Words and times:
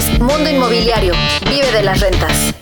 es 0.00 0.18
Mundo 0.18 0.48
Inmobiliario. 0.48 1.12
Vive 1.44 1.70
de 1.72 1.82
las 1.82 2.00
rentas. 2.00 2.54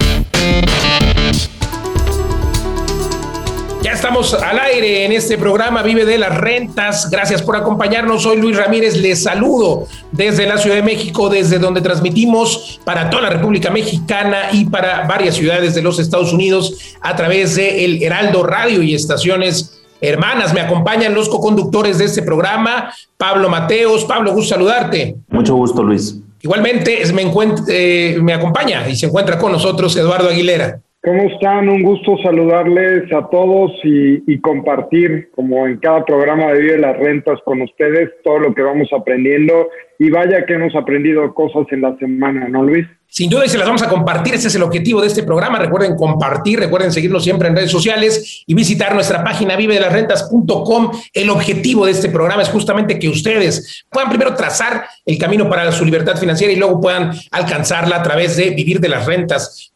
Ya 3.81 3.93
estamos 3.93 4.35
al 4.35 4.59
aire 4.59 5.05
en 5.05 5.13
este 5.13 5.39
programa 5.39 5.83
Vive 5.83 6.05
de 6.05 6.19
las 6.19 6.37
Rentas. 6.37 7.09
Gracias 7.11 7.41
por 7.43 7.55
acompañarnos. 7.55 8.25
Soy 8.25 8.39
Luis 8.39 8.57
Ramírez. 8.57 8.97
Les 8.97 9.23
saludo 9.23 9.87
desde 10.11 10.49
la 10.49 10.59
Ciudad 10.59 10.77
de 10.77 10.83
México, 10.83 11.29
desde 11.29 11.61
donde 11.61 11.81
transmitimos 11.81 12.81
para 12.85 13.09
toda 13.09 13.23
la 13.23 13.31
República 13.31 13.71
Mexicana 13.71 14.49
y 14.53 14.65
para 14.65 15.07
varias 15.07 15.37
ciudades 15.37 15.77
de 15.77 15.83
los 15.83 16.01
Estados 16.01 16.33
Unidos 16.33 16.97
a 17.01 17.15
través 17.15 17.55
de 17.55 17.85
el 17.85 18.03
Heraldo 18.03 18.43
Radio 18.43 18.83
y 18.83 18.95
estaciones 18.95 19.81
hermanas. 20.01 20.53
Me 20.53 20.61
acompañan 20.61 21.15
los 21.15 21.29
co-conductores 21.29 21.99
de 21.99 22.07
este 22.07 22.23
programa, 22.23 22.93
Pablo 23.17 23.49
Mateos. 23.49 24.05
Pablo, 24.05 24.33
gusto 24.33 24.55
saludarte. 24.55 25.17
Mucho 25.29 25.55
gusto, 25.55 25.85
Luis. 25.85 26.17
Igualmente 26.41 27.01
me, 27.13 27.23
eh, 27.69 28.19
me 28.21 28.33
acompaña 28.35 28.89
y 28.89 28.97
se 28.97 29.07
encuentra 29.07 29.39
con 29.39 29.53
nosotros 29.53 29.97
Eduardo 29.97 30.29
Aguilera. 30.29 30.81
¿Cómo 31.03 31.23
están? 31.23 31.69
Un 31.69 31.83
gusto 31.83 32.19
saludarles 32.23 33.13
a 33.13 33.29
todos 33.29 33.71
y, 33.85 34.41
compartir, 34.41 35.31
como 35.35 35.67
en 35.67 35.79
cada 35.79 36.05
programa 36.05 36.53
de 36.53 36.61
Vive 36.61 36.79
las 36.79 36.99
Rentas, 36.99 37.39
con 37.45 37.63
ustedes 37.63 38.11
todo 38.25 38.41
lo 38.41 38.55
que 38.55 38.63
vamos 38.63 38.89
aprendiendo. 38.93 39.69
Y 39.99 40.11
vaya 40.11 40.47
que 40.47 40.55
hemos 40.55 40.75
aprendido 40.77 41.35
cosas 41.35 41.67
en 41.71 41.81
la 41.81 41.97
semana, 41.99 42.49
¿no, 42.49 42.63
Luis? 42.63 42.87
Sin 43.11 43.31
duda, 43.31 43.47
y 43.47 43.49
se 43.49 43.57
las 43.57 43.67
vamos 43.67 43.83
a 43.83 43.89
compartir. 43.89 44.35
Ese 44.35 44.49
es 44.49 44.55
el 44.55 44.63
objetivo 44.63 45.01
de 45.01 45.07
este 45.07 45.23
programa. 45.23 45.59
Recuerden 45.59 45.97
compartir, 45.97 46.61
recuerden 46.61 46.93
seguirnos 46.93 47.25
siempre 47.25 47.49
en 47.49 47.57
redes 47.57 47.71
sociales 47.71 48.45
y 48.47 48.55
visitar 48.55 48.95
nuestra 48.95 49.25
página 49.25 49.57
vivedelasrentas.com. 49.57 50.91
El 51.13 51.31
objetivo 51.31 51.87
de 51.87 51.93
este 51.93 52.11
programa 52.11 52.43
es 52.43 52.49
justamente 52.51 52.99
que 52.99 53.09
ustedes 53.09 53.87
puedan 53.91 54.11
primero 54.11 54.35
trazar 54.35 54.85
el 55.05 55.19
camino 55.19 55.49
para 55.49 55.73
su 55.73 55.85
libertad 55.85 56.17
financiera 56.17 56.53
y 56.53 56.57
luego 56.57 56.81
puedan 56.81 57.13
alcanzarla 57.31 57.97
a 57.97 58.03
través 58.03 58.37
de 58.37 58.51
vivir 58.51 58.79
de 58.79 58.91
las 58.91 59.07
rentas 59.07 59.73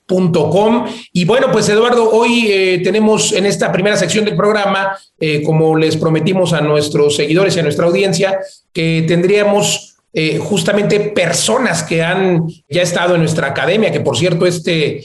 y 1.13 1.25
bueno, 1.25 1.47
pues 1.51 1.69
Eduardo, 1.69 2.11
hoy 2.11 2.47
eh, 2.51 2.81
tenemos 2.85 3.33
en 3.33 3.47
esta 3.47 3.73
primera 3.73 3.97
sección 3.97 4.25
del 4.25 4.37
programa, 4.37 4.99
eh, 5.19 5.43
como 5.43 5.77
les 5.77 5.97
prometimos 5.97 6.53
a 6.53 6.61
nuestros 6.61 7.17
seguidores 7.17 7.57
y 7.57 7.61
a 7.61 7.63
nuestra 7.63 7.87
audiencia, 7.87 8.39
que 8.75 9.05
tendríamos 9.09 9.92
eh, 10.13 10.39
justamente 10.39 11.01
personas 11.01 11.83
que 11.83 12.03
han 12.03 12.47
ya 12.69 12.83
estado 12.83 13.15
en 13.15 13.23
nuestra 13.23 13.49
academia, 13.49 13.91
que 13.91 14.01
por 14.01 14.17
cierto 14.17 14.47
este 14.47 15.05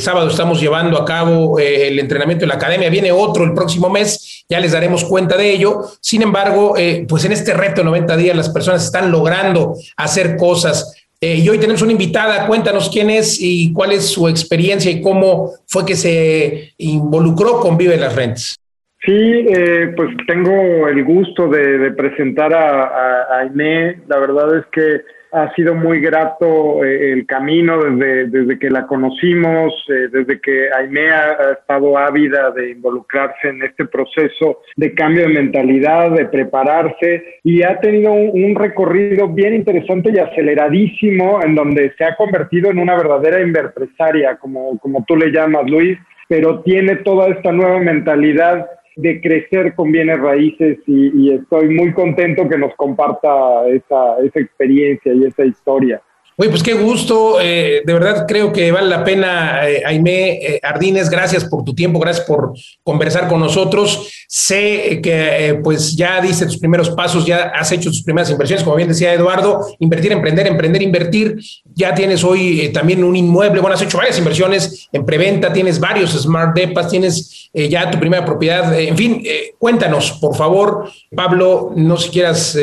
sábado 0.00 0.28
estamos 0.28 0.60
llevando 0.60 1.00
a 1.00 1.04
cabo 1.04 1.56
el 1.60 2.00
entrenamiento 2.00 2.44
en 2.44 2.48
la 2.48 2.56
academia, 2.56 2.90
viene 2.90 3.12
otro 3.12 3.44
el 3.44 3.54
próximo 3.54 3.88
mes, 3.88 4.44
ya 4.48 4.58
les 4.58 4.72
daremos 4.72 5.04
cuenta 5.04 5.36
de 5.36 5.52
ello. 5.52 5.82
Sin 6.00 6.20
embargo, 6.22 6.74
pues 7.08 7.24
en 7.24 7.30
este 7.30 7.54
reto 7.54 7.82
de 7.82 7.84
90 7.84 8.16
días 8.16 8.36
las 8.36 8.48
personas 8.48 8.84
están 8.84 9.12
logrando 9.12 9.76
hacer 9.96 10.36
cosas 10.36 10.98
eh, 11.20 11.34
y 11.34 11.48
hoy 11.48 11.58
tenemos 11.58 11.82
una 11.82 11.90
invitada, 11.90 12.46
cuéntanos 12.46 12.88
quién 12.90 13.10
es 13.10 13.40
y 13.40 13.72
cuál 13.72 13.90
es 13.90 14.06
su 14.06 14.28
experiencia 14.28 14.88
y 14.88 15.00
cómo 15.00 15.52
fue 15.66 15.84
que 15.84 15.96
se 15.96 16.74
involucró 16.78 17.58
con 17.58 17.76
Vive 17.76 17.96
las 17.96 18.14
Rentas. 18.14 18.56
Sí, 19.04 19.46
eh, 19.48 19.92
pues 19.96 20.10
tengo 20.26 20.88
el 20.88 21.04
gusto 21.04 21.48
de, 21.48 21.92
presentar 21.92 22.52
a, 22.52 23.40
a. 23.40 23.44
La 23.44 24.18
verdad 24.18 24.58
es 24.58 24.66
que 24.66 25.02
ha 25.32 25.52
sido 25.54 25.74
muy 25.74 26.00
grato 26.00 26.84
eh, 26.84 27.12
el 27.12 27.26
camino 27.26 27.82
desde, 27.82 28.26
desde 28.26 28.58
que 28.58 28.70
la 28.70 28.86
conocimos, 28.86 29.72
eh, 29.88 30.08
desde 30.10 30.40
que 30.40 30.68
Aime 30.72 31.10
ha, 31.10 31.52
estado 31.52 31.98
ávida 31.98 32.50
de 32.52 32.70
involucrarse 32.70 33.48
en 33.48 33.62
este 33.62 33.84
proceso 33.86 34.60
de 34.76 34.94
cambio 34.94 35.22
de 35.22 35.34
mentalidad, 35.34 36.12
de 36.12 36.26
prepararse 36.26 37.40
y 37.44 37.62
ha 37.62 37.78
tenido 37.80 38.12
un, 38.12 38.54
recorrido 38.54 39.28
bien 39.28 39.54
interesante 39.54 40.10
y 40.12 40.18
aceleradísimo 40.18 41.40
en 41.44 41.54
donde 41.54 41.92
se 41.96 42.04
ha 42.04 42.16
convertido 42.16 42.70
en 42.70 42.78
una 42.78 42.96
verdadera 42.96 43.40
inverpresaria, 43.40 44.36
como, 44.36 44.78
como 44.78 45.04
tú 45.06 45.16
le 45.16 45.30
llamas, 45.30 45.68
Luis, 45.70 45.98
pero 46.26 46.60
tiene 46.62 46.96
toda 46.96 47.28
esta 47.28 47.52
nueva 47.52 47.78
mentalidad 47.80 48.66
de 48.98 49.20
crecer 49.20 49.74
con 49.76 49.92
bienes 49.92 50.18
raíces 50.18 50.78
y, 50.86 51.32
estoy 51.32 51.68
muy 51.68 51.92
contento 51.92 52.48
que 52.48 52.58
nos 52.58 52.74
comparta 52.74 53.68
esa, 53.68 54.18
esa 54.24 54.40
experiencia 54.40 55.14
y 55.14 55.24
esa 55.24 55.44
historia. 55.44 56.02
Oye, 56.40 56.50
pues 56.50 56.62
qué 56.62 56.74
gusto, 56.74 57.40
eh, 57.40 57.82
de 57.84 57.92
verdad 57.92 58.24
creo 58.28 58.52
que 58.52 58.70
vale 58.70 58.88
la 58.88 59.02
pena, 59.02 59.68
eh, 59.68 59.82
Aime 59.84 60.34
eh, 60.34 60.60
Ardines, 60.62 61.10
gracias 61.10 61.44
por 61.44 61.64
tu 61.64 61.74
tiempo, 61.74 61.98
gracias 61.98 62.24
por 62.26 62.52
conversar 62.84 63.26
con 63.26 63.40
nosotros. 63.40 64.08
Sé 64.28 65.00
que 65.02 65.58
pues 65.64 65.96
ya 65.96 66.20
diste 66.20 66.46
tus 66.46 66.58
primeros 66.58 66.90
pasos, 66.90 67.26
ya 67.26 67.50
has 67.56 67.72
hecho 67.72 67.90
tus 67.90 68.04
primeras 68.04 68.30
inversiones, 68.30 68.62
como 68.62 68.76
bien 68.76 68.88
decía 68.88 69.12
Eduardo, 69.12 69.66
invertir, 69.80 70.12
emprender, 70.12 70.46
emprender, 70.46 70.80
invertir. 70.80 71.40
Ya 71.74 71.92
tienes 71.92 72.22
hoy 72.22 72.70
también 72.72 73.02
un 73.02 73.16
inmueble, 73.16 73.60
bueno, 73.60 73.74
has 73.74 73.82
hecho 73.82 73.98
varias 73.98 74.16
inversiones 74.18 74.88
en 74.92 75.04
preventa, 75.04 75.52
tienes 75.52 75.80
varios 75.80 76.12
smart 76.12 76.54
depas, 76.54 76.88
tienes 76.88 77.50
ya 77.52 77.90
tu 77.90 77.98
primera 77.98 78.24
propiedad. 78.24 78.78
en 78.78 78.96
fin, 78.96 79.24
cuéntanos, 79.58 80.12
por 80.20 80.36
favor, 80.36 80.88
Pablo, 81.16 81.72
no 81.74 81.96
si 81.96 82.10
quieras 82.10 82.56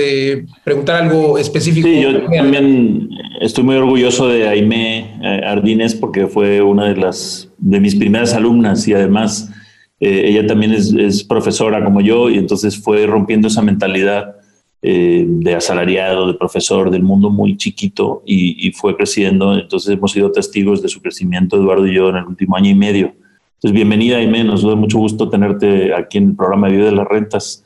preguntar 0.64 1.04
algo 1.04 1.38
específico. 1.38 1.90
Sí, 1.90 2.02
yo 2.02 2.24
también 2.24 3.10
estoy 3.42 3.65
muy 3.66 3.76
orgulloso 3.76 4.28
de 4.28 4.48
Aime 4.48 5.20
eh, 5.22 5.42
Ardínez 5.44 5.96
porque 5.96 6.28
fue 6.28 6.62
una 6.62 6.86
de 6.86 6.96
las 6.96 7.52
de 7.58 7.80
mis 7.80 7.96
primeras 7.96 8.34
alumnas 8.34 8.88
y 8.88 8.94
además 8.94 9.52
eh, 10.00 10.26
ella 10.26 10.46
también 10.46 10.72
es, 10.72 11.24
profesora 11.24 11.84
como 11.84 12.00
yo 12.00 12.30
y 12.30 12.38
entonces 12.38 12.78
fue 12.78 13.06
rompiendo 13.08 13.48
esa 13.48 13.64
mentalidad 13.64 14.36
eh, 14.84 15.26
de 15.28 15.56
asalariado, 15.56 16.28
de 16.28 16.36
profesor 16.36 16.92
del 16.92 17.02
mundo 17.02 17.32
muy 17.32 17.58
chiquito 17.58 18.22
y, 18.26 18.72
fue 18.74 18.96
creciendo. 18.96 19.58
Entonces 19.58 19.96
hemos 19.96 20.12
sido 20.12 20.32
testigos 20.32 20.82
de 20.84 20.88
su 20.88 21.02
crecimiento, 21.02 21.58
Eduardo 21.58 21.88
y 21.88 21.96
yo, 21.96 22.10
en 22.10 22.18
el 22.18 22.26
último 22.26 22.56
año 22.56 22.70
y 22.70 22.76
medio. 22.76 23.16
Entonces, 23.56 23.72
bienvenida 23.72 24.18
Aime, 24.18 24.44
nos 24.44 24.62
da 24.62 24.76
mucho 24.76 25.00
gusto 25.00 25.28
tenerte 25.28 25.94
aquí 25.96 26.20
en 26.20 26.30
el 26.30 26.36
programa 26.36 26.68
de 26.68 26.78
Vida 26.78 26.86
de 26.86 26.92
las 26.92 27.08
Rentas. 27.08 27.66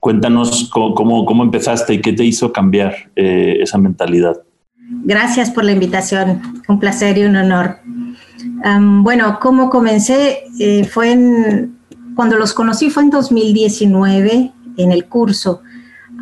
Cuéntanos 0.00 0.68
cómo, 0.72 1.24
cómo, 1.24 1.44
empezaste 1.44 1.94
y 1.94 2.00
qué 2.00 2.12
te 2.12 2.24
hizo 2.24 2.52
cambiar 2.52 2.94
esa 3.14 3.78
mentalidad. 3.78 4.42
Gracias 4.88 5.50
por 5.50 5.64
la 5.64 5.72
invitación, 5.72 6.62
un 6.68 6.78
placer 6.78 7.18
y 7.18 7.24
un 7.24 7.36
honor. 7.36 7.78
bueno, 9.02 9.38
¿cómo 9.40 9.68
comencé? 9.70 10.44
Eh, 10.58 10.84
fue 10.84 11.12
en, 11.12 11.78
cuando 12.14 12.36
los 12.36 12.52
conocí 12.52 12.90
fue 12.90 13.04
en 13.04 13.10
2019 13.10 14.52
en 14.76 14.92
el 14.92 15.06
curso. 15.06 15.62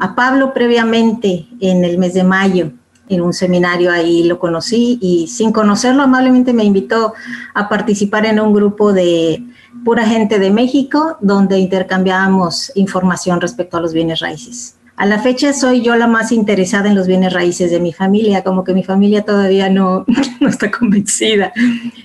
A 0.00 0.14
Pablo 0.14 0.52
previamente 0.52 1.46
en 1.60 1.84
el 1.84 1.98
mes 1.98 2.14
de 2.14 2.24
mayo 2.24 2.72
en 3.08 3.20
un 3.20 3.32
seminario 3.32 3.92
ahí 3.92 4.24
lo 4.24 4.38
conocí 4.38 4.98
y 5.00 5.26
sin 5.28 5.52
conocerlo 5.52 6.02
amablemente 6.02 6.52
me 6.52 6.64
invitó 6.64 7.14
a 7.52 7.68
participar 7.68 8.24
en 8.26 8.40
un 8.40 8.52
grupo 8.52 8.92
de 8.92 9.44
pura 9.84 10.06
gente 10.06 10.38
de 10.38 10.50
México 10.50 11.18
donde 11.20 11.58
intercambiábamos 11.58 12.72
información 12.74 13.40
respecto 13.40 13.76
a 13.76 13.80
los 13.80 13.92
bienes 13.92 14.20
raíces. 14.20 14.76
A 14.96 15.06
la 15.06 15.18
fecha 15.18 15.52
soy 15.52 15.82
yo 15.82 15.96
la 15.96 16.06
más 16.06 16.30
interesada 16.30 16.88
en 16.88 16.94
los 16.94 17.08
bienes 17.08 17.32
raíces 17.32 17.70
de 17.72 17.80
mi 17.80 17.92
familia, 17.92 18.44
como 18.44 18.62
que 18.62 18.74
mi 18.74 18.84
familia 18.84 19.22
todavía 19.22 19.68
no, 19.68 20.04
no 20.40 20.48
está 20.48 20.70
convencida. 20.70 21.52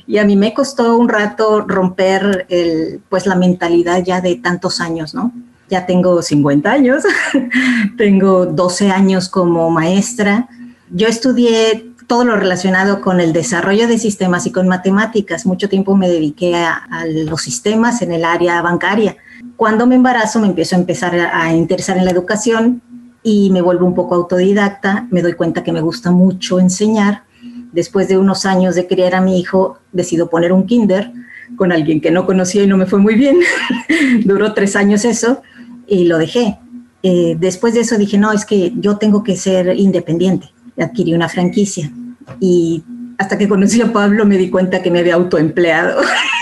Y 0.07 0.17
a 0.17 0.25
mí 0.25 0.35
me 0.35 0.53
costó 0.53 0.97
un 0.97 1.07
rato 1.07 1.61
romper 1.61 2.47
el, 2.50 3.00
pues 3.09 3.27
la 3.27 3.35
mentalidad 3.35 4.03
ya 4.03 4.22
de 4.22 4.35
tantos 4.35 4.81
años, 4.81 5.13
¿no? 5.13 5.31
Ya 5.69 5.85
tengo 5.85 6.23
50 6.23 6.72
años, 6.72 7.03
tengo 7.97 8.47
12 8.47 8.89
años 8.89 9.29
como 9.29 9.69
maestra. 9.69 10.50
Yo 10.89 11.07
estudié 11.07 11.94
todo 12.07 12.25
lo 12.25 12.38
relacionado 12.38 13.01
con 13.01 13.19
el 13.19 13.33
desarrollo 13.33 13.88
de 13.88 14.00
sistemas 14.00 14.47
y 14.47 14.51
con 14.51 14.67
matemáticas. 14.67 15.45
Mucho 15.45 15.69
tiempo 15.69 15.95
me 15.95 16.09
dediqué 16.09 16.56
a, 16.56 16.73
a 16.73 17.06
los 17.06 17.44
sistemas 17.44 18.01
en 18.01 18.13
el 18.13 18.25
área 18.25 18.63
bancaria 18.63 19.16
cuando 19.59 19.85
me 19.85 19.95
embarazo 19.95 20.39
me 20.39 20.47
empiezo 20.47 20.77
a 20.77 20.79
empezar 20.79 21.13
a, 21.19 21.53
interesar 21.53 21.97
en 21.97 22.05
la 22.05 22.11
educación 22.11 22.81
y 23.23 23.49
me 23.49 23.59
vuelvo 23.61 23.85
un 23.85 23.93
poco 23.93 24.15
autodidacta, 24.15 25.05
me 25.11 25.21
doy 25.21 25.33
cuenta 25.33 25.65
que 25.65 25.73
me 25.73 25.81
gusta 25.81 26.11
mucho 26.11 26.61
enseñar. 26.61 27.23
Después 27.73 28.07
de 28.07 28.17
unos 28.17 28.45
años 28.45 28.75
de 28.75 28.88
criar 28.88 29.15
a 29.15 29.21
mi 29.21 29.38
hijo, 29.38 29.77
decido 29.91 30.29
poner 30.29 30.53
un 30.53 30.65
kinder 30.65 31.11
con 31.57 31.73
alguien 31.73 32.00
que 32.00 32.09
no 32.09 32.25
conocía 32.25 32.63
y 32.63 32.67
no 32.67 32.77
me 32.77 32.85
fue 32.85 33.00
muy 33.00 33.15
bien. 33.15 33.38
Duró 34.23 34.53
tres 34.53 34.77
años 34.77 35.03
eso 35.03 35.41
y 35.88 36.05
lo 36.05 36.19
dejé. 36.19 36.57
Eh, 37.03 37.35
después 37.38 37.73
de 37.73 37.81
eso 37.81 37.97
dije, 37.97 38.17
no, 38.17 38.31
es 38.31 38.45
que 38.45 38.71
yo 38.77 38.95
tengo 38.95 39.25
que 39.25 39.35
ser 39.35 39.77
independiente. 39.77 40.47
Adquirí 40.79 41.13
una 41.13 41.27
franquicia 41.27 41.91
y 42.39 42.81
hasta 43.17 43.38
que 43.38 43.50
conocí 43.50 43.81
a 43.81 43.91
Pablo 43.91 44.25
me 44.25 44.38
di 44.38 44.50
cuenta 44.50 44.81
que 44.81 44.89
me 44.89 45.00
había 45.00 45.15
autoempleado. 45.15 46.00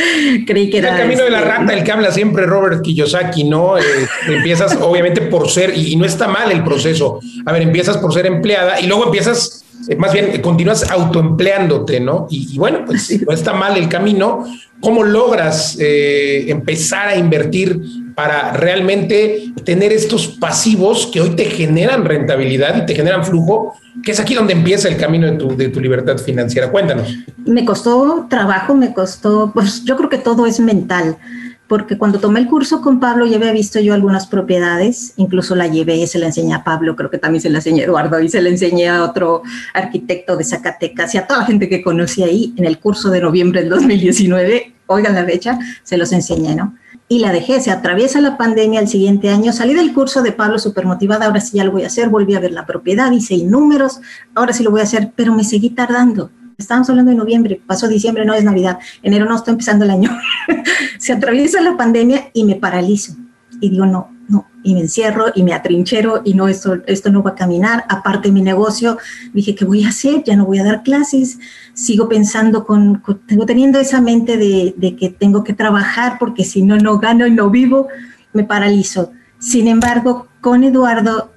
Creí 0.46 0.70
que 0.70 0.78
era. 0.78 0.90
El 0.90 0.98
camino 1.02 1.24
de 1.24 1.30
la 1.30 1.38
este, 1.38 1.50
rata, 1.50 1.72
el 1.72 1.84
que 1.84 1.92
habla 1.92 2.10
siempre 2.10 2.46
Robert 2.46 2.82
Kiyosaki, 2.82 3.44
¿no? 3.44 3.78
Eh, 3.78 3.82
empiezas, 4.28 4.76
obviamente, 4.80 5.22
por 5.22 5.48
ser, 5.48 5.76
y, 5.76 5.96
no 5.96 6.04
está 6.04 6.28
mal 6.28 6.50
el 6.52 6.64
proceso. 6.64 7.20
A 7.46 7.52
ver, 7.52 7.62
empiezas 7.62 7.98
por 7.98 8.12
ser 8.12 8.26
empleada 8.26 8.80
y 8.80 8.86
luego 8.86 9.06
empiezas, 9.06 9.64
eh, 9.88 9.96
más 9.96 10.12
bien, 10.12 10.40
continúas 10.40 10.90
autoempleándote, 10.90 12.00
¿no? 12.00 12.26
Y, 12.30 12.56
bueno, 12.58 12.84
pues 12.86 13.20
no 13.26 13.32
está 13.32 13.52
mal 13.52 13.76
el 13.76 13.88
camino. 13.88 14.44
¿Cómo 14.80 15.04
logras 15.04 15.76
eh, 15.78 16.46
empezar 16.48 17.08
a 17.08 17.16
invertir 17.16 17.78
para 18.20 18.52
realmente 18.52 19.50
tener 19.64 19.94
estos 19.94 20.28
pasivos 20.28 21.08
que 21.10 21.22
hoy 21.22 21.30
te 21.30 21.46
generan 21.46 22.04
rentabilidad 22.04 22.76
y 22.76 22.84
te 22.84 22.94
generan 22.94 23.24
flujo, 23.24 23.72
que 24.02 24.12
es 24.12 24.20
aquí 24.20 24.34
donde 24.34 24.52
empieza 24.52 24.88
el 24.88 24.98
camino 24.98 25.26
de 25.30 25.68
tu, 25.68 25.80
libertad 25.80 26.18
financiera. 26.18 26.70
Cuéntanos. 26.70 27.16
Me 27.46 27.64
costó 27.64 28.26
trabajo, 28.28 28.74
me 28.74 28.92
costó, 28.92 29.52
pues 29.54 29.84
yo 29.84 29.96
creo 29.96 30.10
que 30.10 30.18
todo 30.18 30.44
es 30.44 30.60
mental 30.60 31.16
porque 31.66 31.96
cuando 31.96 32.18
tomé 32.18 32.40
el 32.40 32.46
curso 32.46 32.82
con 32.82 33.00
Pablo 33.00 33.24
ya 33.24 33.38
había 33.38 33.52
visto 33.52 33.80
yo 33.80 33.94
algunas 33.94 34.26
propiedades, 34.26 35.14
incluso 35.16 35.56
la 35.56 35.68
llevé, 35.68 36.06
se 36.06 36.18
la 36.18 36.26
enseñé 36.26 36.52
a 36.52 36.62
Pablo, 36.62 36.96
creo 36.96 37.10
que 37.10 37.16
también 37.16 37.40
se 37.40 37.48
la 37.48 37.58
enseñé 37.58 37.80
a 37.80 37.84
Eduardo 37.86 38.20
y 38.20 38.28
se 38.28 38.42
la 38.42 38.50
enseñé 38.50 38.90
a 38.90 39.02
otro 39.02 39.44
arquitecto 39.72 40.36
de 40.36 40.44
Zacatecas 40.44 41.14
y 41.14 41.18
a 41.18 41.26
toda 41.26 41.40
la 41.40 41.46
gente 41.46 41.70
que 41.70 41.82
conocí 41.82 42.22
ahí 42.22 42.52
en 42.58 42.66
el 42.66 42.78
curso 42.80 43.08
de 43.08 43.22
noviembre 43.22 43.62
del 43.62 43.70
2019, 43.70 44.74
oigan 44.88 45.14
la 45.14 45.24
fecha, 45.24 45.58
se 45.84 45.96
los 45.96 46.12
enseñé, 46.12 46.54
¿no? 46.54 46.74
Y 47.10 47.18
la 47.18 47.30
dejé, 47.30 47.60
se 47.60 47.70
atraviesa 47.70 48.22
la 48.22 48.38
pandemia 48.38 48.80
el 48.80 48.88
siguiente 48.88 49.28
año, 49.28 49.52
salí 49.52 49.74
del 49.74 49.92
curso 49.92 50.22
de 50.22 50.32
Pablo 50.32 50.58
súper 50.58 50.86
motivada, 50.86 51.26
ahora 51.26 51.40
sí 51.40 51.58
ya 51.58 51.64
lo 51.64 51.72
voy 51.72 51.82
a 51.82 51.88
hacer, 51.88 52.08
volví 52.08 52.34
a 52.34 52.40
ver 52.40 52.52
la 52.52 52.64
propiedad, 52.64 53.12
hice 53.12 53.36
números, 53.44 54.00
ahora 54.34 54.54
sí 54.54 54.62
lo 54.62 54.70
voy 54.70 54.80
a 54.80 54.84
hacer, 54.84 55.12
pero 55.14 55.34
me 55.34 55.44
seguí 55.44 55.70
tardando 55.70 56.30
Estábamos 56.60 56.90
hablando 56.90 57.10
de 57.10 57.16
noviembre, 57.16 57.60
pasó 57.66 57.88
diciembre, 57.88 58.26
no 58.26 58.34
es 58.34 58.44
Navidad, 58.44 58.78
enero 59.02 59.24
no, 59.24 59.34
está 59.34 59.50
empezando 59.50 59.86
el 59.86 59.90
año. 59.90 60.10
se 60.98 61.14
atraviesa 61.14 61.60
la 61.62 61.76
pandemia 61.76 62.30
y 62.34 62.44
me 62.44 62.54
paralizo. 62.54 63.14
Y 63.60 63.70
digo, 63.70 63.86
no, 63.86 64.10
no, 64.28 64.46
y 64.62 64.74
me 64.74 64.80
encierro 64.80 65.26
y 65.34 65.42
me 65.42 65.52
atrinchero 65.52 66.22
y 66.24 66.34
no, 66.34 66.48
esto, 66.48 66.78
esto 66.86 67.10
no 67.10 67.22
va 67.22 67.30
a 67.30 67.34
caminar. 67.34 67.84
Aparte 67.88 68.32
mi 68.32 68.42
negocio, 68.42 68.98
dije, 69.32 69.54
¿qué 69.54 69.64
voy 69.64 69.84
a 69.84 69.88
hacer? 69.88 70.22
Ya 70.24 70.36
no 70.36 70.46
voy 70.46 70.58
a 70.58 70.64
dar 70.64 70.82
clases. 70.82 71.38
Sigo 71.74 72.08
pensando 72.08 72.64
con, 72.64 73.02
tengo 73.26 73.46
teniendo 73.46 73.78
esa 73.80 74.00
mente 74.00 74.36
de, 74.36 74.74
de 74.76 74.96
que 74.96 75.10
tengo 75.10 75.44
que 75.44 75.52
trabajar 75.52 76.16
porque 76.18 76.44
si 76.44 76.62
no, 76.62 76.76
no 76.76 76.98
gano 76.98 77.26
y 77.26 77.30
no 77.30 77.50
vivo, 77.50 77.88
me 78.32 78.44
paralizo. 78.44 79.12
Sin 79.38 79.68
embargo, 79.68 80.28
con 80.40 80.64
Eduardo 80.64 81.32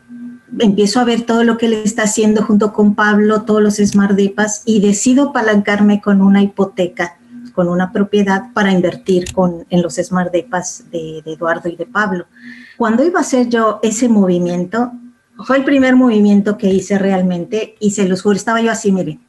empiezo 0.59 0.99
a 0.99 1.03
ver 1.03 1.21
todo 1.21 1.43
lo 1.43 1.57
que 1.57 1.67
él 1.67 1.73
está 1.73 2.03
haciendo 2.03 2.43
junto 2.43 2.73
con 2.73 2.95
Pablo, 2.95 3.43
todos 3.43 3.61
los 3.61 3.75
Smart 3.77 4.13
Depas, 4.13 4.61
y 4.65 4.81
decido 4.81 5.29
apalancarme 5.29 6.01
con 6.01 6.21
una 6.21 6.43
hipoteca, 6.43 7.17
con 7.53 7.69
una 7.69 7.91
propiedad 7.91 8.51
para 8.53 8.71
invertir 8.71 9.31
con, 9.33 9.65
en 9.69 9.81
los 9.81 9.95
Smart 9.95 10.31
Depas 10.31 10.85
de, 10.91 11.21
de 11.23 11.33
Eduardo 11.33 11.69
y 11.69 11.75
de 11.75 11.85
Pablo. 11.85 12.25
Cuando 12.77 13.03
iba 13.03 13.19
a 13.19 13.21
hacer 13.21 13.49
yo 13.49 13.79
ese 13.83 14.09
movimiento, 14.09 14.91
fue 15.45 15.57
el 15.57 15.63
primer 15.63 15.95
movimiento 15.95 16.57
que 16.57 16.69
hice 16.69 16.97
realmente 16.97 17.75
y 17.79 17.91
se 17.91 18.07
los 18.07 18.21
juro, 18.21 18.35
estaba 18.35 18.61
yo 18.61 18.71
así, 18.71 18.91
miren, 18.91 19.21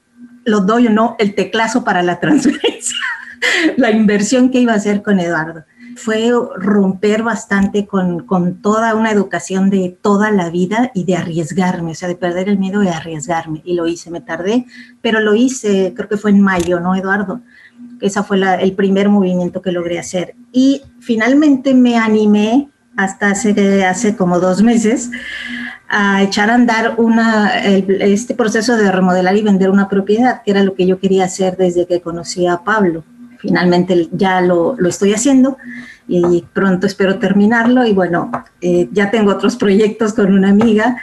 lo 0.44 0.60
doy 0.60 0.88
o 0.88 0.90
no, 0.90 1.16
el 1.18 1.34
teclazo 1.34 1.84
para 1.84 2.02
la 2.02 2.20
transferencia, 2.20 2.98
la 3.76 3.90
inversión 3.90 4.50
que 4.50 4.60
iba 4.60 4.72
a 4.72 4.76
hacer 4.76 5.02
con 5.02 5.20
Eduardo 5.20 5.64
fue 5.96 6.32
romper 6.56 7.22
bastante 7.22 7.86
con, 7.86 8.26
con, 8.26 8.60
toda 8.60 8.94
una 8.94 9.10
educación 9.10 9.70
de 9.70 9.96
toda 10.00 10.30
la 10.30 10.50
vida 10.50 10.90
y 10.94 11.04
de 11.04 11.16
arriesgarme, 11.16 11.92
o 11.92 11.94
sea, 11.94 12.08
de 12.08 12.16
perder 12.16 12.48
el 12.48 12.58
miedo 12.58 12.82
y 12.82 12.88
arriesgarme. 12.88 13.62
Y 13.64 13.74
lo 13.74 13.86
hice, 13.86 14.10
me 14.10 14.20
tardé, 14.20 14.66
pero 15.00 15.20
lo 15.20 15.34
hice, 15.34 15.92
creo 15.94 16.08
que 16.08 16.16
fue 16.16 16.30
en 16.30 16.40
mayo, 16.40 16.80
¿no, 16.80 16.94
Eduardo? 16.94 17.42
Ese 18.06 18.22
fue 18.22 18.38
el 18.60 18.72
primer 18.74 19.08
movimiento 19.08 19.62
que 19.62 19.72
logré 19.72 19.98
hacer. 19.98 20.34
Y 20.52 20.82
finalmente 21.00 21.74
me 21.74 21.96
animé 21.96 22.68
hasta 22.96 23.30
hace, 23.30 23.84
hace 23.84 24.16
como 24.16 24.38
dos 24.40 24.62
meses 24.62 25.10
a 25.88 26.22
echar 26.22 26.50
a 26.50 26.54
andar 26.54 26.94
una, 26.98 27.58
este 27.58 28.34
proceso 28.34 28.76
de 28.76 28.90
remodelar 28.90 29.36
y 29.36 29.42
vender 29.42 29.70
una 29.70 29.88
propiedad, 29.88 30.42
que 30.42 30.50
era 30.50 30.62
lo 30.62 30.74
que 30.74 30.86
yo 30.86 30.98
quería 30.98 31.24
hacer 31.24 31.56
desde 31.56 31.86
que 31.86 32.00
conocí 32.00 32.46
a 32.46 32.58
Pablo 32.58 33.04
finalmente 33.44 34.08
ya 34.12 34.40
lo, 34.40 34.74
lo, 34.78 34.88
estoy 34.88 35.12
haciendo 35.12 35.58
y 36.08 36.44
pronto 36.54 36.86
espero 36.86 37.18
terminarlo. 37.18 37.86
Y 37.86 37.92
bueno, 37.92 38.30
eh, 38.62 38.88
ya 38.90 39.10
tengo 39.10 39.32
otros 39.32 39.56
proyectos 39.56 40.14
con 40.14 40.32
una 40.32 40.48
amiga. 40.48 40.96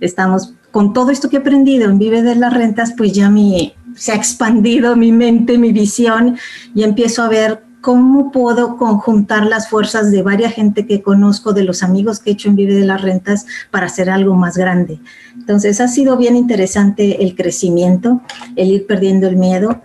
Estamos 0.00 0.54
con 0.70 0.92
todo 0.92 1.10
esto 1.10 1.28
que 1.28 1.36
he 1.36 1.40
aprendido 1.40 1.90
en 1.90 1.98
Vive 1.98 2.22
de 2.22 2.36
las 2.36 2.54
Rentas, 2.54 2.94
pues 2.96 3.12
ya 3.12 3.28
mi, 3.30 3.74
se 3.98 4.12
ha 4.12 4.14
expandido 4.14 4.96
mi 4.96 5.12
mente, 5.12 5.58
mi 5.58 5.72
visión 5.72 6.38
y 6.74 6.84
empiezo 6.84 7.22
a 7.22 7.28
ver 7.28 7.64
cómo 7.80 8.32
puedo 8.32 8.76
conjuntar 8.76 9.46
las 9.46 9.68
fuerzas 9.68 10.10
de 10.10 10.22
varias 10.22 10.52
gente 10.52 10.86
que 10.86 11.02
conozco, 11.02 11.52
de 11.52 11.64
los 11.64 11.82
amigos 11.82 12.18
que 12.18 12.30
he 12.30 12.32
hecho 12.32 12.48
en 12.48 12.56
Vive 12.56 12.74
de 12.74 12.84
las 12.84 13.02
Rentas 13.02 13.46
para 13.70 13.86
hacer 13.86 14.10
algo 14.10 14.34
más 14.34 14.56
grande. 14.56 15.00
Entonces 15.34 15.80
ha 15.80 15.88
sido 15.88 16.16
bien 16.16 16.36
interesante 16.36 17.22
el 17.22 17.34
crecimiento, 17.36 18.20
el 18.56 18.72
ir 18.72 18.86
perdiendo 18.86 19.28
el 19.28 19.36
miedo 19.36 19.82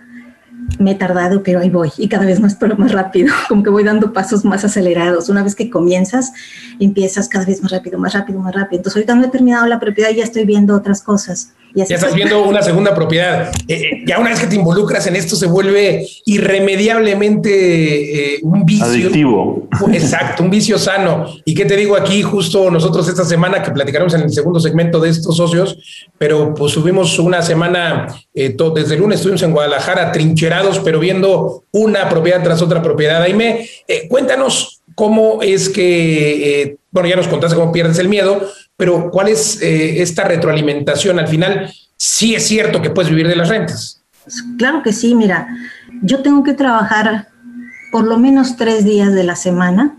me 0.78 0.92
he 0.92 0.94
tardado, 0.94 1.42
pero 1.42 1.60
ahí 1.60 1.70
voy 1.70 1.90
y 1.98 2.08
cada 2.08 2.26
vez 2.26 2.40
más, 2.40 2.54
pero 2.54 2.76
más 2.76 2.92
rápido, 2.92 3.32
como 3.48 3.62
que 3.62 3.70
voy 3.70 3.84
dando 3.84 4.12
pasos 4.12 4.44
más 4.44 4.64
acelerados. 4.64 5.28
Una 5.28 5.42
vez 5.42 5.54
que 5.54 5.70
comienzas, 5.70 6.32
empiezas 6.80 7.28
cada 7.28 7.44
vez 7.44 7.62
más 7.62 7.72
rápido, 7.72 7.98
más 7.98 8.12
rápido, 8.12 8.40
más 8.40 8.54
rápido. 8.54 8.78
Entonces 8.78 8.96
ahorita 8.96 9.14
no 9.14 9.24
he 9.24 9.28
terminado 9.28 9.66
la 9.66 9.80
propiedad 9.80 10.10
y 10.10 10.16
ya 10.16 10.24
estoy 10.24 10.44
viendo 10.44 10.74
otras 10.74 11.02
cosas. 11.02 11.52
Ya, 11.74 11.82
estás 11.82 12.14
viendo 12.14 12.44
una 12.44 12.62
segunda 12.62 12.94
propiedad. 12.94 13.50
Eh, 13.66 13.74
eh, 13.74 14.04
ya 14.06 14.20
una 14.20 14.30
vez 14.30 14.38
que 14.38 14.46
te 14.46 14.54
involucras 14.54 15.08
en 15.08 15.16
esto 15.16 15.34
se 15.34 15.46
vuelve 15.46 16.06
irremediablemente 16.24 18.34
eh, 18.34 18.38
un 18.42 18.64
vicio. 18.64 18.86
Adictivo. 18.86 19.68
Exacto, 19.92 20.44
un 20.44 20.50
vicio 20.50 20.78
sano. 20.78 21.26
¿Y 21.44 21.52
qué 21.52 21.64
te 21.64 21.76
digo 21.76 21.96
aquí? 21.96 22.22
Justo 22.22 22.70
nosotros 22.70 23.08
esta 23.08 23.24
semana 23.24 23.60
que 23.60 23.72
platicaremos 23.72 24.14
en 24.14 24.20
el 24.20 24.32
segundo 24.32 24.60
segmento 24.60 25.00
de 25.00 25.10
estos 25.10 25.36
socios, 25.36 25.76
pero 26.16 26.54
pues 26.54 26.72
subimos 26.72 27.18
una 27.18 27.42
semana, 27.42 28.06
desde 28.32 28.94
el 28.94 29.00
lunes 29.00 29.16
estuvimos 29.16 29.42
en 29.42 29.50
Guadalajara 29.50 30.12
pero 30.84 30.98
viendo 31.00 31.64
una 31.72 32.08
propiedad 32.08 32.42
tras 32.42 32.62
otra 32.62 32.82
propiedad. 32.82 33.22
Aime, 33.22 33.68
cuéntanos 34.08 34.82
cómo 34.94 35.42
es 35.42 35.68
que, 35.68 36.76
bueno, 36.90 37.08
ya 37.08 37.16
nos 37.16 37.28
contaste 37.28 37.56
cómo 37.56 37.72
pierdes 37.72 37.98
el 37.98 38.08
miedo, 38.08 38.48
pero 38.76 39.10
¿cuál 39.10 39.28
es 39.28 39.60
eh, 39.62 40.02
esta 40.02 40.24
retroalimentación? 40.24 41.18
Al 41.18 41.28
final, 41.28 41.72
sí 41.96 42.34
es 42.34 42.46
cierto 42.46 42.82
que 42.82 42.90
puedes 42.90 43.10
vivir 43.10 43.28
de 43.28 43.36
las 43.36 43.48
rentas. 43.48 44.02
Claro 44.58 44.82
que 44.82 44.92
sí, 44.92 45.14
mira, 45.14 45.48
yo 46.02 46.22
tengo 46.22 46.42
que 46.42 46.54
trabajar 46.54 47.28
por 47.92 48.04
lo 48.04 48.18
menos 48.18 48.56
tres 48.56 48.84
días 48.84 49.12
de 49.12 49.24
la 49.24 49.36
semana 49.36 49.96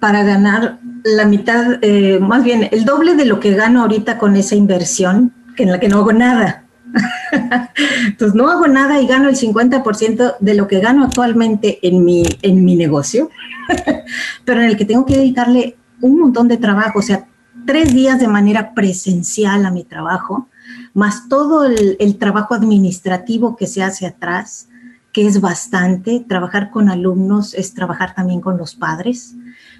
para 0.00 0.22
ganar 0.22 0.78
la 1.02 1.26
mitad, 1.26 1.78
eh, 1.82 2.18
más 2.20 2.44
bien 2.44 2.68
el 2.70 2.84
doble 2.84 3.14
de 3.14 3.26
lo 3.26 3.40
que 3.40 3.52
gano 3.52 3.82
ahorita 3.82 4.16
con 4.16 4.36
esa 4.36 4.54
inversión, 4.54 5.32
que 5.56 5.64
en 5.64 5.72
la 5.72 5.80
que 5.80 5.88
no 5.88 5.98
hago 5.98 6.12
nada. 6.12 6.63
Entonces 8.06 8.34
no 8.34 8.48
hago 8.48 8.66
nada 8.66 9.00
y 9.00 9.06
gano 9.06 9.28
el 9.28 9.36
50% 9.36 10.36
de 10.38 10.54
lo 10.54 10.68
que 10.68 10.80
gano 10.80 11.04
actualmente 11.04 11.78
en 11.86 12.04
mi, 12.04 12.24
en 12.42 12.64
mi 12.64 12.76
negocio, 12.76 13.30
pero 14.44 14.62
en 14.62 14.68
el 14.68 14.76
que 14.76 14.84
tengo 14.84 15.04
que 15.04 15.16
dedicarle 15.16 15.76
un 16.00 16.18
montón 16.18 16.48
de 16.48 16.56
trabajo, 16.56 16.98
o 16.98 17.02
sea, 17.02 17.26
tres 17.66 17.94
días 17.94 18.20
de 18.20 18.28
manera 18.28 18.74
presencial 18.74 19.64
a 19.66 19.70
mi 19.70 19.84
trabajo, 19.84 20.48
más 20.92 21.28
todo 21.28 21.64
el, 21.64 22.16
trabajo 22.18 22.54
administrativo 22.54 23.56
que 23.56 23.66
se 23.66 23.82
hace 23.82 24.06
atrás, 24.06 24.68
que 25.12 25.26
es 25.26 25.40
bastante. 25.40 26.24
Trabajar 26.26 26.70
con 26.70 26.88
alumnos 26.88 27.54
es 27.54 27.74
trabajar 27.74 28.14
también 28.14 28.40
con 28.40 28.56
los 28.58 28.74
padres. 28.74 29.34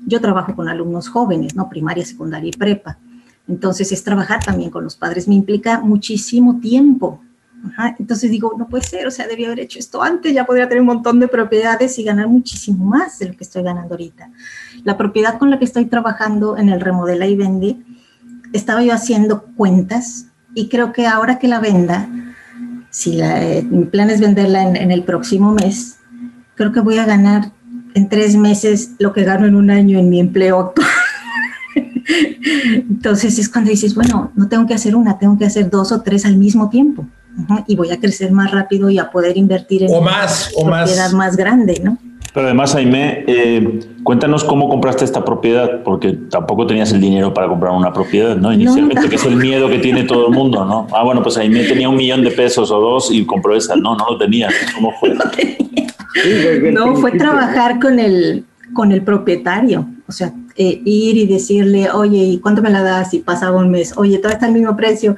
Yo 0.07 0.21
trabajo 0.21 0.55
con 0.55 0.69
alumnos 0.69 1.09
jóvenes, 1.09 1.55
¿no? 1.55 1.69
Primaria, 1.69 2.05
secundaria 2.05 2.51
y 2.51 2.59
prepa. 2.59 2.99
Entonces 3.49 3.93
es 3.93 4.03
trabajar 4.03 4.43
también 4.45 4.71
con 4.71 4.85
los 4.85 4.97
padres. 4.97 5.29
Me 5.29 5.35
implica 5.35 5.81
muchísimo 5.81 6.61
tiempo. 6.61 7.21
Entonces 7.99 8.31
digo, 8.31 8.53
no 8.59 8.69
puede 8.69 8.85
ser, 8.85 9.07
o 9.07 9.11
sea, 9.11 9.27
debía 9.27 9.47
haber 9.47 9.61
hecho 9.61 9.79
esto 9.79 10.03
antes, 10.03 10.35
ya 10.35 10.45
podría 10.45 10.69
tener 10.69 10.83
un 10.83 10.87
montón 10.87 11.19
de 11.19 11.29
propiedades 11.29 11.99
y 11.99 12.05
ganar 12.05 12.29
muchísimo 12.29 12.85
más 12.85 13.19
de 13.19 13.29
lo 13.29 13.37
que 13.37 13.45
estoy 13.45 13.63
ganando 13.63 13.95
ahorita. 13.95 14.31
La 14.85 14.97
propiedad 14.97 15.39
con 15.39 15.51
la 15.51 15.59
que 15.59 15.65
estoy 15.65 15.87
trabajando 15.87 16.59
en 16.59 16.69
el 16.69 16.81
remodela 16.81 17.27
y 17.27 17.37
vende, 17.37 17.77
estaba 18.53 18.83
yo 18.83 18.93
haciendo 18.93 19.45
cuentas 19.57 20.27
y 20.55 20.69
creo 20.69 20.93
que 20.93 21.07
ahora 21.07 21.39
que 21.39 21.49
la 21.49 21.59
venda, 21.59 22.09
si 22.91 23.15
la, 23.15 23.43
eh, 23.43 23.63
mi 23.63 23.87
plan 23.87 24.11
es 24.11 24.21
venderla 24.21 24.63
en, 24.63 24.91
el 24.91 25.03
próximo 25.03 25.53
mes, 25.53 25.99
creo 26.55 26.71
que 26.71 26.81
voy 26.81 26.99
a 26.99 27.07
ganar 27.07 27.51
en 27.95 28.09
tres 28.09 28.37
meses 28.37 28.93
lo 28.99 29.13
que 29.13 29.25
gano 29.25 29.47
en 29.47 29.57
un 29.57 29.71
año 29.71 29.99
en 29.99 30.11
mi 30.11 30.21
empleo 30.21 30.61
actual. 30.61 30.89
Entonces 32.75 33.39
es 33.39 33.49
cuando 33.49 33.71
dices, 33.71 33.95
bueno, 33.95 34.33
no 34.35 34.49
tengo 34.49 34.67
que 34.67 34.75
hacer 34.75 34.97
una, 34.97 35.19
tengo 35.19 35.39
que 35.39 35.47
hacer 35.47 35.71
dos 35.71 35.93
o 35.93 36.03
tres 36.03 36.25
al 36.27 36.37
mismo 36.37 36.69
tiempo. 36.69 37.07
y 37.67 37.77
voy 37.77 37.91
a 37.91 37.99
crecer 37.99 38.31
más 38.31 38.51
rápido 38.51 38.91
y 38.91 38.99
a 38.99 39.11
poder 39.11 39.37
invertir 39.37 39.85
en 39.85 39.93
o 39.93 40.01
más, 40.01 40.53
o 40.57 40.65
propiedad 40.65 41.11
más. 41.11 41.15
más 41.15 41.37
grande, 41.37 41.81
¿no? 41.83 41.99
Pero 42.35 42.47
además, 42.47 42.75
Aime, 42.75 43.25
eh, 43.29 43.81
cuéntanos 44.03 44.43
cómo 44.43 44.69
compraste 44.69 45.05
esta 45.05 45.25
propiedad, 45.25 45.85
porque 45.85 46.13
tampoco 46.29 46.67
tenías 46.67 46.91
el 46.93 47.01
dinero 47.01 47.33
para 47.33 47.47
comprar 47.47 47.73
una 47.73 47.93
propiedad, 47.93 48.37
¿no? 48.37 48.53
Inicialmente, 48.53 49.09
que 49.09 49.15
es 49.15 49.25
el 49.25 49.37
miedo 49.37 49.69
que 49.69 49.79
tiene 49.79 50.03
todo 50.03 50.27
el 50.27 50.35
mundo, 50.35 50.65
¿no? 50.65 50.89
Ah, 50.93 51.05
bueno, 51.05 51.23
pues 51.23 51.37
Aime 51.37 51.63
tenía 51.63 51.89
un 51.89 51.95
millón 51.95 52.25
de 52.25 52.33
pesos 52.33 52.73
o 52.73 52.81
dos 52.81 53.13
y 53.13 53.25
compró 53.25 53.55
esa. 53.55 53.77
No, 53.77 53.95
no 53.95 54.05
lo 54.11 54.19
tenía. 54.19 54.49
¿Cómo 54.75 54.93
fue? 54.99 55.15
No, 56.73 56.97
fue 56.97 57.13
trabajar 57.13 57.79
con 57.79 58.01
el, 58.01 58.45
con 58.73 58.91
el 58.91 59.03
propietario. 59.03 59.87
O 60.09 60.13
sea, 60.13 60.33
eh, 60.57 60.81
ir 60.85 61.17
y 61.17 61.27
decirle, 61.27 61.91
oye, 61.91 62.19
¿y 62.19 62.39
cuánto 62.39 62.63
me 62.63 62.71
la 62.71 62.83
das? 62.83 63.15
Y 63.15 63.21
pasaba 63.21 63.59
un 63.59 63.71
mes, 63.71 63.95
oye, 63.97 64.19
todo 64.19 64.33
está 64.33 64.47
al 64.47 64.53
mismo 64.53 64.77
precio. 64.77 65.17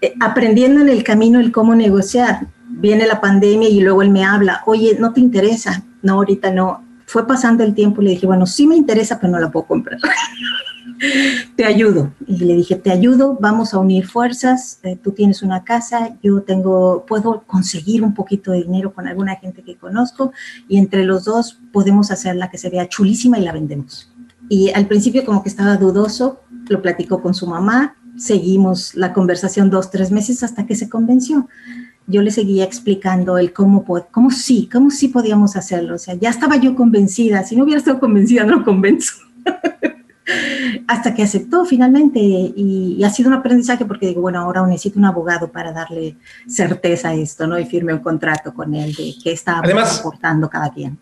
Eh, 0.00 0.14
aprendiendo 0.20 0.80
en 0.80 0.88
el 0.88 1.04
camino 1.04 1.38
el 1.38 1.52
cómo 1.52 1.74
negociar 1.74 2.46
viene 2.68 3.06
la 3.06 3.20
pandemia 3.20 3.68
y 3.68 3.80
luego 3.80 4.02
él 4.02 4.10
me 4.10 4.24
habla, 4.24 4.62
oye, 4.66 4.96
¿no 4.98 5.12
te 5.12 5.20
interesa? 5.20 5.84
No, 6.02 6.14
ahorita 6.14 6.50
no. 6.50 6.82
fue 7.06 7.26
pasando 7.26 7.62
el 7.62 7.74
tiempo 7.74 8.00
y 8.00 8.06
le 8.06 8.10
dije, 8.12 8.26
bueno, 8.26 8.46
sí 8.46 8.66
me 8.66 8.74
interesa, 8.74 9.20
pero 9.20 9.32
no 9.32 9.38
la 9.38 9.50
puedo 9.50 9.66
comprar. 9.66 9.98
te 11.56 11.64
ayudo. 11.64 12.12
Y 12.26 12.38
le 12.38 12.54
dije, 12.54 12.76
te 12.76 12.90
ayudo, 12.90 13.36
vamos 13.40 13.74
a 13.74 13.78
unir 13.78 14.06
fuerzas, 14.06 14.80
eh, 14.82 14.96
tú 14.96 15.12
tienes 15.12 15.42
una 15.42 15.64
casa, 15.64 16.16
yo 16.22 16.42
tengo, 16.42 17.04
puedo 17.06 17.42
conseguir 17.46 18.02
un 18.02 18.14
poquito 18.14 18.52
de 18.52 18.62
dinero 18.62 18.92
con 18.92 19.06
alguna 19.06 19.36
gente 19.36 19.62
que 19.62 19.76
conozco 19.76 20.32
y 20.68 20.78
entre 20.78 21.04
los 21.04 21.24
dos 21.24 21.60
podemos 21.72 22.10
hacer 22.10 22.36
la 22.36 22.50
que 22.50 22.58
se 22.58 22.70
vea 22.70 22.88
chulísima 22.88 23.38
y 23.38 23.42
la 23.42 23.52
vendemos. 23.52 24.11
Y 24.52 24.70
al 24.74 24.86
principio 24.86 25.24
como 25.24 25.42
que 25.42 25.48
estaba 25.48 25.78
dudoso, 25.78 26.42
lo 26.68 26.82
platicó 26.82 27.22
con 27.22 27.32
su 27.32 27.46
mamá, 27.46 27.96
seguimos 28.18 28.94
la 28.94 29.14
conversación 29.14 29.70
dos, 29.70 29.90
tres 29.90 30.10
meses 30.10 30.42
hasta 30.42 30.66
que 30.66 30.76
se 30.76 30.90
convenció. 30.90 31.48
Yo 32.06 32.20
le 32.20 32.30
seguía 32.30 32.62
explicando 32.62 33.38
el 33.38 33.54
cómo, 33.54 33.82
cómo 34.10 34.30
sí, 34.30 34.68
cómo 34.70 34.90
sí 34.90 35.08
podíamos 35.08 35.56
hacerlo. 35.56 35.94
O 35.94 35.98
sea, 35.98 36.16
ya 36.16 36.28
estaba 36.28 36.58
yo 36.58 36.74
convencida. 36.74 37.44
Si 37.44 37.56
no 37.56 37.64
hubiera 37.64 37.78
estado 37.78 37.98
convencida, 37.98 38.44
no 38.44 38.56
lo 38.56 38.64
convenzo. 38.66 39.14
hasta 40.86 41.14
que 41.14 41.22
aceptó 41.22 41.64
finalmente 41.64 42.20
y, 42.20 43.02
ha 43.04 43.08
sido 43.08 43.30
un 43.30 43.36
aprendizaje 43.36 43.86
porque 43.86 44.08
digo, 44.08 44.20
bueno, 44.20 44.40
ahora 44.40 44.66
necesito 44.66 44.98
un 44.98 45.06
abogado 45.06 45.50
para 45.50 45.72
darle 45.72 46.18
certeza 46.46 47.08
a 47.08 47.14
esto, 47.14 47.46
¿no? 47.46 47.58
Y 47.58 47.64
firme 47.64 47.94
un 47.94 48.00
contrato 48.00 48.52
con 48.52 48.74
él 48.74 48.92
de 48.92 49.14
qué 49.24 49.32
está 49.32 49.60
aportando 49.60 50.50
cada 50.50 50.70
quien. 50.70 50.98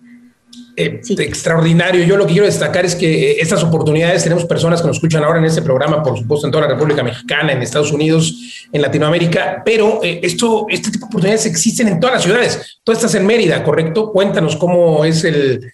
Eh, 0.81 1.01
extraordinario. 1.19 2.05
Yo 2.05 2.17
lo 2.17 2.27
que 2.27 2.33
quiero 2.33 2.47
destacar 2.47 2.87
es 2.87 2.95
que 2.95 3.33
eh, 3.33 3.37
estas 3.39 3.63
oportunidades 3.63 4.23
tenemos 4.23 4.47
personas 4.47 4.81
que 4.81 4.87
nos 4.87 4.97
escuchan 4.97 5.23
ahora 5.23 5.39
en 5.39 5.45
este 5.45 5.61
programa, 5.61 6.03
por 6.03 6.17
supuesto, 6.17 6.47
en 6.47 6.53
toda 6.53 6.67
la 6.67 6.73
República 6.73 7.03
Mexicana, 7.03 7.53
en 7.53 7.61
Estados 7.61 7.93
Unidos, 7.93 8.67
en 8.73 8.81
Latinoamérica, 8.81 9.61
pero 9.63 10.01
eh, 10.03 10.21
esto, 10.23 10.67
este 10.71 10.91
tipo 10.91 11.05
de 11.05 11.11
oportunidades 11.11 11.45
existen 11.45 11.89
en 11.89 12.01
todas 12.01 12.15
las 12.15 12.23
ciudades. 12.23 12.81
Tú 12.83 12.93
estás 12.93 13.15
en 13.15 13.27
Mérida, 13.27 13.63
¿correcto? 13.63 14.11
Cuéntanos 14.11 14.57
cómo 14.57 15.05
es 15.05 15.25
el 15.25 15.71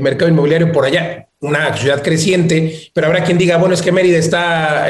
mercado 0.00 0.28
inmobiliario 0.28 0.72
por 0.72 0.84
allá. 0.84 1.28
Una 1.40 1.76
ciudad 1.76 2.02
creciente, 2.02 2.90
pero 2.92 3.06
habrá 3.06 3.22
quien 3.22 3.38
diga, 3.38 3.58
bueno, 3.58 3.74
es 3.76 3.80
que 3.80 3.92
Mérida 3.92 4.18
está 4.18 4.88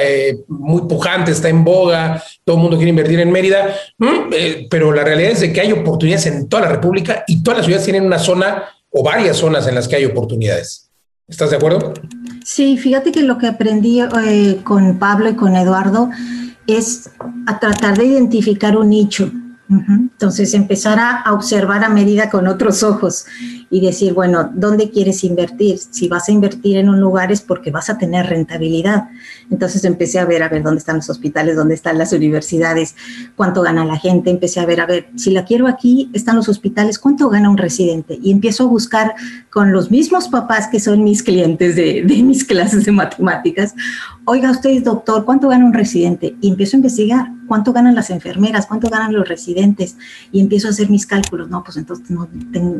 muy 0.48 0.80
pujante, 0.88 1.30
está 1.30 1.50
en 1.50 1.62
boga, 1.62 2.24
todo 2.42 2.56
el 2.56 2.62
mundo 2.62 2.78
quiere 2.78 2.88
invertir 2.88 3.20
en 3.20 3.30
Mérida, 3.30 3.76
mm, 3.98 4.66
pero 4.70 4.90
la 4.94 5.04
realidad 5.04 5.32
es 5.32 5.40
de 5.42 5.52
que 5.52 5.60
hay 5.60 5.72
oportunidades 5.72 6.24
en 6.24 6.48
toda 6.48 6.62
la 6.62 6.68
República 6.70 7.22
y 7.26 7.42
todas 7.42 7.58
las 7.58 7.66
ciudades 7.66 7.84
tienen 7.84 8.06
una 8.06 8.18
zona 8.18 8.64
o 8.90 9.02
varias 9.02 9.36
zonas 9.36 9.66
en 9.66 9.74
las 9.74 9.88
que 9.88 9.96
hay 9.96 10.04
oportunidades. 10.04 10.90
¿Estás 11.26 11.50
de 11.50 11.56
acuerdo? 11.56 11.92
Sí, 12.44 12.78
fíjate 12.78 13.12
que 13.12 13.22
lo 13.22 13.36
que 13.36 13.46
aprendí 13.46 14.00
eh, 14.00 14.60
con 14.64 14.98
Pablo 14.98 15.28
y 15.28 15.34
con 15.34 15.54
Eduardo 15.54 16.10
es 16.66 17.10
a 17.46 17.58
tratar 17.58 17.98
de 17.98 18.06
identificar 18.06 18.76
un 18.76 18.90
nicho. 18.90 19.30
Entonces, 19.68 20.54
empezar 20.54 20.98
a, 20.98 21.30
observar 21.34 21.84
a 21.84 21.90
medida 21.90 22.30
con 22.30 22.46
otros 22.48 22.82
ojos 22.82 23.26
y 23.70 23.80
decir, 23.80 24.14
bueno, 24.14 24.50
¿dónde 24.54 24.90
quieres 24.90 25.24
invertir? 25.24 25.78
Si 25.78 26.08
vas 26.08 26.28
a 26.28 26.32
invertir 26.32 26.78
en 26.78 26.88
un 26.88 27.00
lugar 27.00 27.30
es 27.30 27.42
porque 27.42 27.70
vas 27.70 27.90
a 27.90 27.98
tener 27.98 28.26
rentabilidad. 28.26 29.08
Entonces 29.50 29.84
empecé 29.84 30.18
a 30.18 30.24
ver, 30.24 30.42
a 30.42 30.48
ver 30.48 30.62
dónde 30.62 30.78
están 30.78 30.96
los 30.96 31.10
hospitales, 31.10 31.56
dónde 31.56 31.74
están 31.74 31.98
las 31.98 32.12
universidades, 32.12 32.94
cuánto 33.36 33.62
gana 33.62 33.84
la 33.84 33.96
gente. 33.96 34.30
Empecé 34.30 34.60
a 34.60 34.66
ver, 34.66 34.80
a 34.80 34.86
ver, 34.86 35.10
si 35.16 35.30
la 35.30 35.44
quiero 35.44 35.66
aquí, 35.66 36.10
están 36.14 36.36
los 36.36 36.48
hospitales, 36.48 36.98
cuánto 36.98 37.28
gana 37.28 37.50
un 37.50 37.58
residente. 37.58 38.18
Y 38.22 38.32
empiezo 38.32 38.64
a 38.64 38.68
buscar 38.68 39.14
con 39.50 39.72
los 39.72 39.90
mismos 39.90 40.28
papás 40.28 40.68
que 40.68 40.80
son 40.80 41.04
mis 41.04 41.22
clientes 41.22 41.76
de, 41.76 42.02
de 42.06 42.22
mis 42.22 42.44
clases 42.44 42.84
de 42.84 42.92
matemáticas. 42.92 43.74
Oiga, 44.24 44.50
usted 44.50 44.82
doctor, 44.82 45.24
¿cuánto 45.24 45.48
gana 45.48 45.64
un 45.64 45.74
residente? 45.74 46.36
Y 46.40 46.48
empiezo 46.50 46.76
a 46.76 46.78
investigar 46.78 47.32
cuánto 47.46 47.72
ganan 47.72 47.94
las 47.94 48.10
enfermeras, 48.10 48.66
cuánto 48.66 48.88
ganan 48.88 49.12
los 49.12 49.26
residentes. 49.26 49.96
Y 50.30 50.40
empiezo 50.40 50.68
a 50.68 50.70
hacer 50.70 50.90
mis 50.90 51.06
cálculos. 51.06 51.48
No, 51.48 51.64
pues 51.64 51.76
entonces 51.76 52.08
no, 52.10 52.28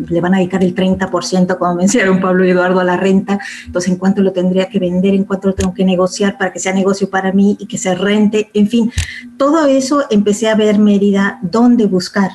le 0.09 0.21
van 0.21 0.35
a 0.35 0.39
dedicar 0.39 0.63
el 0.63 0.75
30%, 0.79 1.59
como 1.59 1.75
mencionaron 1.75 2.21
Pablo 2.21 2.45
y 2.45 2.51
Eduardo, 2.51 2.79
a 2.79 2.85
la 2.85 2.97
renta, 2.97 3.39
entonces 3.67 3.91
en 3.91 3.99
cuánto 3.99 4.23
lo 4.23 4.33
tendría 4.33 4.69
que 4.69 4.79
vender, 4.79 5.15
en 5.15 5.25
cuánto 5.25 5.49
lo 5.49 5.55
tengo 5.55 5.75
que 5.75 5.85
negociar 5.85 6.39
para 6.39 6.53
que 6.53 6.61
sea 6.61 6.73
negocio 6.73 7.11
para 7.11 7.33
mí 7.33 7.57
y 7.59 7.67
que 7.67 7.79
se 7.79 7.95
rente, 7.95 8.51
en 8.55 8.69
fin, 8.69 8.93
todo 9.37 9.67
eso 9.67 10.05
empecé 10.11 10.49
a 10.49 10.55
ver 10.55 10.79
Mérida, 10.79 11.41
dónde 11.43 11.87
buscar, 11.87 12.31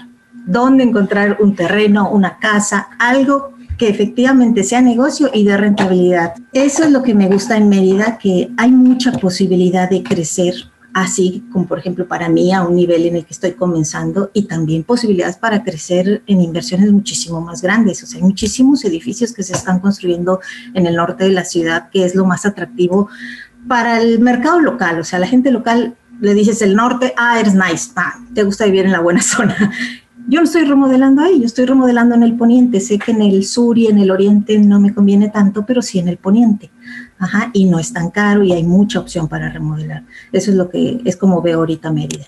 dónde 0.45 0.83
encontrar 0.83 1.37
un 1.39 1.55
terreno, 1.55 2.09
una 2.11 2.37
casa, 2.39 2.89
algo 2.99 3.53
que 3.77 3.89
efectivamente 3.89 4.63
sea 4.63 4.81
negocio 4.81 5.29
y 5.33 5.45
de 5.45 5.57
rentabilidad. 5.57 6.33
Eso 6.51 6.83
es 6.83 6.91
lo 6.91 7.01
que 7.01 7.15
me 7.15 7.27
gusta 7.27 7.57
en 7.57 7.69
Mérida, 7.69 8.17
que 8.17 8.49
hay 8.57 8.71
mucha 8.71 9.11
posibilidad 9.13 9.89
de 9.89 10.03
crecer 10.03 10.53
así 10.93 11.43
como 11.51 11.67
por 11.67 11.79
ejemplo 11.79 12.07
para 12.07 12.29
mí 12.29 12.53
a 12.53 12.61
un 12.61 12.75
nivel 12.75 13.05
en 13.05 13.15
el 13.15 13.25
que 13.25 13.33
estoy 13.33 13.53
comenzando 13.53 14.29
y 14.33 14.43
también 14.43 14.83
posibilidades 14.83 15.37
para 15.37 15.63
crecer 15.63 16.21
en 16.27 16.41
inversiones 16.41 16.91
muchísimo 16.91 17.41
más 17.41 17.61
grandes. 17.61 18.03
O 18.03 18.05
sea, 18.05 18.19
hay 18.19 18.23
muchísimos 18.23 18.85
edificios 18.85 19.33
que 19.33 19.43
se 19.43 19.53
están 19.53 19.79
construyendo 19.79 20.39
en 20.73 20.85
el 20.85 20.95
norte 20.95 21.23
de 21.23 21.31
la 21.31 21.45
ciudad, 21.45 21.89
que 21.89 22.05
es 22.05 22.15
lo 22.15 22.25
más 22.25 22.45
atractivo 22.45 23.09
para 23.67 24.01
el 24.01 24.19
mercado 24.19 24.59
local. 24.59 24.99
O 24.99 25.03
sea, 25.03 25.19
la 25.19 25.27
gente 25.27 25.51
local 25.51 25.95
le 26.21 26.33
dices 26.33 26.61
el 26.61 26.75
norte, 26.75 27.13
ah, 27.17 27.39
eres 27.39 27.55
nice, 27.55 27.91
ah, 27.95 28.19
te 28.33 28.43
gusta 28.43 28.65
vivir 28.65 28.85
en 28.85 28.91
la 28.91 28.99
buena 28.99 29.21
zona. 29.21 29.71
Yo 30.27 30.39
no 30.39 30.45
estoy 30.45 30.63
remodelando 30.63 31.21
ahí, 31.21 31.39
yo 31.39 31.45
estoy 31.45 31.65
remodelando 31.65 32.15
en 32.15 32.23
el 32.23 32.37
poniente. 32.37 32.79
Sé 32.79 32.97
que 32.97 33.11
en 33.11 33.21
el 33.21 33.43
sur 33.43 33.77
y 33.77 33.87
en 33.87 33.97
el 33.97 34.09
oriente 34.09 34.57
no 34.57 34.79
me 34.79 34.93
conviene 34.93 35.29
tanto, 35.29 35.65
pero 35.65 35.81
sí 35.81 35.99
en 35.99 36.07
el 36.07 36.17
poniente. 36.17 36.69
Ajá, 37.23 37.51
y 37.53 37.63
no 37.63 37.79
es 37.79 37.93
tan 37.93 38.11
caro 38.11 38.43
y 38.43 38.51
hay 38.51 38.63
mucha 38.63 38.99
opción 38.99 39.29
para 39.29 39.49
remodelar. 39.49 40.03
Eso 40.33 40.51
es 40.51 40.57
lo 40.57 40.69
que 40.69 40.99
es 41.05 41.15
como 41.15 41.41
veo 41.41 41.59
ahorita 41.59 41.89
Mérida. 41.89 42.25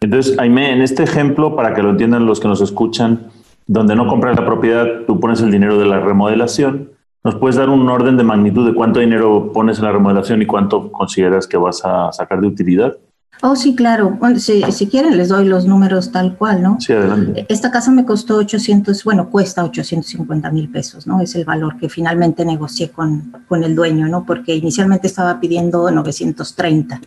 Entonces, 0.00 0.38
Aime, 0.38 0.72
en 0.72 0.80
este 0.80 1.02
ejemplo, 1.02 1.54
para 1.54 1.74
que 1.74 1.82
lo 1.82 1.90
entiendan 1.90 2.24
los 2.24 2.40
que 2.40 2.48
nos 2.48 2.62
escuchan, 2.62 3.26
donde 3.66 3.94
no 3.94 4.06
compras 4.06 4.38
la 4.38 4.46
propiedad, 4.46 4.86
tú 5.06 5.20
pones 5.20 5.42
el 5.42 5.50
dinero 5.50 5.78
de 5.78 5.84
la 5.84 6.00
remodelación. 6.00 6.92
¿Nos 7.24 7.34
puedes 7.34 7.56
dar 7.56 7.68
un 7.68 7.86
orden 7.90 8.16
de 8.16 8.24
magnitud 8.24 8.66
de 8.66 8.74
cuánto 8.74 9.00
dinero 9.00 9.52
pones 9.52 9.80
en 9.80 9.84
la 9.84 9.92
remodelación 9.92 10.40
y 10.40 10.46
cuánto 10.46 10.90
consideras 10.92 11.46
que 11.46 11.58
vas 11.58 11.84
a 11.84 12.10
sacar 12.12 12.40
de 12.40 12.46
utilidad? 12.46 12.96
Oh, 13.42 13.54
sí, 13.54 13.74
claro. 13.76 14.18
si, 14.36 14.62
si, 14.72 14.86
quieren, 14.88 15.16
les 15.16 15.28
doy 15.28 15.44
los 15.44 15.64
números 15.64 16.10
tal 16.10 16.36
cual, 16.36 16.62
¿no? 16.62 16.80
Sí, 16.80 16.92
adelante. 16.92 17.46
Esta 17.48 17.70
casa 17.70 17.90
me 17.90 18.04
costó 18.04 18.36
800, 18.36 19.04
bueno, 19.04 19.30
cuesta 19.30 19.64
850 19.64 20.50
mil 20.50 20.68
pesos, 20.68 21.06
¿no? 21.06 21.20
Es 21.20 21.34
el 21.36 21.44
valor 21.44 21.78
que 21.78 21.88
finalmente 21.88 22.44
negocié 22.44 22.90
con, 22.90 23.32
con 23.46 23.62
el 23.62 23.76
dueño, 23.76 24.08
¿no? 24.08 24.24
Porque 24.24 24.56
inicialmente 24.56 25.06
estaba 25.06 25.38
pidiendo 25.38 25.88
930. 25.90 27.00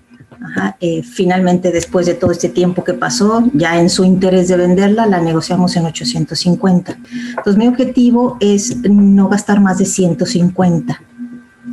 Ajá. 0.43 0.75
Eh, 0.79 1.03
finalmente, 1.03 1.71
después 1.71 2.07
de 2.07 2.15
todo 2.15 2.31
este 2.31 2.50
tiempo 2.50 2.83
que 2.83 2.93
pasó, 2.93 3.43
ya 3.53 3.79
en 3.79 3.89
su 3.89 4.03
interés 4.03 4.47
de 4.47 4.57
venderla, 4.57 5.05
la 5.05 5.21
negociamos 5.21 5.75
en 5.75 5.85
850. 5.85 6.97
Entonces, 7.29 7.57
mi 7.57 7.67
objetivo 7.67 8.38
es 8.39 8.77
no 8.77 9.29
gastar 9.29 9.59
más 9.59 9.77
de 9.77 9.85
150. 9.85 11.01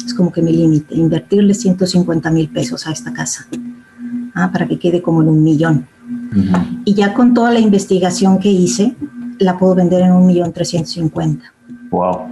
Es 0.04 0.12
como 0.12 0.32
que 0.32 0.42
mi 0.42 0.52
límite, 0.52 0.94
invertirle 0.94 1.54
150 1.54 2.30
mil 2.30 2.48
pesos 2.50 2.86
a 2.86 2.92
esta 2.92 3.12
casa. 3.12 3.46
Ah, 4.34 4.50
para 4.52 4.66
que 4.66 4.78
quede 4.78 5.02
como 5.02 5.22
en 5.22 5.28
un 5.28 5.42
millón. 5.42 5.86
Y 6.84 6.94
ya 6.94 7.14
con 7.14 7.34
toda 7.34 7.52
la 7.52 7.60
investigación 7.60 8.38
que 8.38 8.50
hice, 8.50 8.94
la 9.38 9.58
puedo 9.58 9.74
vender 9.74 10.02
en 10.02 10.12
un 10.12 10.26
millón 10.26 10.52
trescientos 10.52 10.92
cincuenta. 10.92 11.52
Wow. 11.90 12.28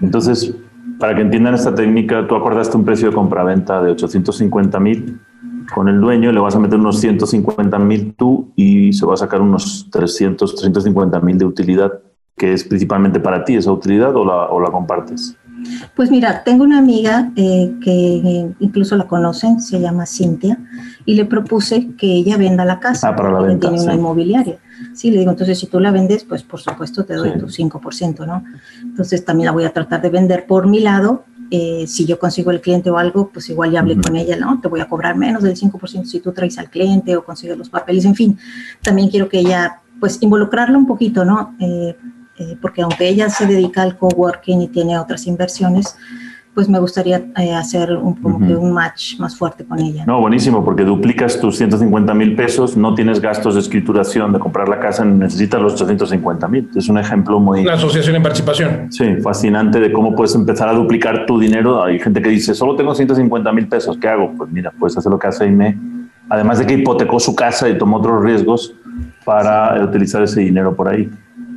Entonces, 0.00 0.54
para 0.98 1.14
que 1.14 1.22
entiendan 1.22 1.54
esta 1.54 1.74
técnica, 1.74 2.26
tú 2.26 2.34
acordaste 2.36 2.76
un 2.76 2.84
precio 2.84 3.08
de 3.08 3.14
compraventa 3.14 3.82
de 3.82 3.90
850 3.90 4.80
mil 4.80 5.20
con 5.74 5.88
el 5.88 6.00
dueño, 6.00 6.32
le 6.32 6.40
vas 6.40 6.54
a 6.54 6.60
meter 6.60 6.78
unos 6.78 7.00
150 7.00 7.78
mil 7.78 8.14
tú 8.14 8.52
y 8.56 8.92
se 8.92 9.04
va 9.04 9.14
a 9.14 9.16
sacar 9.16 9.40
unos 9.40 9.88
300, 9.90 10.54
350 10.54 11.20
mil 11.20 11.38
de 11.38 11.44
utilidad, 11.44 11.92
que 12.36 12.52
es 12.52 12.64
principalmente 12.64 13.20
para 13.20 13.44
ti 13.44 13.56
esa 13.56 13.72
utilidad 13.72 14.14
o 14.16 14.24
la, 14.24 14.44
o 14.46 14.60
la 14.60 14.70
compartes. 14.70 15.36
Pues 15.94 16.10
mira, 16.10 16.44
tengo 16.44 16.64
una 16.64 16.78
amiga 16.78 17.30
eh, 17.36 17.74
que 17.82 18.54
incluso 18.60 18.96
la 18.96 19.06
conocen, 19.06 19.60
se 19.60 19.80
llama 19.80 20.06
Cintia, 20.06 20.58
y 21.04 21.14
le 21.14 21.24
propuse 21.24 21.90
que 21.96 22.06
ella 22.06 22.36
venda 22.36 22.64
la 22.64 22.80
casa. 22.80 23.08
Ah, 23.08 23.16
para 23.16 23.30
la 23.30 23.40
venta. 23.40 23.68
Tiene 23.68 23.82
una 23.82 23.94
inmobiliaria. 23.94 24.58
Sí, 24.92 25.10
le 25.10 25.20
digo, 25.20 25.30
entonces 25.30 25.58
si 25.58 25.66
tú 25.66 25.80
la 25.80 25.90
vendes, 25.90 26.24
pues 26.24 26.42
por 26.42 26.60
supuesto 26.60 27.04
te 27.04 27.14
doy 27.14 27.38
tu 27.38 27.46
5%, 27.46 28.26
¿no? 28.26 28.44
Entonces 28.82 29.24
también 29.24 29.46
la 29.46 29.52
voy 29.52 29.64
a 29.64 29.72
tratar 29.72 30.02
de 30.02 30.10
vender 30.10 30.46
por 30.46 30.66
mi 30.66 30.80
lado. 30.80 31.24
Eh, 31.50 31.84
si 31.86 32.06
yo 32.06 32.18
consigo 32.18 32.50
el 32.50 32.60
cliente 32.60 32.90
o 32.90 32.98
algo, 32.98 33.30
pues 33.32 33.48
igual 33.48 33.70
ya 33.70 33.80
hablé 33.80 33.96
con 34.00 34.16
ella, 34.16 34.36
¿no? 34.36 34.60
Te 34.60 34.68
voy 34.68 34.80
a 34.80 34.88
cobrar 34.88 35.16
menos 35.16 35.42
del 35.42 35.56
5% 35.56 36.04
si 36.04 36.20
tú 36.20 36.32
traes 36.32 36.58
al 36.58 36.68
cliente 36.68 37.16
o 37.16 37.24
consigues 37.24 37.56
los 37.56 37.70
papeles, 37.70 38.04
en 38.04 38.14
fin. 38.14 38.38
También 38.82 39.08
quiero 39.08 39.28
que 39.28 39.38
ella, 39.38 39.80
pues 40.00 40.20
involucrarla 40.20 40.76
un 40.76 40.86
poquito, 40.86 41.24
¿no? 41.24 41.54
Eh, 41.60 41.96
eh, 42.38 42.56
porque 42.60 42.82
aunque 42.82 43.08
ella 43.08 43.28
se 43.28 43.46
dedica 43.46 43.82
al 43.82 43.96
coworking 43.96 44.62
y 44.62 44.68
tiene 44.68 44.98
otras 44.98 45.26
inversiones, 45.26 45.96
pues 46.56 46.70
me 46.70 46.78
gustaría 46.78 47.22
eh, 47.36 47.52
hacer 47.52 47.92
un, 47.92 48.14
como 48.14 48.38
que 48.38 48.56
un 48.56 48.72
match 48.72 49.18
más 49.18 49.36
fuerte 49.36 49.62
con 49.66 49.78
ella. 49.78 50.06
No, 50.06 50.22
buenísimo, 50.22 50.64
porque 50.64 50.84
duplicas 50.84 51.38
tus 51.38 51.58
150 51.58 52.14
mil 52.14 52.34
pesos, 52.34 52.78
no 52.78 52.94
tienes 52.94 53.20
gastos 53.20 53.56
de 53.56 53.60
escrituración 53.60 54.32
de 54.32 54.38
comprar 54.38 54.66
la 54.66 54.80
casa, 54.80 55.04
necesitas 55.04 55.60
los 55.60 55.74
850 55.74 56.48
mil. 56.48 56.70
Es 56.74 56.88
un 56.88 56.96
ejemplo 56.96 57.38
muy... 57.40 57.62
La 57.62 57.74
asociación 57.74 58.16
en 58.16 58.22
participación. 58.22 58.90
Sí, 58.90 59.16
fascinante 59.16 59.80
de 59.80 59.92
cómo 59.92 60.16
puedes 60.16 60.34
empezar 60.34 60.70
a 60.70 60.72
duplicar 60.72 61.26
tu 61.26 61.38
dinero. 61.38 61.84
Hay 61.84 61.98
gente 61.98 62.22
que 62.22 62.30
dice, 62.30 62.54
solo 62.54 62.74
tengo 62.74 62.94
150 62.94 63.52
mil 63.52 63.68
pesos, 63.68 63.98
¿qué 63.98 64.08
hago? 64.08 64.32
Pues 64.34 64.50
mira, 64.50 64.72
puedes 64.78 64.96
hacer 64.96 65.12
lo 65.12 65.18
que 65.18 65.26
hace 65.26 65.44
Aime. 65.44 65.76
Además 66.30 66.58
de 66.58 66.66
que 66.66 66.72
hipotecó 66.72 67.20
su 67.20 67.36
casa 67.36 67.68
y 67.68 67.76
tomó 67.76 67.98
otros 67.98 68.24
riesgos 68.24 68.74
para 69.26 69.78
utilizar 69.84 70.22
ese 70.22 70.40
dinero 70.40 70.74
por 70.74 70.88
ahí. 70.88 71.10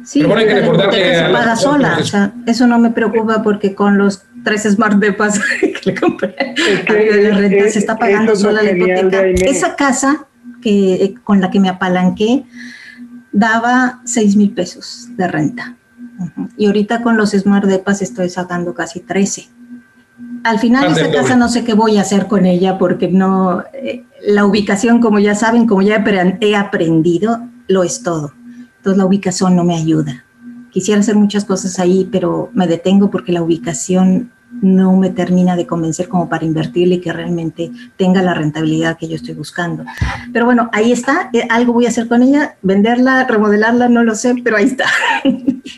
Sí, 0.03 0.20
pero 0.20 0.29
bueno, 0.29 0.41
hay 0.41 0.48
que 0.48 0.62
recordar 0.62 0.89
que 0.89 1.15
se 1.15 1.24
paga 1.32 1.56
sola, 1.56 1.98
o 2.00 2.03
sea, 2.03 2.34
eso 2.46 2.68
no 2.68 2.79
me 2.79 2.89
preocupa 2.91 3.44
porque 3.44 3.75
con 3.75 3.98
los 3.98 4.24
tres 4.44 4.63
Smart 4.63 4.98
Depas 4.98 5.39
que 5.60 5.79
le 5.86 5.96
compré 5.96 6.36
de 6.56 7.32
renta 7.32 7.70
se 7.70 7.79
está 7.79 7.98
pagando 7.98 8.36
sola 8.36 8.63
la 8.63 8.72
hipoteca. 8.72 9.24
Esa 9.46 9.75
casa 9.75 10.25
que, 10.62 11.15
con 11.24 11.41
la 11.41 11.50
que 11.50 11.60
me 11.60 11.70
apalanqué 11.70 12.46
daba 13.32 14.01
seis 14.06 14.36
mil 14.36 14.51
pesos 14.51 15.10
de 15.15 15.27
renta. 15.27 15.75
Y 16.58 16.65
ahorita 16.65 17.01
con 17.01 17.15
los 17.15 17.32
Smart 17.32 17.65
Depas 17.65 18.01
estoy 18.01 18.29
sacando 18.29 18.74
casi 18.74 19.00
13. 19.00 19.48
Al 20.44 20.60
final 20.60 20.91
esa 20.91 21.12
casa 21.12 21.36
no 21.36 21.48
sé 21.48 21.63
qué 21.63 21.74
voy 21.74 21.98
a 21.98 22.01
hacer 22.01 22.27
con 22.27 22.46
ella 22.46 22.77
porque 22.77 23.08
no, 23.08 23.63
eh, 23.74 24.03
la 24.25 24.46
ubicación 24.46 25.00
como 25.00 25.20
ya 25.20 25.36
saben, 25.36 25.65
como 25.65 25.82
ya 25.82 26.03
he 26.41 26.56
aprendido, 26.56 27.48
lo 27.68 27.84
es 27.84 28.03
todo. 28.03 28.34
Entonces 28.79 28.98
la 28.98 29.05
ubicación 29.05 29.55
no 29.55 29.63
me 29.63 29.75
ayuda. 29.75 30.25
Quisiera 30.71 31.01
hacer 31.01 31.15
muchas 31.15 31.45
cosas 31.45 31.79
ahí, 31.79 32.07
pero 32.12 32.50
me 32.53 32.67
detengo 32.67 33.09
porque 33.09 33.31
la 33.31 33.41
ubicación 33.41 34.31
no 34.62 34.95
me 34.95 35.09
termina 35.12 35.55
de 35.55 35.67
convencer 35.67 36.07
como 36.07 36.27
para 36.27 36.45
invertirle 36.45 36.95
y 36.95 37.01
que 37.01 37.13
realmente 37.13 37.71
tenga 37.98 38.21
la 38.21 38.33
rentabilidad 38.33 38.98
que 38.98 39.07
yo 39.07 39.15
estoy 39.15 39.36
buscando. 39.36 39.86
Pero 40.33 40.45
bueno, 40.45 40.69
ahí 40.74 40.91
está, 40.91 41.29
eh, 41.33 41.45
algo 41.50 41.74
voy 41.74 41.86
a 41.86 41.89
hacer 41.89 42.07
con 42.07 42.24
ella, 42.24 42.57
venderla, 42.62 43.25
remodelarla, 43.25 43.89
no 43.89 44.03
lo 44.03 44.15
sé, 44.15 44.36
pero 44.43 44.57
ahí 44.57 44.65
está. 44.65 44.86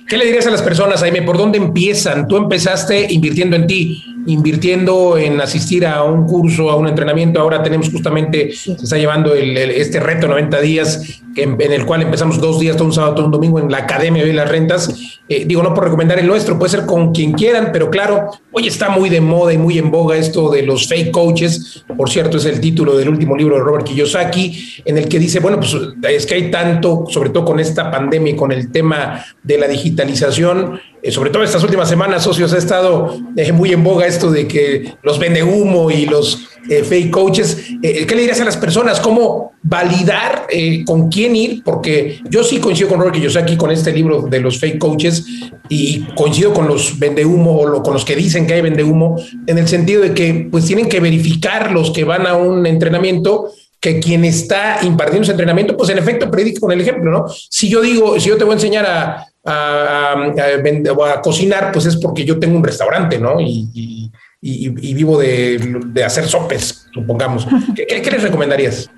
¿Qué 0.08 0.17
le 0.17 0.25
dirías 0.25 0.48
a 0.48 0.51
las 0.51 0.62
personas, 0.62 1.01
Jaime? 1.01 1.22
¿Por 1.22 1.38
dónde 1.38 1.58
empiezan? 1.58 2.27
Tú 2.27 2.38
empezaste 2.38 3.12
invirtiendo 3.12 3.55
en 3.55 3.67
ti, 3.67 4.03
invirtiendo 4.25 5.18
en 5.18 5.40
asistir 5.42 5.86
a 5.86 6.04
un 6.04 6.25
curso, 6.25 6.70
a 6.70 6.75
un 6.75 6.88
entrenamiento. 6.88 7.40
Ahora 7.40 7.63
tenemos 7.63 7.90
justamente, 7.90 8.51
se 8.54 8.74
está 8.74 8.98
llevando 8.98 9.34
este 9.34 10.00
reto 10.00 10.28
90 10.28 10.62
días, 10.62 11.22
en, 11.36 11.60
el 11.60 11.86
cual 11.86 12.01
empezamos 12.01 12.40
dos 12.40 12.60
días, 12.60 12.75
todo 12.75 12.88
un 12.88 12.94
sábado, 12.94 13.16
todo 13.16 13.25
un 13.25 13.32
domingo 13.32 13.60
en 13.60 13.72
la 13.72 13.80
Academia 13.80 14.24
de 14.25 14.34
las 14.34 14.50
Rentas. 14.50 15.20
Eh, 15.30 15.46
digo, 15.46 15.63
no 15.63 15.74
por 15.74 15.86
recomendar 15.86 16.20
el 16.20 16.28
nuestro, 16.28 16.60
puede 16.60 16.72
ser 16.72 16.86
con 16.86 17.13
quien 17.13 17.32
quieran, 17.32 17.70
pero 17.72 17.90
claro, 17.90 18.32
hoy 18.51 18.68
está 18.68 18.90
muy 18.90 19.10
de 19.10 19.22
moda 19.22 19.54
y 19.54 19.58
muy 19.58 19.78
en 19.78 19.90
boga 19.90 20.18
esto 20.18 20.50
de 20.51 20.63
los 20.63 20.88
fake 20.88 21.12
coaches. 21.12 21.86
Por 21.96 22.10
cierto, 22.10 22.38
es 22.38 22.46
el 22.46 22.60
título 22.60 22.98
del 22.98 23.10
último 23.10 23.38
libro 23.38 23.56
de 23.56 23.63
Robert 23.63 23.86
Kiyosaki, 23.86 24.82
en 24.86 24.98
el 24.98 25.08
que 25.08 25.20
dice, 25.20 25.40
bueno, 25.40 25.60
pues 25.60 25.75
es 26.10 26.25
que 26.25 26.36
hay 26.36 26.51
tanto, 26.51 27.06
sobre 27.08 27.30
todo 27.30 27.46
con 27.46 27.60
esta 27.60 27.90
pandemia 27.90 28.34
y 28.34 28.36
con 28.36 28.51
el 28.51 28.72
tema 28.72 29.24
de 29.42 29.58
la 29.58 29.68
digitalización, 29.68 30.80
eh, 31.03 31.12
sobre 31.12 31.31
todo 31.31 31.43
estas 31.43 31.63
últimas 31.63 31.89
semanas, 31.89 32.24
socios, 32.24 32.53
ha 32.53 32.58
estado 32.58 33.17
eh, 33.36 33.51
muy 33.51 33.72
en 33.72 33.84
boga 33.84 34.05
esto 34.05 34.29
de 34.29 34.48
que 34.48 34.93
los 35.01 35.17
vende 35.17 35.43
humo 35.43 35.89
y 35.89 36.05
los 36.05 36.48
eh, 36.70 36.84
fake 36.84 37.10
coaches. 37.10 37.58
¿Qué 37.81 38.05
le 38.08 38.22
dirías 38.22 38.39
a 38.39 38.46
las 38.46 38.58
personas? 38.58 39.00
¿Cómo 39.00 39.53
validar 39.63 40.48
con 40.86 41.10
quién 41.10 41.36
ir? 41.36 41.63
Porque 41.63 42.20
yo 42.29 42.43
sí 42.43 42.60
coincido 42.60 42.89
con 42.89 43.00
Robert 43.00 43.36
aquí 43.38 43.58
con 43.58 43.72
este 43.72 43.91
libro 43.91 44.24
de 44.24 44.39
los 44.39 44.60
fake 44.60 44.77
coaches 44.77 45.25
y 45.70 46.01
coincido 46.15 46.53
con 46.53 46.67
los 46.67 47.00
vende 47.00 47.25
humo 47.25 47.60
o 47.60 47.81
con 47.81 47.93
los 47.93 48.05
que 48.05 48.15
dicen 48.15 48.46
que 48.46 48.53
hay 48.53 48.62
vende 48.62 48.84
humo 48.84 49.15
en 49.48 49.58
el 49.58 49.67
sentido 49.67 50.03
de 50.03 50.13
que 50.13 50.48
pues 50.51 50.65
tienen 50.65 50.88
que 50.88 51.00
verificar 51.00 51.72
los 51.72 51.91
que 51.91 52.03
van 52.03 52.27
a 52.27 52.36
un 52.36 52.65
entrenamiento 52.67 53.51
que 53.79 54.00
quien 54.00 54.24
está 54.24 54.77
impartiendo 54.84 55.24
ese 55.24 55.31
entrenamiento, 55.31 55.75
pues 55.75 55.89
en 55.89 55.98
efecto 55.98 56.29
predica 56.29 56.60
con 56.60 56.72
el 56.72 56.81
ejemplo, 56.81 57.10
¿no? 57.10 57.25
Si 57.27 57.67
yo 57.67 57.81
digo, 57.81 58.20
si 58.20 58.29
yo 58.29 58.38
te 58.38 58.43
voy 58.43 58.51
a 58.51 58.55
enseñar 58.55 58.86
a, 58.86 59.30
a, 59.45 61.21
cocinar, 61.24 61.71
pues 61.71 61.86
es 61.86 61.98
porque 61.98 62.25
yo 62.25 62.39
tengo 62.39 62.57
un 62.57 62.63
restaurante, 62.63 63.19
¿no? 63.19 63.39
Y, 63.39 64.12
vivo 64.41 65.19
de, 65.19 66.03
hacer 66.05 66.25
sopes, 66.25 66.88
supongamos. 66.93 67.48
¿Qué, 67.75 68.12
les 68.12 68.24
recomendarías? 68.24 68.89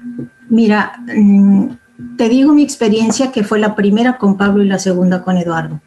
Mira, 0.50 0.93
mm, 1.15 1.69
te 2.17 2.29
digo 2.29 2.53
mi 2.53 2.63
experiencia 2.63 3.31
que 3.31 3.43
fue 3.43 3.59
la 3.59 3.75
primera 3.75 4.17
con 4.17 4.38
Pablo 4.38 4.63
y 4.63 4.67
la 4.67 4.79
segunda 4.79 5.23
con 5.23 5.38
Eduardo. 5.38 5.81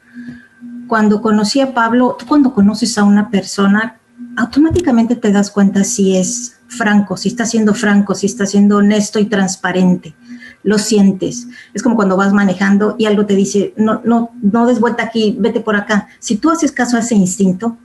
Cuando 0.89 1.21
conocí 1.21 1.61
a 1.61 1.75
Pablo, 1.75 2.17
tú 2.19 2.27
cuando 2.27 2.55
conoces 2.55 2.97
a 2.97 3.05
una 3.05 3.31
persona, 3.31 3.99
automáticamente 4.37 5.17
te 5.17 5.33
das 5.33 5.51
cuenta 5.51 5.83
si 5.85 6.17
es 6.17 6.61
franco, 6.69 7.17
si 7.17 7.29
está 7.29 7.45
siendo 7.45 7.75
franco, 7.75 8.15
si 8.15 8.27
está 8.27 8.47
siendo 8.47 8.77
honesto 8.79 9.19
y 9.19 9.27
transparente 9.27 10.15
lo 10.67 10.79
sientes. 10.79 11.47
Es 11.73 11.83
como 11.83 11.95
cuando 11.95 12.17
vas 12.17 12.33
manejando 12.33 12.97
y 12.99 13.07
algo 13.07 13.25
te 13.25 13.37
dice, 13.37 13.73
no, 13.77 14.03
no, 14.05 14.33
no 14.43 14.67
des 14.67 14.81
vuelta 14.81 15.05
aquí, 15.05 15.37
vete 15.39 15.61
por 15.61 15.77
acá. 15.77 16.09
Si 16.19 16.37
tú 16.37 16.51
haces 16.51 16.73
caso 16.73 16.97
a 16.97 17.01
ese 17.01 17.15
instinto, 17.15 17.79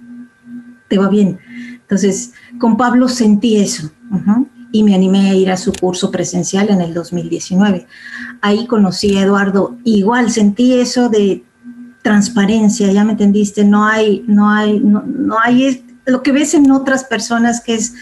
te 0.90 0.98
va 0.98 1.08
bien. 1.08 1.40
Entonces, 1.80 2.34
con 2.60 2.78
Pablo 2.78 3.08
sentí 3.08 3.58
eso 3.58 3.92
y 4.72 4.84
me 4.84 4.96
animé 4.96 5.30
a 5.30 5.36
ir 5.36 5.52
a 5.52 5.58
su 5.58 5.72
curso 5.74 6.10
presencial 6.10 6.70
en 6.70 6.82
el 6.82 6.94
2019. 6.94 7.86
Ahí 8.42 8.66
conocí 8.66 9.16
a 9.16 9.22
Eduardo, 9.22 9.78
igual 9.84 10.32
sentí 10.32 10.74
eso 10.74 11.08
de 11.08 11.44
transparencia, 12.02 12.92
ya 12.92 13.04
me 13.04 13.12
entendiste, 13.12 13.64
no 13.64 13.86
hay, 13.86 14.26
no 14.26 14.50
hay, 14.50 14.80
no, 14.80 15.04
no 15.06 15.38
hay 15.40 15.86
lo 16.06 16.24
que 16.24 16.32
ves 16.32 16.56
en 16.56 16.72
otras 16.72 17.04
personas 17.04 17.62
que 17.62 17.76
es 17.76 17.94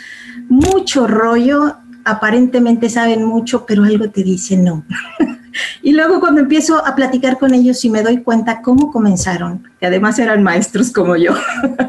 mucho 0.47 1.05
rollo 1.05 1.75
aparentemente 2.09 2.89
saben 2.89 3.23
mucho, 3.25 3.65
pero 3.65 3.83
algo 3.83 4.09
te 4.09 4.23
dice 4.23 4.57
no. 4.57 4.85
y 5.81 5.91
luego 5.93 6.19
cuando 6.19 6.41
empiezo 6.41 6.85
a 6.85 6.95
platicar 6.95 7.37
con 7.37 7.53
ellos 7.53 7.83
y 7.85 7.89
me 7.89 8.03
doy 8.03 8.23
cuenta 8.23 8.61
cómo 8.61 8.91
comenzaron, 8.91 9.67
que 9.79 9.85
además 9.85 10.19
eran 10.19 10.43
maestros 10.43 10.91
como 10.91 11.15
yo, 11.15 11.33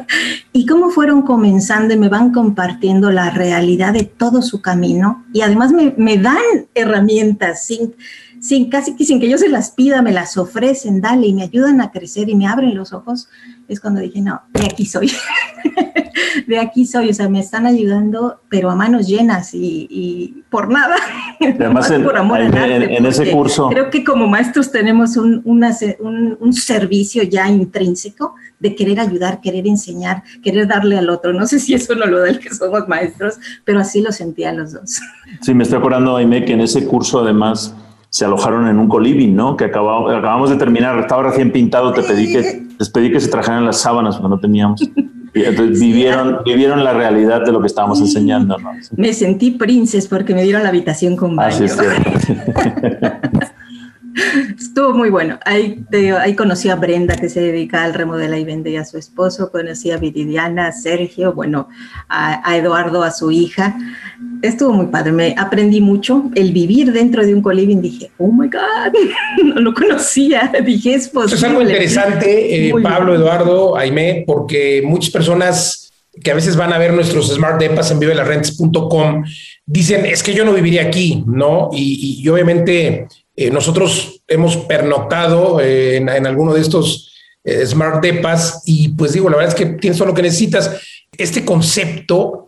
y 0.52 0.66
cómo 0.66 0.90
fueron 0.90 1.22
comenzando 1.22 1.94
y 1.94 1.98
me 1.98 2.09
van 2.09 2.33
compartiendo 2.33 3.11
la 3.11 3.30
realidad 3.30 3.92
de 3.92 4.04
todo 4.04 4.42
su 4.42 4.61
camino, 4.61 5.24
y 5.33 5.42
además 5.42 5.72
me, 5.72 5.94
me 5.96 6.16
dan 6.16 6.38
herramientas 6.74 7.64
sin 7.64 7.94
sin 8.40 8.70
casi 8.70 8.96
que 8.96 9.04
sin 9.04 9.20
que 9.20 9.28
yo 9.28 9.37
se 9.37 9.50
las 9.50 9.70
pida, 9.72 10.00
me 10.00 10.12
las 10.12 10.38
ofrecen, 10.38 11.02
dale, 11.02 11.26
y 11.26 11.35
me 11.35 11.42
ayudan 11.42 11.80
a 11.83 11.90
crecer 11.90 12.28
y 12.30 12.35
me 12.35 12.46
abren 12.46 12.74
los 12.74 12.92
ojos, 12.94 13.28
es 13.70 13.80
cuando 13.80 14.00
dije, 14.00 14.20
no, 14.20 14.42
de 14.52 14.64
aquí 14.64 14.85
soy, 14.85 15.12
de 16.48 16.59
aquí 16.59 16.85
soy, 16.85 17.11
o 17.11 17.14
sea, 17.14 17.28
me 17.28 17.38
están 17.38 17.64
ayudando, 17.66 18.40
pero 18.48 18.68
a 18.68 18.74
manos 18.74 19.06
llenas 19.06 19.50
y, 19.52 20.42
por 20.50 20.68
nada, 20.68 20.96
además 21.40 21.92
por 22.02 22.16
amor 22.16 22.40
en, 22.40 23.06
ese 23.06 23.30
curso. 23.30 23.68
Creo 23.68 23.88
que 23.88 24.02
como 24.02 24.26
maestros 24.26 24.72
tenemos 24.72 25.16
un, 25.16 25.40
un, 25.44 26.52
servicio 26.52 27.22
ya 27.22 27.48
intrínseco 27.48 28.35
de 28.59 28.74
querer 28.74 28.98
ayudar, 28.98 29.40
querer 29.40 29.68
enseñar, 29.68 30.24
querer 30.42 30.66
darle 30.66 30.98
al 30.98 31.09
otro. 31.09 31.33
No 31.33 31.46
sé 31.46 31.61
si 31.61 31.74
eso 31.74 31.94
no 31.94 32.06
lo 32.06 32.18
da 32.18 32.28
el 32.28 32.40
que 32.40 32.52
somos 32.52 32.88
maestros, 32.88 33.38
pero 33.64 33.78
así 33.78 34.02
lo 34.02 34.11
sentía 34.11 34.52
los 34.52 34.72
dos. 34.72 35.00
Sí, 35.42 35.54
me 35.54 35.62
estoy 35.62 35.78
acordando, 35.78 36.16
Aime, 36.16 36.44
que 36.44 36.54
en 36.54 36.61
ese 36.62 36.85
curso 36.87 37.20
además 37.20 37.72
se 38.11 38.24
alojaron 38.24 38.66
en 38.66 38.78
un 38.78 38.88
coliving, 38.88 39.35
¿no? 39.37 39.56
Que 39.56 39.66
acabamos, 39.66 40.12
acabamos 40.12 40.50
de 40.50 40.56
terminar, 40.56 40.98
estaba 40.98 41.22
recién 41.22 41.52
pintado, 41.52 41.92
te 41.92 42.02
pedí 42.02 42.33
que, 42.33 42.60
les 42.81 42.88
pedí 42.88 43.12
que 43.12 43.21
se 43.21 43.29
trajeran 43.29 43.66
las 43.66 43.79
sábanas 43.79 44.16
cuando 44.16 44.37
no 44.37 44.40
teníamos. 44.40 44.81
Entonces 45.35 45.79
vivieron, 45.79 46.38
vivieron 46.47 46.83
la 46.83 46.95
realidad 46.95 47.45
de 47.45 47.53
lo 47.53 47.61
que 47.61 47.66
estábamos 47.66 48.01
enseñando, 48.01 48.57
¿no? 48.59 48.71
Me 48.97 49.12
sentí 49.12 49.51
princes 49.51 50.09
porque 50.09 50.35
me 50.35 50.43
dieron 50.43 50.62
la 50.62 50.71
habitación 50.71 51.14
con 51.14 51.37
baño. 51.37 51.55
Así 51.55 51.64
es 51.64 51.77
Estuvo 54.59 54.92
muy 54.92 55.11
bueno. 55.11 55.38
Ahí, 55.44 55.85
ahí 56.18 56.35
conocí 56.35 56.68
a 56.68 56.77
Brenda, 56.77 57.16
que 57.16 57.29
se 57.29 57.40
dedica 57.40 57.85
al 57.85 57.94
remodela 57.94 58.38
y 58.38 58.44
vende 58.44 58.77
a 58.79 58.85
su 58.85 58.99
esposo. 58.99 59.51
Conocí 59.51 59.90
a 59.90 59.99
Viridiana, 59.99 60.68
a 60.68 60.73
Sergio, 60.73 61.33
bueno, 61.33 61.68
a, 62.09 62.57
Eduardo, 62.57 63.03
a 63.03 63.11
su 63.11 63.31
hija. 63.31 63.77
Estuvo 64.42 64.73
muy 64.73 64.87
padre. 64.87 65.12
Me 65.12 65.35
aprendí 65.37 65.81
mucho. 65.81 66.31
El 66.35 66.53
vivir 66.53 66.92
dentro 66.92 67.25
de 67.25 67.35
un 67.35 67.42
coliving, 67.42 67.81
dije, 67.81 68.11
oh 68.18 68.33
my 68.33 68.49
God, 68.49 68.92
no 69.44 69.61
lo 69.61 69.75
conocía. 69.75 70.51
Dije, 70.64 70.94
es 70.94 71.09
posible. 71.09 71.37
es 71.37 71.44
algo 71.44 71.62
interesante, 71.62 72.68
eh, 72.68 72.75
Pablo, 72.83 73.14
Eduardo, 73.14 73.77
Aime, 73.77 74.25
porque 74.27 74.83
muchas 74.85 75.11
personas 75.11 75.92
que 76.23 76.33
a 76.33 76.35
veces 76.35 76.57
van 76.57 76.73
a 76.73 76.79
ver 76.79 76.92
nuestros 76.92 77.33
Smart 77.33 77.61
Depas 77.61 77.90
en 77.92 78.01
vivelarrentes.com 78.01 79.25
dicen, 79.64 80.05
es 80.07 80.23
que 80.25 80.35
yo 80.35 80.44
no 80.44 80.53
viviría 80.53 80.83
aquí, 80.83 81.23
¿no? 81.25 81.70
y 81.73 82.29
obviamente 82.29 83.07
eh, 83.40 83.50
nosotros 83.50 84.20
hemos 84.29 84.59
pernoctado 84.59 85.61
eh, 85.62 85.96
en, 85.96 86.26
alguno 86.26 86.53
de 86.53 86.61
estos 86.61 87.11
eh, 87.42 87.64
Smart 87.64 88.03
Depas 88.03 88.64
y 88.66 88.90
pues 88.90 89.14
digo, 89.14 89.31
la 89.31 89.38
verdad 89.38 89.55
es 89.57 89.59
que 89.59 89.79
tienes 89.79 89.96
todo 89.96 90.09
lo 90.09 90.14
que 90.14 90.20
necesitas. 90.20 90.79
Este 91.16 91.42
concepto 91.42 92.44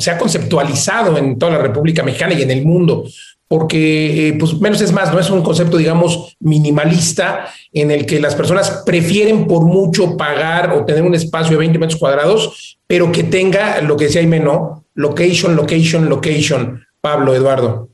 se 0.00 0.10
ha 0.10 0.18
conceptualizado 0.18 1.16
en 1.16 1.38
toda 1.38 1.52
la 1.52 1.58
República 1.58 2.02
Mexicana 2.02 2.34
y 2.34 2.42
en 2.42 2.50
el 2.50 2.66
mundo, 2.66 3.04
porque 3.46 4.36
pues 4.36 4.60
menos 4.60 4.80
es 4.80 4.90
más, 4.90 5.12
no 5.12 5.20
es 5.20 5.30
un 5.30 5.42
concepto, 5.42 5.76
digamos, 5.76 6.36
minimalista 6.40 7.46
en 7.72 7.92
el 7.92 8.04
que 8.04 8.18
las 8.18 8.34
personas 8.34 8.82
prefieren 8.84 9.46
por 9.46 9.64
mucho 9.64 10.16
pagar 10.16 10.72
o 10.72 10.84
tener 10.84 11.04
un 11.04 11.14
espacio 11.14 11.52
de 11.52 11.58
20 11.58 11.78
metros 11.78 12.00
cuadrados, 12.00 12.78
pero 12.88 13.12
que 13.12 13.22
tenga 13.22 13.80
lo 13.80 13.96
que 13.96 14.06
decía 14.06 14.22
Jaime, 14.22 14.40
¿no? 14.40 14.84
Location, 14.94 15.54
location, 15.54 16.08
location. 16.08 16.84
Pablo, 17.00 17.32
Eduardo. 17.32 17.88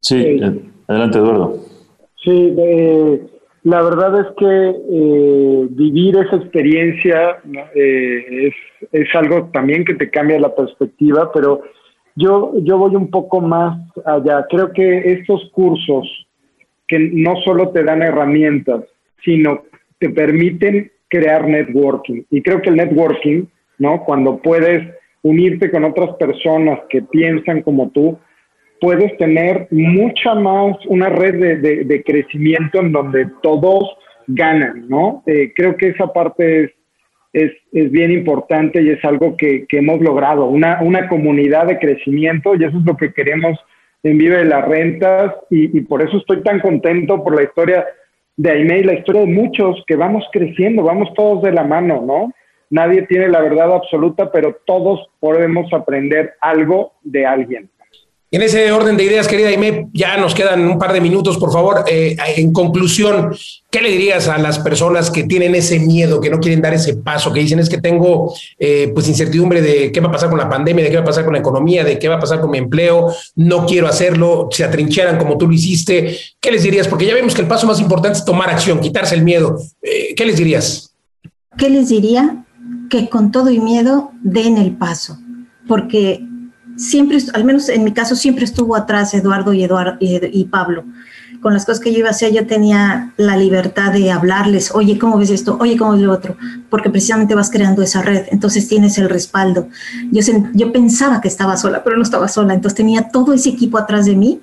Sí, 0.00 0.38
adelante, 0.86 1.18
Eduardo. 1.18 1.71
Sí, 2.22 2.54
la 3.64 3.82
verdad 3.82 4.20
es 4.20 4.26
que 4.36 4.46
eh, 4.46 5.66
vivir 5.70 6.16
esa 6.16 6.36
experiencia 6.36 7.38
eh, 7.74 8.48
es, 8.48 8.54
es, 8.90 9.14
algo 9.14 9.50
también 9.52 9.84
que 9.84 9.94
te 9.94 10.10
cambia 10.10 10.40
la 10.40 10.54
perspectiva, 10.54 11.30
pero 11.32 11.62
yo, 12.16 12.52
yo 12.62 12.78
voy 12.78 12.96
un 12.96 13.10
poco 13.10 13.40
más 13.40 13.78
allá. 14.04 14.46
Creo 14.50 14.72
que 14.72 15.12
estos 15.12 15.48
cursos 15.52 16.26
que 16.88 16.98
no 16.98 17.36
solo 17.44 17.70
te 17.70 17.84
dan 17.84 18.02
herramientas, 18.02 18.84
sino 19.24 19.62
te 19.98 20.10
permiten 20.10 20.90
crear 21.08 21.46
networking. 21.46 22.22
Y 22.30 22.42
creo 22.42 22.60
que 22.60 22.70
el 22.70 22.76
networking, 22.76 23.44
¿no? 23.78 24.02
Cuando 24.04 24.38
puedes 24.38 24.92
unirte 25.22 25.70
con 25.70 25.84
otras 25.84 26.16
personas 26.16 26.80
que 26.90 27.02
piensan 27.02 27.62
como 27.62 27.90
tú, 27.90 28.18
puedes 28.82 29.16
tener 29.16 29.68
mucha 29.70 30.34
más, 30.34 30.76
una 30.88 31.08
red 31.08 31.60
de, 31.62 32.02
crecimiento 32.04 32.80
en 32.80 32.90
donde 32.90 33.28
todos 33.40 33.96
ganan, 34.26 34.88
¿no? 34.88 35.22
Eh, 35.24 35.52
creo 35.54 35.76
que 35.76 35.90
esa 35.90 36.12
parte 36.12 36.64
es, 36.64 36.70
es, 37.32 37.52
es, 37.72 37.92
bien 37.92 38.10
importante 38.10 38.82
y 38.82 38.90
es 38.90 39.04
algo 39.04 39.36
que, 39.36 39.66
que 39.68 39.78
hemos 39.78 40.00
logrado, 40.00 40.46
una, 40.46 40.82
una, 40.82 41.08
comunidad 41.08 41.68
de 41.68 41.78
crecimiento 41.78 42.56
y 42.56 42.64
eso 42.64 42.76
es 42.76 42.84
lo 42.84 42.96
que 42.96 43.12
queremos 43.12 43.56
en 44.02 44.18
Vive 44.18 44.38
de 44.38 44.46
las 44.46 44.66
Rentas 44.66 45.32
y, 45.48 45.78
y 45.78 45.80
por 45.82 46.02
eso 46.02 46.16
estoy 46.16 46.42
tan 46.42 46.58
contento 46.58 47.22
por 47.22 47.36
la 47.36 47.44
historia 47.44 47.86
de 48.36 48.50
Aime 48.50 48.80
y 48.80 48.82
la 48.82 48.94
historia 48.94 49.20
de 49.20 49.32
muchos 49.32 49.84
que 49.86 49.94
vamos 49.94 50.24
creciendo, 50.32 50.82
vamos 50.82 51.14
todos 51.14 51.40
de 51.42 51.52
la 51.52 51.62
mano, 51.62 52.02
¿no? 52.04 52.32
Nadie 52.68 53.02
tiene 53.02 53.28
la 53.28 53.42
verdad 53.42 53.72
absoluta, 53.72 54.32
pero 54.32 54.56
todos 54.66 55.08
podemos 55.20 55.72
aprender 55.72 56.34
algo 56.40 56.94
de 57.04 57.26
alguien. 57.26 57.70
En 58.34 58.40
ese 58.40 58.72
orden 58.72 58.96
de 58.96 59.04
ideas, 59.04 59.28
querida 59.28 59.50
Aime, 59.50 59.88
ya 59.92 60.16
nos 60.16 60.34
quedan 60.34 60.66
un 60.66 60.78
par 60.78 60.94
de 60.94 61.02
minutos, 61.02 61.36
por 61.36 61.52
favor. 61.52 61.84
Eh, 61.86 62.16
en 62.38 62.50
conclusión, 62.50 63.36
¿qué 63.70 63.82
le 63.82 63.90
dirías 63.90 64.26
a 64.26 64.38
las 64.38 64.58
personas 64.58 65.10
que 65.10 65.24
tienen 65.24 65.54
ese 65.54 65.78
miedo, 65.78 66.18
que 66.18 66.30
no 66.30 66.40
quieren 66.40 66.62
dar 66.62 66.72
ese 66.72 66.94
paso, 66.94 67.30
que 67.30 67.40
dicen 67.40 67.58
es 67.58 67.68
que 67.68 67.76
tengo 67.76 68.32
eh, 68.58 68.90
pues 68.94 69.06
incertidumbre 69.06 69.60
de 69.60 69.92
qué 69.92 70.00
va 70.00 70.08
a 70.08 70.12
pasar 70.12 70.30
con 70.30 70.38
la 70.38 70.48
pandemia, 70.48 70.82
de 70.82 70.90
qué 70.90 70.96
va 70.96 71.02
a 71.02 71.04
pasar 71.04 71.24
con 71.24 71.34
la 71.34 71.40
economía, 71.40 71.84
de 71.84 71.98
qué 71.98 72.08
va 72.08 72.14
a 72.14 72.20
pasar 72.20 72.40
con 72.40 72.50
mi 72.50 72.56
empleo, 72.56 73.12
no 73.36 73.66
quiero 73.66 73.86
hacerlo, 73.86 74.48
se 74.50 74.64
atrincheran 74.64 75.18
como 75.18 75.36
tú 75.36 75.46
lo 75.46 75.52
hiciste? 75.52 76.16
¿Qué 76.40 76.50
les 76.50 76.62
dirías? 76.62 76.88
Porque 76.88 77.04
ya 77.04 77.12
vemos 77.12 77.34
que 77.34 77.42
el 77.42 77.48
paso 77.48 77.66
más 77.66 77.80
importante 77.80 78.16
es 78.16 78.24
tomar 78.24 78.48
acción, 78.48 78.80
quitarse 78.80 79.14
el 79.14 79.24
miedo. 79.24 79.58
Eh, 79.82 80.14
¿Qué 80.16 80.24
les 80.24 80.38
dirías? 80.38 80.94
¿Qué 81.58 81.68
les 81.68 81.90
diría? 81.90 82.46
Que 82.88 83.10
con 83.10 83.30
todo 83.30 83.50
y 83.50 83.60
miedo 83.60 84.10
den 84.22 84.56
el 84.56 84.74
paso, 84.74 85.18
porque 85.68 86.24
siempre, 86.82 87.18
al 87.32 87.44
menos 87.44 87.68
en 87.68 87.84
mi 87.84 87.92
caso, 87.92 88.16
siempre 88.16 88.44
estuvo 88.44 88.76
atrás 88.76 89.14
Eduardo 89.14 89.52
y, 89.52 89.62
Eduardo 89.64 89.96
y, 90.00 90.44
Pablo. 90.44 90.84
Con 91.40 91.54
las 91.54 91.64
cosas 91.64 91.80
que 91.80 91.92
yo 91.92 91.98
iba 91.98 92.08
a 92.08 92.12
hacer, 92.12 92.32
yo 92.32 92.46
tenía 92.46 93.12
la 93.16 93.36
libertad 93.36 93.92
de 93.92 94.12
hablarles, 94.12 94.70
oye, 94.74 94.98
¿cómo 94.98 95.18
ves 95.18 95.30
esto? 95.30 95.56
Oye, 95.60 95.76
¿cómo 95.76 95.92
ves 95.92 96.02
lo 96.02 96.12
otro? 96.12 96.36
Porque 96.70 96.88
precisamente 96.88 97.34
vas 97.34 97.50
creando 97.50 97.82
esa 97.82 98.02
red, 98.02 98.26
entonces 98.30 98.68
tienes 98.68 98.96
el 98.98 99.08
respaldo. 99.08 99.68
Yo, 100.12 100.22
yo 100.54 100.72
pensaba 100.72 101.20
que 101.20 101.28
estaba 101.28 101.56
sola, 101.56 101.82
pero 101.82 101.96
no 101.96 102.02
estaba 102.02 102.28
sola, 102.28 102.54
entonces 102.54 102.76
tenía 102.76 103.08
todo 103.08 103.32
ese 103.32 103.50
equipo 103.50 103.78
atrás 103.78 104.06
de 104.06 104.14
mí. 104.14 104.40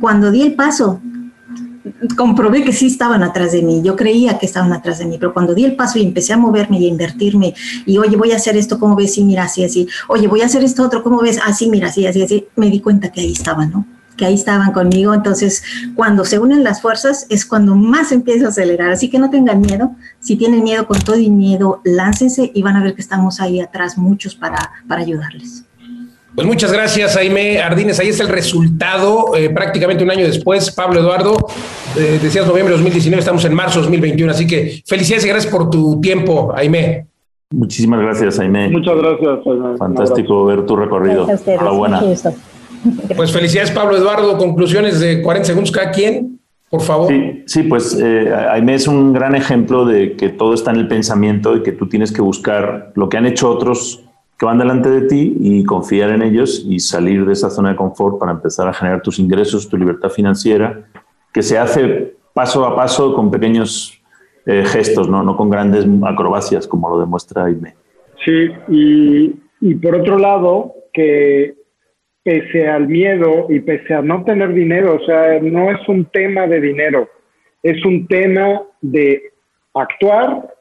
Cuando 0.00 0.32
di 0.32 0.42
el 0.42 0.54
paso, 0.54 1.00
comprobé 2.16 2.62
que 2.62 2.72
sí 2.72 2.86
estaban 2.86 3.22
atrás 3.22 3.52
de 3.52 3.62
mí, 3.62 3.82
yo 3.82 3.96
creía 3.96 4.38
que 4.38 4.46
estaban 4.46 4.72
atrás 4.72 4.98
de 4.98 5.06
mí, 5.06 5.16
pero 5.18 5.32
cuando 5.32 5.54
di 5.54 5.64
el 5.64 5.76
paso 5.76 5.98
y 5.98 6.02
empecé 6.02 6.32
a 6.32 6.36
moverme 6.36 6.78
y 6.78 6.86
a 6.86 6.88
invertirme, 6.88 7.54
y 7.86 7.98
oye, 7.98 8.16
voy 8.16 8.32
a 8.32 8.36
hacer 8.36 8.56
esto, 8.56 8.78
¿cómo 8.78 8.96
ves? 8.96 9.14
Sí, 9.14 9.24
mira, 9.24 9.44
así, 9.44 9.64
así, 9.64 9.88
oye, 10.08 10.28
voy 10.28 10.42
a 10.42 10.46
hacer 10.46 10.62
esto 10.64 10.84
otro, 10.84 11.02
¿cómo 11.02 11.20
ves? 11.20 11.38
Así, 11.44 11.68
mira, 11.68 11.88
así, 11.88 12.06
así, 12.06 12.22
así, 12.22 12.46
me 12.56 12.70
di 12.70 12.80
cuenta 12.80 13.10
que 13.10 13.20
ahí 13.20 13.32
estaban, 13.32 13.70
¿no? 13.70 13.86
Que 14.16 14.26
ahí 14.26 14.34
estaban 14.34 14.72
conmigo, 14.72 15.14
entonces 15.14 15.64
cuando 15.96 16.24
se 16.24 16.38
unen 16.38 16.62
las 16.62 16.82
fuerzas 16.82 17.26
es 17.30 17.46
cuando 17.46 17.74
más 17.74 18.12
empieza 18.12 18.46
a 18.46 18.48
acelerar, 18.50 18.90
así 18.90 19.08
que 19.08 19.18
no 19.18 19.30
tengan 19.30 19.60
miedo, 19.60 19.96
si 20.20 20.36
tienen 20.36 20.62
miedo 20.62 20.86
con 20.86 21.00
todo 21.00 21.16
y 21.18 21.30
miedo, 21.30 21.80
láncense 21.84 22.52
y 22.54 22.62
van 22.62 22.76
a 22.76 22.82
ver 22.82 22.94
que 22.94 23.00
estamos 23.00 23.40
ahí 23.40 23.60
atrás 23.60 23.96
muchos 23.96 24.34
para, 24.34 24.70
para 24.86 25.00
ayudarles. 25.00 25.64
Pues 26.34 26.46
muchas 26.46 26.72
gracias, 26.72 27.14
Jaime 27.14 27.60
Ardines. 27.60 28.00
Ahí 28.00 28.08
está 28.08 28.22
el 28.22 28.30
resultado, 28.30 29.36
eh, 29.36 29.50
prácticamente 29.50 30.02
un 30.02 30.10
año 30.10 30.24
después. 30.24 30.70
Pablo 30.70 31.00
Eduardo, 31.00 31.36
eh, 31.96 32.18
decías 32.22 32.46
noviembre 32.46 32.72
de 32.72 32.78
2019, 32.78 33.20
estamos 33.20 33.44
en 33.44 33.52
marzo 33.52 33.80
de 33.80 33.82
2021, 33.82 34.32
así 34.32 34.46
que 34.46 34.82
felicidades 34.86 35.26
y 35.26 35.28
gracias 35.28 35.52
por 35.52 35.68
tu 35.68 36.00
tiempo, 36.00 36.48
Jaime. 36.56 37.06
Muchísimas 37.50 38.00
gracias, 38.00 38.38
Jaime. 38.38 38.70
Muchas 38.70 38.96
gracias. 38.96 39.40
Jaime. 39.44 39.76
Fantástico 39.76 40.46
ver 40.46 40.64
tu 40.64 40.74
recorrido. 40.76 41.26
Enhorabuena. 41.46 42.02
Pues 43.14 43.30
felicidades, 43.30 43.70
Pablo 43.70 43.96
Eduardo. 43.96 44.36
Conclusiones 44.36 44.98
de 44.98 45.22
40 45.22 45.46
segundos 45.46 45.70
cada 45.70 45.92
quien, 45.92 46.40
por 46.68 46.80
favor. 46.80 47.06
Sí, 47.06 47.44
sí 47.46 47.62
pues 47.62 47.96
eh, 48.02 48.28
Jaime 48.28 48.74
es 48.74 48.88
un 48.88 49.12
gran 49.12 49.36
ejemplo 49.36 49.84
de 49.84 50.16
que 50.16 50.30
todo 50.30 50.52
está 50.52 50.72
en 50.72 50.78
el 50.78 50.88
pensamiento 50.88 51.56
y 51.56 51.62
que 51.62 51.70
tú 51.70 51.88
tienes 51.88 52.10
que 52.10 52.20
buscar 52.22 52.90
lo 52.96 53.08
que 53.08 53.18
han 53.18 53.26
hecho 53.26 53.48
otros 53.48 54.02
que 54.42 54.46
van 54.46 54.58
delante 54.58 54.90
de 54.90 55.02
ti 55.02 55.36
y 55.38 55.62
confiar 55.62 56.10
en 56.10 56.20
ellos 56.20 56.66
y 56.68 56.80
salir 56.80 57.24
de 57.24 57.32
esa 57.32 57.48
zona 57.48 57.70
de 57.70 57.76
confort 57.76 58.18
para 58.18 58.32
empezar 58.32 58.66
a 58.66 58.72
generar 58.72 59.00
tus 59.00 59.20
ingresos, 59.20 59.68
tu 59.68 59.76
libertad 59.76 60.08
financiera, 60.08 60.80
que 61.32 61.42
se 61.42 61.58
hace 61.58 62.14
paso 62.34 62.66
a 62.66 62.74
paso 62.74 63.14
con 63.14 63.30
pequeños 63.30 64.02
eh, 64.44 64.64
gestos, 64.64 65.08
¿no? 65.08 65.36
con 65.36 65.48
grandes 65.48 65.86
acrobacias 66.04 66.66
como 66.66 66.88
lo 66.88 66.98
demuestra 66.98 67.44
Aime. 67.44 67.76
Sí, 68.24 68.48
y 69.60 69.74
por 69.76 69.94
otro 69.94 70.18
lado, 70.18 70.74
que 70.92 71.54
pese 72.24 72.66
al 72.66 72.88
miedo 72.88 73.46
y 73.48 73.60
pese 73.60 73.94
a 73.94 74.02
no 74.02 74.24
tener 74.24 74.52
dinero, 74.54 74.96
o 75.00 75.06
sea, 75.06 75.38
no 75.40 75.70
es 75.70 75.88
un 75.88 76.06
tema 76.06 76.48
de 76.48 76.60
dinero, 76.60 77.08
es 77.62 77.84
un 77.84 78.08
tema 78.08 78.60
de 78.80 79.22
actuar 79.72 80.51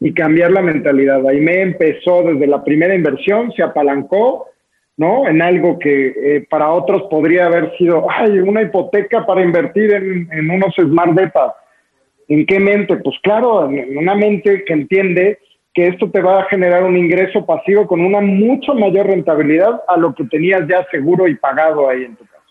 y 0.00 0.14
cambiar 0.14 0.52
la 0.52 0.62
mentalidad. 0.62 1.26
Ahí 1.26 1.40
me 1.40 1.60
empezó 1.60 2.22
desde 2.22 2.46
la 2.46 2.62
primera 2.62 2.94
inversión, 2.94 3.52
se 3.52 3.62
apalancó, 3.62 4.48
¿no? 4.96 5.28
En 5.28 5.42
algo 5.42 5.78
que 5.78 6.08
eh, 6.08 6.46
para 6.48 6.70
otros 6.70 7.02
podría 7.10 7.46
haber 7.46 7.76
sido, 7.76 8.06
ay, 8.10 8.38
una 8.38 8.62
hipoteca 8.62 9.26
para 9.26 9.42
invertir 9.42 9.92
en, 9.92 10.28
en 10.32 10.50
unos 10.50 10.74
smart 10.76 11.14
beta. 11.14 11.54
¿En 12.28 12.44
qué 12.46 12.60
mente? 12.60 12.96
Pues 12.96 13.16
claro, 13.22 13.70
en 13.70 13.96
una 13.96 14.14
mente 14.14 14.64
que 14.64 14.72
entiende 14.72 15.38
que 15.72 15.86
esto 15.86 16.10
te 16.10 16.20
va 16.20 16.40
a 16.40 16.44
generar 16.46 16.82
un 16.82 16.96
ingreso 16.96 17.46
pasivo 17.46 17.86
con 17.86 18.00
una 18.00 18.20
mucho 18.20 18.74
mayor 18.74 19.06
rentabilidad 19.06 19.80
a 19.86 19.96
lo 19.96 20.14
que 20.14 20.24
tenías 20.24 20.66
ya 20.68 20.84
seguro 20.90 21.28
y 21.28 21.36
pagado 21.36 21.88
ahí 21.88 22.04
en 22.04 22.16
tu 22.16 22.24
casa. 22.24 22.42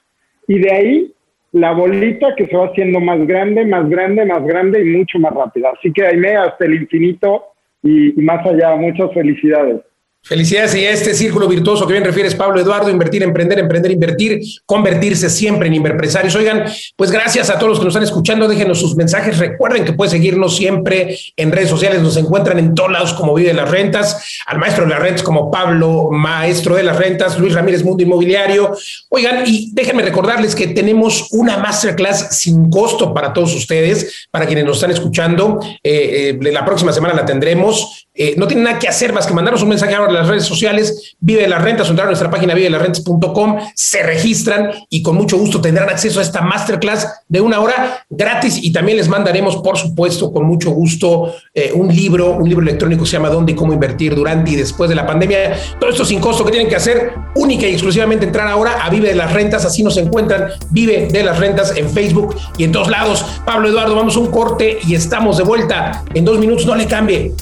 Y 0.47 0.59
de 0.59 0.71
ahí 0.71 1.13
la 1.51 1.71
bolita 1.71 2.35
que 2.35 2.45
se 2.47 2.55
va 2.55 2.67
haciendo 2.67 2.99
más 2.99 3.25
grande, 3.25 3.65
más 3.65 3.89
grande, 3.89 4.25
más 4.25 4.43
grande 4.43 4.81
y 4.81 4.97
mucho 4.97 5.19
más 5.19 5.33
rápida. 5.33 5.71
Así 5.77 5.91
que 5.91 6.05
Aime, 6.05 6.35
hasta 6.35 6.65
el 6.65 6.75
infinito 6.75 7.45
y, 7.81 8.19
y 8.19 8.23
más 8.23 8.45
allá. 8.45 8.75
Muchas 8.75 9.13
felicidades. 9.13 9.81
Felicidades 10.27 10.75
y 10.75 10.83
este 10.83 11.13
círculo 11.13 11.47
virtuoso 11.47 11.87
que 11.87 11.93
bien 11.93 12.03
refieres, 12.03 12.35
Pablo 12.35 12.59
Eduardo, 12.59 12.89
invertir, 12.89 13.23
emprender, 13.23 13.59
emprender, 13.59 13.91
invertir, 13.91 14.41
convertirse 14.65 15.29
siempre 15.29 15.67
en 15.67 15.75
inverpresarios. 15.75 16.35
Oigan, 16.35 16.65
pues 16.97 17.11
gracias 17.11 17.49
a 17.49 17.57
todos 17.57 17.69
los 17.69 17.79
que 17.79 17.85
nos 17.85 17.93
están 17.93 18.03
escuchando, 18.03 18.47
déjenos 18.47 18.79
sus 18.79 18.95
mensajes. 18.95 19.37
Recuerden 19.37 19.85
que 19.85 19.93
pueden 19.93 20.11
seguirnos 20.11 20.57
siempre 20.57 21.17
en 21.37 21.51
redes 21.51 21.69
sociales, 21.69 22.01
nos 22.01 22.17
encuentran 22.17 22.59
en 22.59 22.75
todos 22.75 22.91
lados 22.91 23.13
como 23.13 23.33
Vive 23.33 23.53
las 23.53 23.71
Rentas, 23.71 24.41
al 24.45 24.57
maestro 24.57 24.83
de 24.83 24.89
las 24.89 24.99
rentas 24.99 25.23
como 25.23 25.49
Pablo, 25.49 26.09
maestro 26.11 26.75
de 26.75 26.83
las 26.83 26.97
rentas, 26.97 27.39
Luis 27.39 27.53
Ramírez, 27.53 27.83
Mundo 27.83 28.03
Inmobiliario. 28.03 28.75
Oigan, 29.09 29.43
y 29.45 29.71
déjenme 29.73 30.03
recordarles 30.03 30.55
que 30.55 30.67
tenemos 30.67 31.29
una 31.31 31.57
masterclass 31.57 32.37
sin 32.37 32.69
costo 32.69 33.13
para 33.13 33.31
todos 33.31 33.55
ustedes, 33.55 34.27
para 34.31 34.45
quienes 34.45 34.65
nos 34.65 34.77
están 34.77 34.91
escuchando. 34.91 35.59
Eh, 35.83 36.37
eh, 36.41 36.51
la 36.51 36.65
próxima 36.65 36.91
semana 36.91 37.13
la 37.13 37.25
tendremos. 37.25 38.06
Eh, 38.19 38.33
no 38.35 38.47
tienen 38.47 38.63
nada 38.63 38.79
que 38.79 38.87
hacer 38.87 39.13
más 39.13 39.27
que 39.27 39.33
mandarnos 39.33 39.61
un 39.61 39.69
mensaje 39.69 39.93
ahora 39.93 40.11
las 40.11 40.27
redes 40.27 40.45
sociales, 40.45 41.15
Vive 41.19 41.47
las 41.47 41.61
Rentas, 41.61 41.87
entrar 41.87 42.07
a 42.07 42.09
nuestra 42.09 42.31
página 42.31 42.55
vivelasrentas.com, 42.55 43.57
se 43.75 44.01
registran 44.01 44.71
y 44.89 45.03
con 45.03 45.15
mucho 45.15 45.37
gusto 45.37 45.61
tendrán 45.61 45.87
acceso 45.89 46.19
a 46.19 46.23
esta 46.23 46.41
masterclass 46.41 47.07
de 47.27 47.41
una 47.41 47.59
hora 47.59 48.05
gratis 48.09 48.57
y 48.61 48.71
también 48.73 48.97
les 48.97 49.07
mandaremos, 49.07 49.57
por 49.57 49.77
supuesto, 49.77 50.31
con 50.31 50.45
mucho 50.45 50.71
gusto, 50.71 51.31
eh, 51.53 51.71
un 51.73 51.93
libro, 51.93 52.31
un 52.31 52.49
libro 52.49 52.63
electrónico 52.63 53.03
que 53.03 53.09
se 53.09 53.17
llama 53.17 53.29
Dónde 53.29 53.51
y 53.51 53.55
cómo 53.55 53.71
invertir 53.71 54.15
durante 54.15 54.51
y 54.51 54.55
después 54.55 54.89
de 54.89 54.95
la 54.95 55.05
pandemia. 55.05 55.55
Todo 55.79 55.91
esto 55.91 56.03
sin 56.03 56.19
costo 56.19 56.43
que 56.43 56.51
tienen 56.51 56.69
que 56.69 56.75
hacer, 56.75 57.13
única 57.35 57.67
y 57.67 57.73
exclusivamente 57.73 58.25
entrar 58.25 58.47
ahora 58.47 58.83
a 58.83 58.89
Vive 58.89 59.09
de 59.09 59.15
las 59.15 59.31
Rentas, 59.31 59.63
así 59.63 59.83
nos 59.83 59.95
encuentran, 59.97 60.49
Vive 60.71 61.07
de 61.11 61.23
las 61.23 61.37
Rentas 61.37 61.75
en 61.75 61.87
Facebook 61.89 62.35
y 62.57 62.63
en 62.63 62.71
todos 62.71 62.89
lados. 62.89 63.23
Pablo 63.45 63.69
Eduardo, 63.69 63.95
vamos 63.95 64.15
a 64.15 64.19
un 64.19 64.31
corte 64.31 64.79
y 64.87 64.95
estamos 64.95 65.37
de 65.37 65.43
vuelta 65.43 66.03
en 66.15 66.25
dos 66.25 66.39
minutos, 66.39 66.65
no 66.65 66.75
le 66.75 66.87
cambie. 66.87 67.33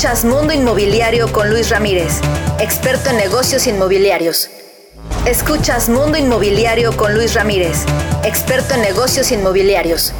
Escuchas 0.00 0.24
Mundo 0.24 0.54
Inmobiliario 0.54 1.30
con 1.30 1.50
Luis 1.50 1.68
Ramírez, 1.68 2.22
experto 2.58 3.10
en 3.10 3.18
negocios 3.18 3.66
inmobiliarios. 3.66 4.48
Escuchas 5.26 5.90
Mundo 5.90 6.16
Inmobiliario 6.16 6.96
con 6.96 7.12
Luis 7.12 7.34
Ramírez, 7.34 7.84
experto 8.24 8.72
en 8.72 8.80
negocios 8.80 9.30
inmobiliarios. 9.30 10.14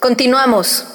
Continuamos. 0.00 0.86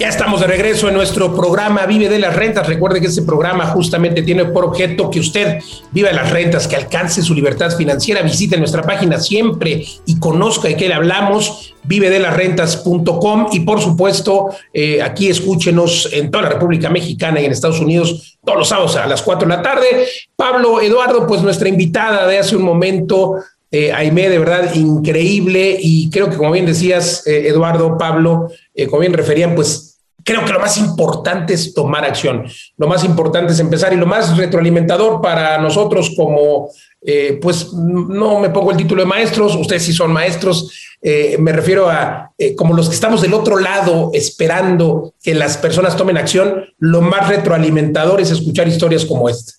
Ya 0.00 0.08
estamos 0.08 0.40
de 0.40 0.46
regreso 0.46 0.88
en 0.88 0.94
nuestro 0.94 1.36
programa 1.36 1.84
Vive 1.84 2.08
de 2.08 2.18
las 2.18 2.34
Rentas. 2.34 2.66
Recuerde 2.66 3.02
que 3.02 3.08
este 3.08 3.20
programa 3.20 3.66
justamente 3.66 4.22
tiene 4.22 4.46
por 4.46 4.64
objeto 4.64 5.10
que 5.10 5.20
usted 5.20 5.58
viva 5.92 6.10
las 6.10 6.30
rentas, 6.30 6.66
que 6.66 6.74
alcance 6.74 7.20
su 7.20 7.34
libertad 7.34 7.76
financiera. 7.76 8.22
Visite 8.22 8.56
nuestra 8.56 8.80
página 8.80 9.20
siempre 9.20 9.84
y 10.06 10.18
conozca 10.18 10.68
de 10.68 10.76
qué 10.78 10.88
le 10.88 10.94
hablamos, 10.94 11.74
vivedelasrentas.com 11.84 13.48
y 13.52 13.60
por 13.60 13.82
supuesto 13.82 14.48
eh, 14.72 15.02
aquí 15.02 15.28
escúchenos 15.28 16.08
en 16.14 16.30
toda 16.30 16.44
la 16.44 16.48
República 16.48 16.88
Mexicana 16.88 17.38
y 17.38 17.44
en 17.44 17.52
Estados 17.52 17.80
Unidos 17.80 18.38
todos 18.42 18.58
los 18.58 18.68
sábados 18.68 18.96
a 18.96 19.06
las 19.06 19.20
4 19.20 19.46
de 19.46 19.54
la 19.54 19.60
tarde. 19.60 20.06
Pablo 20.34 20.80
Eduardo, 20.80 21.26
pues 21.26 21.42
nuestra 21.42 21.68
invitada 21.68 22.26
de 22.26 22.38
hace 22.38 22.56
un 22.56 22.62
momento, 22.62 23.34
eh, 23.70 23.92
de 23.92 24.38
verdad 24.38 24.74
increíble 24.74 25.76
y 25.78 26.08
creo 26.08 26.30
que 26.30 26.38
como 26.38 26.52
bien 26.52 26.64
decías, 26.64 27.26
eh, 27.26 27.48
Eduardo, 27.48 27.98
Pablo, 27.98 28.48
eh, 28.74 28.86
como 28.86 29.00
bien 29.00 29.12
referían, 29.12 29.54
pues 29.54 29.89
creo 30.24 30.44
que 30.44 30.52
lo 30.52 30.60
más 30.60 30.76
importante 30.78 31.54
es 31.54 31.74
tomar 31.74 32.04
acción, 32.04 32.44
lo 32.76 32.88
más 32.88 33.04
importante 33.04 33.52
es 33.52 33.60
empezar 33.60 33.92
y 33.92 33.96
lo 33.96 34.06
más 34.06 34.36
retroalimentador 34.36 35.20
para 35.20 35.58
nosotros 35.58 36.12
como, 36.16 36.68
eh, 37.02 37.38
pues 37.40 37.72
no 37.72 38.40
me 38.40 38.50
pongo 38.50 38.70
el 38.70 38.76
título 38.76 39.02
de 39.02 39.08
maestros, 39.08 39.56
ustedes 39.56 39.84
sí 39.84 39.92
son 39.92 40.12
maestros, 40.12 40.96
eh, 41.02 41.36
me 41.38 41.52
refiero 41.52 41.88
a 41.88 42.30
eh, 42.36 42.54
como 42.54 42.74
los 42.74 42.88
que 42.88 42.94
estamos 42.94 43.22
del 43.22 43.34
otro 43.34 43.58
lado 43.58 44.10
esperando 44.12 45.14
que 45.22 45.34
las 45.34 45.56
personas 45.56 45.96
tomen 45.96 46.18
acción, 46.18 46.64
lo 46.78 47.00
más 47.00 47.28
retroalimentador 47.28 48.20
es 48.20 48.30
escuchar 48.30 48.68
historias 48.68 49.04
como 49.06 49.28
esta. 49.28 49.52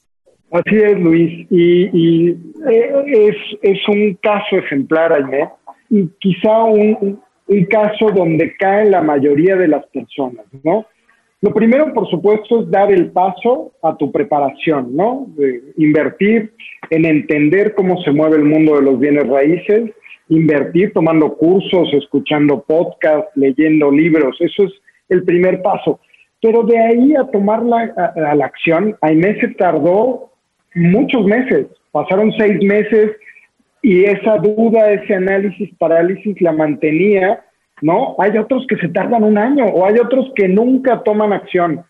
Así 0.52 0.76
es, 0.76 1.00
Luis, 1.00 1.48
y, 1.50 2.32
es, 2.32 3.36
es, 3.62 3.88
un 3.88 4.18
caso 4.22 4.58
ejemplar, 4.58 5.14
Aime, 5.14 5.50
y 5.90 6.10
quizá 6.20 6.64
un, 6.66 7.22
un 7.52 7.66
caso 7.66 8.12
donde 8.12 8.56
caen 8.56 8.92
la 8.92 9.02
mayoría 9.02 9.58
de 9.58 9.68
las 9.68 9.86
personas, 9.88 10.46
¿no? 10.64 10.86
Lo 11.42 11.54
primero, 11.54 11.92
por 11.94 12.08
supuesto, 12.10 12.62
es 12.62 12.72
dar 12.72 12.92
el 12.92 13.12
paso 13.12 13.74
a 13.82 13.98
tu 13.98 14.12
preparación, 14.12 14.96
¿no? 14.96 15.28
invertir 15.76 16.54
en 16.92 17.04
entender 17.06 17.74
cómo 17.74 18.00
se 18.04 18.12
mueve 18.12 18.38
el 18.38 18.46
mundo 18.46 18.76
de 18.76 18.84
los 18.84 19.00
bienes 19.00 19.28
raíces, 19.28 19.90
invertir 20.30 20.94
tomando 20.94 21.34
cursos, 21.34 21.90
escuchando 21.94 22.64
podcasts, 22.66 23.32
leyendo 23.36 23.92
libros, 23.92 24.38
eso 24.40 24.64
es 24.66 24.72
el 25.10 25.24
primer 25.24 25.62
paso. 25.62 26.00
Pero 26.42 26.64
de 26.64 26.78
ahí 26.78 27.16
a 27.16 27.26
tomar 27.32 27.64
la, 27.64 27.92
a, 27.98 28.36
la 28.36 28.46
acción, 28.46 28.96
Aimé 29.02 29.40
se 29.42 29.50
tardó 29.56 30.32
muchos 30.76 31.26
meses, 31.26 31.66
pasaron 31.92 32.32
seis 32.38 32.64
meses 32.64 33.12
y 33.82 34.06
esa 34.06 34.38
duda, 34.38 34.92
ese 34.92 35.16
análisis, 35.16 35.70
parálisis 35.78 36.40
la 36.42 36.52
mantenía, 36.52 37.44
¿no? 37.82 38.16
Hay 38.20 38.38
otros 38.38 38.66
que 38.68 38.78
se 38.78 38.90
tardan 38.90 39.24
un 39.24 39.38
año 39.38 39.66
o 39.66 39.86
hay 39.86 39.98
otros 39.98 40.32
que 40.36 40.48
nunca 40.48 41.02
toman 41.04 41.34
acción. 41.34 41.84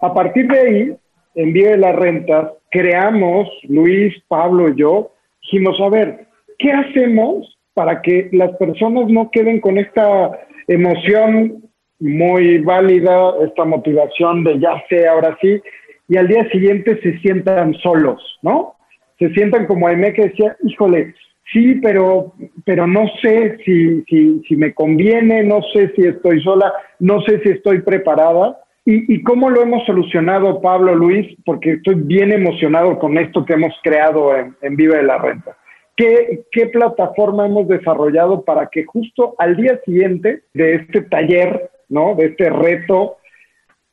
A 0.00 0.14
partir 0.14 0.46
de 0.48 0.58
ahí, 0.60 0.96
en 1.34 1.52
Vía 1.52 1.70
de 1.70 1.78
las 1.78 1.96
Rentas, 1.96 2.52
creamos, 2.70 3.48
Luis, 3.68 4.14
Pablo 4.28 4.68
y 4.68 4.76
yo, 4.76 5.10
dijimos, 5.42 5.80
a 5.80 5.88
ver, 5.88 6.26
¿qué 6.58 6.70
hacemos 6.70 7.58
para 7.74 8.00
que 8.02 8.28
las 8.32 8.56
personas 8.56 9.08
no 9.08 9.30
queden 9.30 9.60
con 9.60 9.78
esta 9.78 10.30
emoción 10.68 11.64
muy 11.98 12.58
válida, 12.58 13.32
esta 13.44 13.64
motivación 13.64 14.44
de 14.44 14.60
ya 14.60 14.82
sé, 14.88 15.08
ahora 15.08 15.36
sí, 15.40 15.60
y 16.08 16.16
al 16.16 16.28
día 16.28 16.48
siguiente 16.50 17.00
se 17.02 17.18
sientan 17.18 17.74
solos, 17.74 18.38
¿no? 18.42 18.74
Se 19.18 19.30
sientan 19.30 19.66
como 19.66 19.86
Aime 19.86 20.12
que 20.12 20.28
decía, 20.28 20.56
híjole, 20.64 21.14
sí, 21.52 21.76
pero, 21.76 22.32
pero 22.64 22.86
no 22.86 23.06
sé 23.22 23.58
si, 23.64 24.02
si, 24.02 24.42
si, 24.46 24.56
me 24.56 24.74
conviene, 24.74 25.42
no 25.44 25.60
sé 25.72 25.92
si 25.94 26.02
estoy 26.02 26.42
sola, 26.42 26.72
no 26.98 27.20
sé 27.22 27.40
si 27.42 27.50
estoy 27.50 27.82
preparada. 27.82 28.60
¿Y, 28.86 29.14
y 29.14 29.22
cómo 29.22 29.48
lo 29.48 29.62
hemos 29.62 29.86
solucionado, 29.86 30.60
Pablo, 30.60 30.94
Luis? 30.94 31.26
Porque 31.46 31.72
estoy 31.72 31.94
bien 31.94 32.32
emocionado 32.32 32.98
con 32.98 33.16
esto 33.16 33.44
que 33.44 33.54
hemos 33.54 33.72
creado 33.82 34.36
en, 34.36 34.54
en 34.60 34.76
Viva 34.76 34.96
de 34.96 35.04
la 35.04 35.18
Renta. 35.18 35.56
¿Qué, 35.96 36.44
¿Qué 36.50 36.66
plataforma 36.66 37.46
hemos 37.46 37.68
desarrollado 37.68 38.42
para 38.42 38.66
que 38.66 38.84
justo 38.84 39.34
al 39.38 39.56
día 39.56 39.80
siguiente 39.84 40.42
de 40.52 40.74
este 40.74 41.02
taller, 41.02 41.70
¿no? 41.88 42.14
de 42.16 42.26
este 42.26 42.50
reto, 42.50 43.16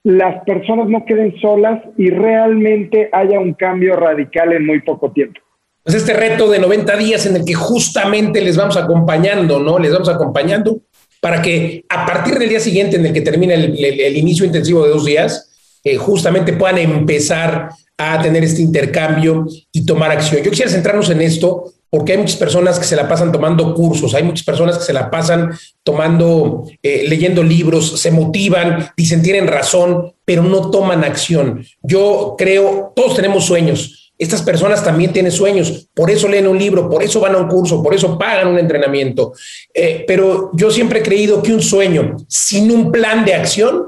las 0.04 0.44
personas 0.46 0.88
no 0.88 1.06
queden 1.06 1.36
solas 1.40 1.82
y 1.98 2.10
realmente 2.10 3.10
haya 3.12 3.40
un 3.40 3.54
cambio 3.54 3.96
radical 3.96 4.52
en 4.54 4.66
muy 4.66 4.82
poco 4.82 5.12
tiempo. 5.12 5.40
Pues 5.84 5.96
este 5.96 6.14
reto 6.14 6.50
de 6.50 6.60
90 6.60 6.96
días 6.98 7.26
en 7.26 7.36
el 7.36 7.46
que 7.46 7.54
justamente 7.54 8.42
les 8.42 8.56
vamos 8.56 8.78
acompañando, 8.78 9.60
¿no? 9.60 9.80
Les 9.80 9.92
vamos 9.92 10.10
acompañando 10.10 10.82
para 11.20 11.42
que 11.42 11.86
a 11.90 12.06
partir 12.06 12.38
del 12.38 12.50
día 12.50 12.60
siguiente 12.60 12.98
en 12.98 13.06
el 13.06 13.14
que 13.14 13.22
termina 13.22 13.54
el, 13.54 14.18
inicio 14.18 14.46
intensivo 14.46 14.84
de 14.84 14.90
dos 14.90 15.06
días, 15.06 15.80
eh, 15.84 15.98
justamente 15.98 16.54
puedan 16.54 16.80
empezar 16.80 17.70
a 17.98 18.22
tener 18.22 18.44
este 18.44 18.62
intercambio 18.62 19.46
y 19.72 19.86
tomar 19.86 20.12
acción. 20.12 20.42
Yo 20.44 20.50
quisiera 20.50 20.72
centrarnos 20.72 21.10
en 21.12 21.22
esto 21.22 21.74
porque 21.92 22.14
hay 22.14 22.20
muchas 22.20 22.38
personas 22.38 22.80
que 22.80 22.86
se 22.86 22.96
la 22.96 23.08
pasan 23.08 23.34
tomando 23.34 23.76
cursos, 23.76 24.16
hay 24.16 24.24
muchas 24.24 24.46
personas 24.46 24.78
que 24.78 24.86
se 24.86 24.94
la 24.94 25.12
pasan 25.12 25.52
tomando, 25.84 26.64
eh, 26.82 27.04
leyendo 27.08 27.44
libros, 27.44 28.00
se 28.00 28.12
motivan, 28.12 28.90
dicen 28.96 29.22
tienen 29.22 29.46
razón, 29.46 30.14
pero 30.24 30.42
no 30.42 30.72
toman 30.72 31.04
acción. 31.04 31.66
Yo 31.84 32.36
creo, 32.38 32.94
todos 32.96 33.16
tenemos 33.16 33.44
sueños. 33.44 34.14
Estas 34.18 34.42
personas 34.42 34.84
también 34.84 35.12
tienen 35.12 35.34
sueños, 35.34 35.90
por 35.94 36.10
eso 36.10 36.30
leen 36.30 36.48
un 36.48 36.58
libro, 36.58 36.90
por 36.90 37.04
eso 37.04 37.20
van 37.20 37.36
a 37.36 37.40
un 37.40 37.50
curso, 37.50 37.84
por 37.84 37.94
eso 37.94 38.18
pagan 38.18 38.48
un 38.48 38.58
entrenamiento. 38.60 39.34
Eh, 39.74 40.06
pero 40.08 40.52
yo 40.54 40.72
siempre 40.72 41.00
he 41.00 41.04
creído 41.04 41.44
que 41.44 41.54
un 41.54 41.62
sueño 41.62 42.16
sin 42.30 42.72
un 42.72 42.90
plan 42.90 43.26
de 43.26 43.34
acción 43.34 43.88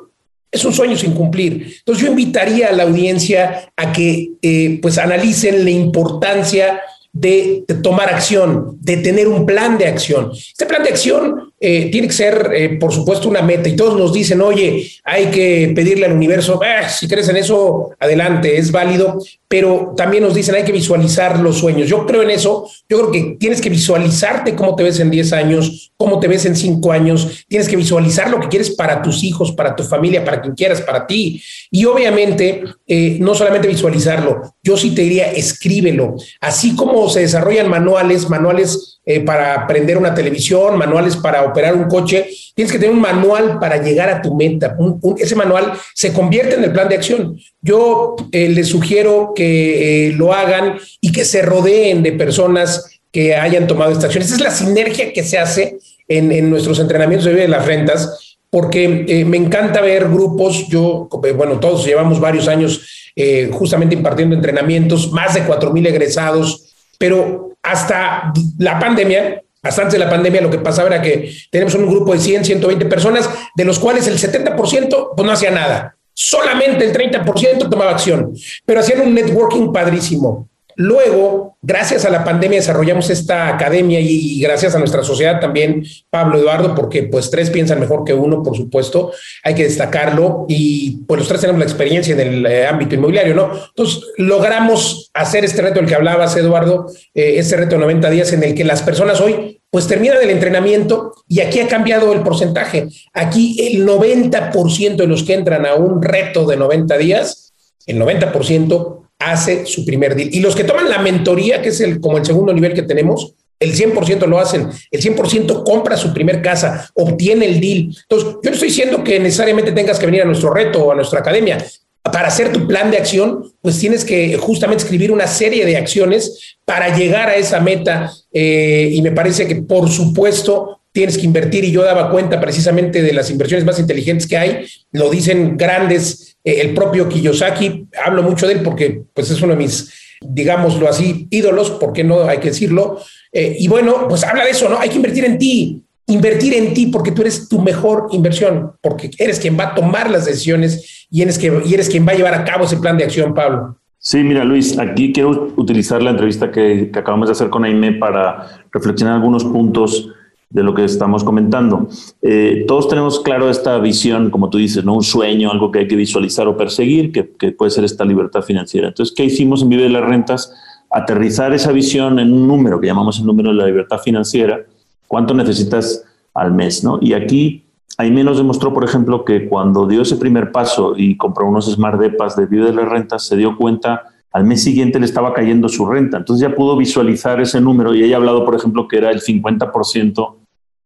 es 0.51 0.65
un 0.65 0.73
sueño 0.73 0.97
sin 0.97 1.13
cumplir. 1.13 1.77
Entonces 1.79 2.03
yo 2.03 2.11
invitaría 2.11 2.67
a 2.67 2.73
la 2.73 2.83
audiencia 2.83 3.71
a 3.77 3.93
que 3.93 4.31
eh, 4.41 4.79
pues 4.81 4.97
analicen 4.97 5.63
la 5.63 5.71
importancia 5.71 6.81
de, 7.13 7.63
tomar 7.83 8.09
acción, 8.09 8.77
de 8.81 8.97
tener 8.97 9.27
un 9.27 9.45
plan 9.45 9.77
de 9.77 9.85
acción. 9.85 10.31
Este 10.31 10.65
plan 10.65 10.83
de 10.83 10.89
acción 10.89 11.52
eh, 11.65 11.87
tiene 11.89 12.07
que 12.07 12.13
ser, 12.13 12.51
eh, 12.53 12.69
por 12.77 12.91
supuesto, 12.91 13.29
una 13.29 13.41
meta. 13.41 13.69
Y 13.69 13.75
todos 13.77 13.97
nos 13.97 14.11
dicen, 14.11 14.41
oye, 14.41 14.91
hay 15.05 15.27
que 15.27 15.71
pedirle 15.73 16.05
al 16.05 16.11
universo, 16.11 16.59
ah, 16.61 16.89
si 16.89 17.07
crees 17.07 17.29
en 17.29 17.37
eso, 17.37 17.91
adelante, 18.01 18.57
es 18.57 18.69
válido, 18.69 19.17
pero 19.47 19.93
también 19.95 20.23
nos 20.23 20.35
dicen, 20.35 20.55
hay 20.55 20.63
que 20.63 20.73
visualizar 20.73 21.39
los 21.39 21.59
sueños. 21.59 21.87
Yo 21.87 22.05
creo 22.05 22.21
en 22.21 22.31
eso, 22.31 22.67
yo 22.89 22.97
creo 22.97 23.11
que 23.11 23.37
tienes 23.39 23.61
que 23.61 23.69
visualizarte 23.69 24.55
cómo 24.55 24.75
te 24.75 24.83
ves 24.83 24.99
en 24.99 25.09
10 25.09 25.31
años, 25.31 25.93
cómo 25.95 26.19
te 26.19 26.27
ves 26.27 26.45
en 26.45 26.57
5 26.57 26.91
años, 26.91 27.45
tienes 27.47 27.69
que 27.69 27.77
visualizar 27.77 28.29
lo 28.29 28.41
que 28.41 28.49
quieres 28.49 28.71
para 28.71 29.01
tus 29.01 29.23
hijos, 29.23 29.53
para 29.53 29.73
tu 29.73 29.83
familia, 29.83 30.25
para 30.25 30.41
quien 30.41 30.55
quieras, 30.55 30.81
para 30.81 31.07
ti. 31.07 31.41
Y 31.71 31.85
obviamente, 31.85 32.63
eh, 32.85 33.15
no 33.21 33.35
solamente 33.35 33.69
visualizarlo, 33.69 34.53
yo 34.61 34.75
sí 34.75 34.93
te 34.93 35.03
diría, 35.03 35.31
escríbelo, 35.31 36.15
así 36.41 36.75
como 36.75 37.07
se 37.09 37.21
desarrollan 37.21 37.69
manuales, 37.69 38.29
manuales 38.29 38.99
eh, 39.05 39.19
para 39.19 39.53
aprender 39.53 39.97
una 39.97 40.13
televisión, 40.13 40.77
manuales 40.77 41.17
para 41.17 41.43
operar 41.43 41.75
un 41.75 41.85
coche. 41.85 42.25
Tienes 42.55 42.71
que 42.71 42.79
tener 42.79 42.93
un 42.93 43.01
manual 43.01 43.59
para 43.59 43.81
llegar 43.81 44.09
a 44.09 44.21
tu 44.21 44.33
meta. 44.35 44.77
ese 45.17 45.35
manual 45.35 45.73
se 45.93 46.13
convierte 46.13 46.55
en 46.55 46.63
el 46.63 46.71
plan 46.71 46.87
de 46.87 46.95
acción. 46.95 47.37
Yo 47.61 48.15
eh, 48.31 48.47
les 48.49 48.67
sugiero 48.67 49.33
que 49.35 50.07
eh, 50.07 50.11
lo 50.13 50.33
hagan 50.33 50.77
y 51.01 51.11
que 51.11 51.25
se 51.25 51.41
rodeen 51.41 52.01
de 52.01 52.13
personas 52.13 53.01
que 53.11 53.35
hayan 53.35 53.67
tomado 53.67 53.91
esta 53.91 54.05
acción. 54.05 54.23
Esa 54.23 54.35
es 54.35 54.41
la 54.41 54.51
sinergia 54.51 55.11
que 55.11 55.23
se 55.23 55.37
hace 55.37 55.77
en, 56.07 56.49
nuestros 56.49 56.79
entrenamientos 56.79 57.25
de 57.25 57.47
las 57.47 57.65
rentas, 57.65 58.37
porque 58.49 59.23
me 59.27 59.37
encanta 59.37 59.81
ver 59.81 60.09
grupos. 60.09 60.67
Yo, 60.67 61.09
bueno, 61.35 61.59
todos 61.59 61.85
llevamos 61.85 62.19
varios 62.19 62.47
años 62.47 63.11
justamente 63.51 63.95
impartiendo 63.95 64.35
entrenamientos, 64.35 65.11
más 65.11 65.33
de 65.35 65.43
cuatro 65.43 65.71
mil 65.71 65.85
egresados 65.85 66.73
pero 67.03 67.52
hasta 67.63 68.33
la 68.59 68.77
pandemia, 68.77 69.41
hasta 69.61 69.81
antes 69.83 69.97
de 69.97 70.05
la 70.05 70.11
pandemia, 70.11 70.41
lo 70.41 70.49
que 70.49 70.59
pasaba 70.59 70.89
era 70.89 71.01
que 71.01 71.33
tenemos 71.49 71.73
un 71.75 71.87
grupo 71.89 72.13
de 72.13 72.19
100, 72.19 72.45
120 72.45 72.85
personas, 72.85 73.29
de 73.55 73.65
los 73.65 73.79
cuales 73.79 74.05
el 74.07 74.19
70% 74.19 75.11
pues 75.15 75.25
no 75.25 75.31
hacía 75.31 75.51
nada. 75.51 75.95
Solamente 76.13 76.85
el 76.85 76.93
30% 76.93 77.69
tomaba 77.69 77.91
acción, 77.91 78.33
pero 78.65 78.81
hacían 78.81 79.01
un 79.01 79.13
networking 79.13 79.71
padrísimo. 79.71 80.49
Luego, 80.75 81.57
gracias 81.61 82.05
a 82.05 82.09
la 82.09 82.23
pandemia, 82.23 82.59
desarrollamos 82.59 83.09
esta 83.09 83.47
academia 83.47 83.99
y, 83.99 84.39
gracias 84.41 84.75
a 84.75 84.79
nuestra 84.79 85.03
sociedad 85.03 85.39
también, 85.39 85.83
Pablo 86.09 86.39
Eduardo, 86.39 86.75
porque 86.75 87.03
pues 87.03 87.29
tres 87.29 87.49
piensan 87.49 87.79
mejor 87.79 88.03
que 88.03 88.13
uno, 88.13 88.43
por 88.43 88.57
supuesto, 88.57 89.11
hay 89.43 89.55
que 89.55 89.63
destacarlo 89.63 90.45
y 90.47 91.03
pues 91.07 91.19
los 91.19 91.27
tres 91.27 91.41
tenemos 91.41 91.59
la 91.59 91.65
experiencia 91.65 92.13
en 92.13 92.19
el 92.19 92.45
eh, 92.45 92.67
ámbito 92.67 92.95
inmobiliario, 92.95 93.35
¿no? 93.35 93.51
Entonces, 93.69 94.03
logramos 94.17 95.09
hacer 95.13 95.45
este 95.45 95.61
reto 95.61 95.79
del 95.79 95.87
que 95.87 95.95
hablabas, 95.95 96.35
Eduardo, 96.35 96.87
eh, 97.13 97.35
este 97.37 97.57
reto 97.57 97.75
de 97.75 97.81
90 97.81 98.09
días 98.09 98.33
en 98.33 98.43
el 98.43 98.55
que 98.55 98.63
las 98.63 98.81
personas 98.81 99.21
hoy 99.21 99.61
pues 99.73 99.87
terminan 99.87 100.21
el 100.21 100.29
entrenamiento 100.29 101.13
y 101.27 101.39
aquí 101.39 101.59
ha 101.59 101.67
cambiado 101.67 102.13
el 102.13 102.21
porcentaje. 102.21 102.89
Aquí 103.11 103.57
el 103.59 103.87
90% 103.87 104.97
de 104.97 105.07
los 105.07 105.23
que 105.23 105.33
entran 105.33 105.65
a 105.65 105.73
un 105.73 105.99
reto 105.99 106.45
de 106.45 106.57
90 106.57 106.95
días, 106.97 107.53
el 107.87 107.99
90% 107.99 109.02
hace 109.31 109.65
su 109.65 109.85
primer 109.85 110.15
deal. 110.15 110.29
Y 110.33 110.39
los 110.39 110.55
que 110.55 110.63
toman 110.63 110.89
la 110.89 110.99
mentoría, 110.99 111.61
que 111.61 111.69
es 111.69 111.81
el, 111.81 111.99
como 111.99 112.17
el 112.17 112.25
segundo 112.25 112.53
nivel 112.53 112.73
que 112.73 112.83
tenemos, 112.83 113.33
el 113.59 113.73
100% 113.73 114.27
lo 114.27 114.39
hacen, 114.39 114.67
el 114.91 115.01
100% 115.01 115.63
compra 115.63 115.95
su 115.95 116.13
primer 116.13 116.41
casa, 116.41 116.89
obtiene 116.95 117.45
el 117.45 117.61
deal. 117.61 117.95
Entonces, 118.01 118.29
yo 118.43 118.49
no 118.49 118.51
estoy 118.51 118.67
diciendo 118.67 119.03
que 119.03 119.19
necesariamente 119.19 119.71
tengas 119.71 119.99
que 119.99 120.05
venir 120.05 120.21
a 120.21 120.25
nuestro 120.25 120.53
reto 120.53 120.83
o 120.83 120.91
a 120.91 120.95
nuestra 120.95 121.19
academia. 121.19 121.63
Para 122.01 122.27
hacer 122.27 122.51
tu 122.51 122.67
plan 122.67 122.91
de 122.91 122.97
acción, 122.97 123.53
pues 123.61 123.79
tienes 123.79 124.03
que 124.03 124.35
justamente 124.37 124.83
escribir 124.83 125.11
una 125.11 125.27
serie 125.27 125.65
de 125.65 125.77
acciones 125.77 126.57
para 126.65 126.95
llegar 126.97 127.29
a 127.29 127.35
esa 127.37 127.61
meta. 127.61 128.11
Eh, 128.33 128.89
y 128.91 129.01
me 129.01 129.11
parece 129.11 129.47
que, 129.47 129.55
por 129.55 129.89
supuesto, 129.89 130.81
tienes 130.91 131.17
que 131.17 131.25
invertir. 131.25 131.63
Y 131.63 131.71
yo 131.71 131.83
daba 131.83 132.11
cuenta 132.11 132.41
precisamente 132.41 133.01
de 133.01 133.13
las 133.13 133.29
inversiones 133.29 133.65
más 133.65 133.79
inteligentes 133.79 134.27
que 134.27 134.37
hay. 134.37 134.65
Lo 134.91 135.09
dicen 135.09 135.55
grandes, 135.55 136.32
el 136.43 136.73
propio 136.73 137.07
Kiyosaki. 137.07 137.87
Hablo 138.05 138.23
mucho 138.23 138.47
de 138.47 138.53
él 138.53 138.61
porque 138.63 139.03
pues, 139.13 139.29
es 139.31 139.41
uno 139.41 139.53
de 139.53 139.59
mis, 139.59 140.17
digámoslo 140.21 140.87
así, 140.87 141.27
ídolos, 141.29 141.71
¿por 141.71 141.93
qué 141.93 142.03
no 142.03 142.23
hay 142.23 142.39
que 142.39 142.49
decirlo? 142.49 142.99
Eh, 143.31 143.55
y 143.59 143.67
bueno, 143.67 144.07
pues 144.07 144.23
habla 144.23 144.43
de 144.43 144.51
eso, 144.51 144.69
¿no? 144.69 144.77
Hay 144.79 144.89
que 144.89 144.97
invertir 144.97 145.25
en 145.25 145.37
ti, 145.37 145.83
invertir 146.07 146.53
en 146.53 146.73
ti 146.73 146.87
porque 146.87 147.11
tú 147.11 147.21
eres 147.21 147.47
tu 147.47 147.61
mejor 147.61 148.07
inversión, 148.11 148.73
porque 148.81 149.09
eres 149.17 149.39
quien 149.39 149.57
va 149.57 149.69
a 149.69 149.75
tomar 149.75 150.09
las 150.09 150.25
decisiones 150.25 151.07
y 151.09 151.21
eres, 151.21 151.41
y 151.41 151.73
eres 151.73 151.89
quien 151.89 152.07
va 152.07 152.11
a 152.11 152.15
llevar 152.15 152.33
a 152.33 152.43
cabo 152.43 152.65
ese 152.65 152.77
plan 152.77 152.97
de 152.97 153.05
acción, 153.05 153.33
Pablo. 153.33 153.77
Sí, 153.97 154.21
mira 154.21 154.43
Luis, 154.43 154.77
aquí 154.77 155.13
quiero 155.13 155.53
utilizar 155.55 156.03
la 156.03 156.09
entrevista 156.09 156.51
que, 156.51 156.89
que 156.91 156.99
acabamos 156.99 157.29
de 157.29 157.31
hacer 157.31 157.49
con 157.49 157.63
Aime 157.63 157.93
para 157.93 158.65
reflexionar 158.73 159.15
algunos 159.15 159.45
puntos 159.45 160.09
de 160.53 160.63
lo 160.63 160.73
que 160.73 160.85
estamos 160.85 161.23
comentando. 161.23 161.89
Eh, 162.21 162.63
todos 162.67 162.87
tenemos 162.87 163.19
claro 163.19 163.49
esta 163.49 163.79
visión, 163.79 164.29
como 164.29 164.49
tú 164.49 164.59
dices, 164.59 164.85
¿no? 164.85 164.93
un 164.93 165.03
sueño, 165.03 165.51
algo 165.51 165.71
que 165.71 165.79
hay 165.79 165.87
que 165.87 165.95
visualizar 165.95 166.47
o 166.47 166.55
perseguir, 166.55 167.11
que, 167.11 167.31
que 167.37 167.51
puede 167.51 167.71
ser 167.71 167.83
esta 167.83 168.05
libertad 168.05 168.43
financiera. 168.43 168.87
Entonces, 168.87 169.13
¿qué 169.15 169.25
hicimos 169.25 169.63
en 169.63 169.69
Vive 169.69 169.83
de 169.83 169.89
las 169.89 170.05
Rentas? 170.05 170.53
Aterrizar 170.91 171.53
esa 171.53 171.71
visión 171.71 172.19
en 172.19 172.31
un 172.31 172.47
número, 172.47 172.79
que 172.79 172.85
llamamos 172.85 173.19
el 173.19 173.25
número 173.25 173.49
de 173.49 173.55
la 173.55 173.65
libertad 173.65 173.97
financiera, 173.97 174.61
cuánto 175.07 175.33
necesitas 175.33 176.05
al 176.35 176.53
mes. 176.53 176.83
¿no? 176.83 176.99
Y 177.01 177.13
aquí 177.13 177.65
Aime 177.97 178.23
nos 178.23 178.37
demostró, 178.37 178.73
por 178.73 178.83
ejemplo, 178.83 179.25
que 179.25 179.49
cuando 179.49 179.87
dio 179.87 180.03
ese 180.03 180.17
primer 180.17 180.51
paso 180.51 180.93
y 180.95 181.17
compró 181.17 181.47
unos 181.47 181.65
Smart 181.65 181.99
Depas 181.99 182.35
de 182.35 182.45
Vive 182.45 182.65
de 182.65 182.73
las 182.73 182.87
Rentas, 182.87 183.25
se 183.25 183.35
dio 183.35 183.57
cuenta 183.57 184.03
al 184.33 184.45
mes 184.45 184.63
siguiente 184.63 184.99
le 184.99 185.05
estaba 185.05 185.31
cayendo 185.33 185.69
su 185.69 185.85
renta. 185.85 186.17
Entonces 186.17 186.47
ya 186.47 186.55
pudo 186.55 186.75
visualizar 186.75 187.39
ese 187.39 187.61
número 187.61 187.93
y 187.93 188.03
ella 188.03 188.15
ha 188.15 188.17
hablado, 188.17 188.43
por 188.43 188.55
ejemplo, 188.55 188.87
que 188.87 188.97
era 188.97 189.11
el 189.11 189.21
50% 189.21 190.35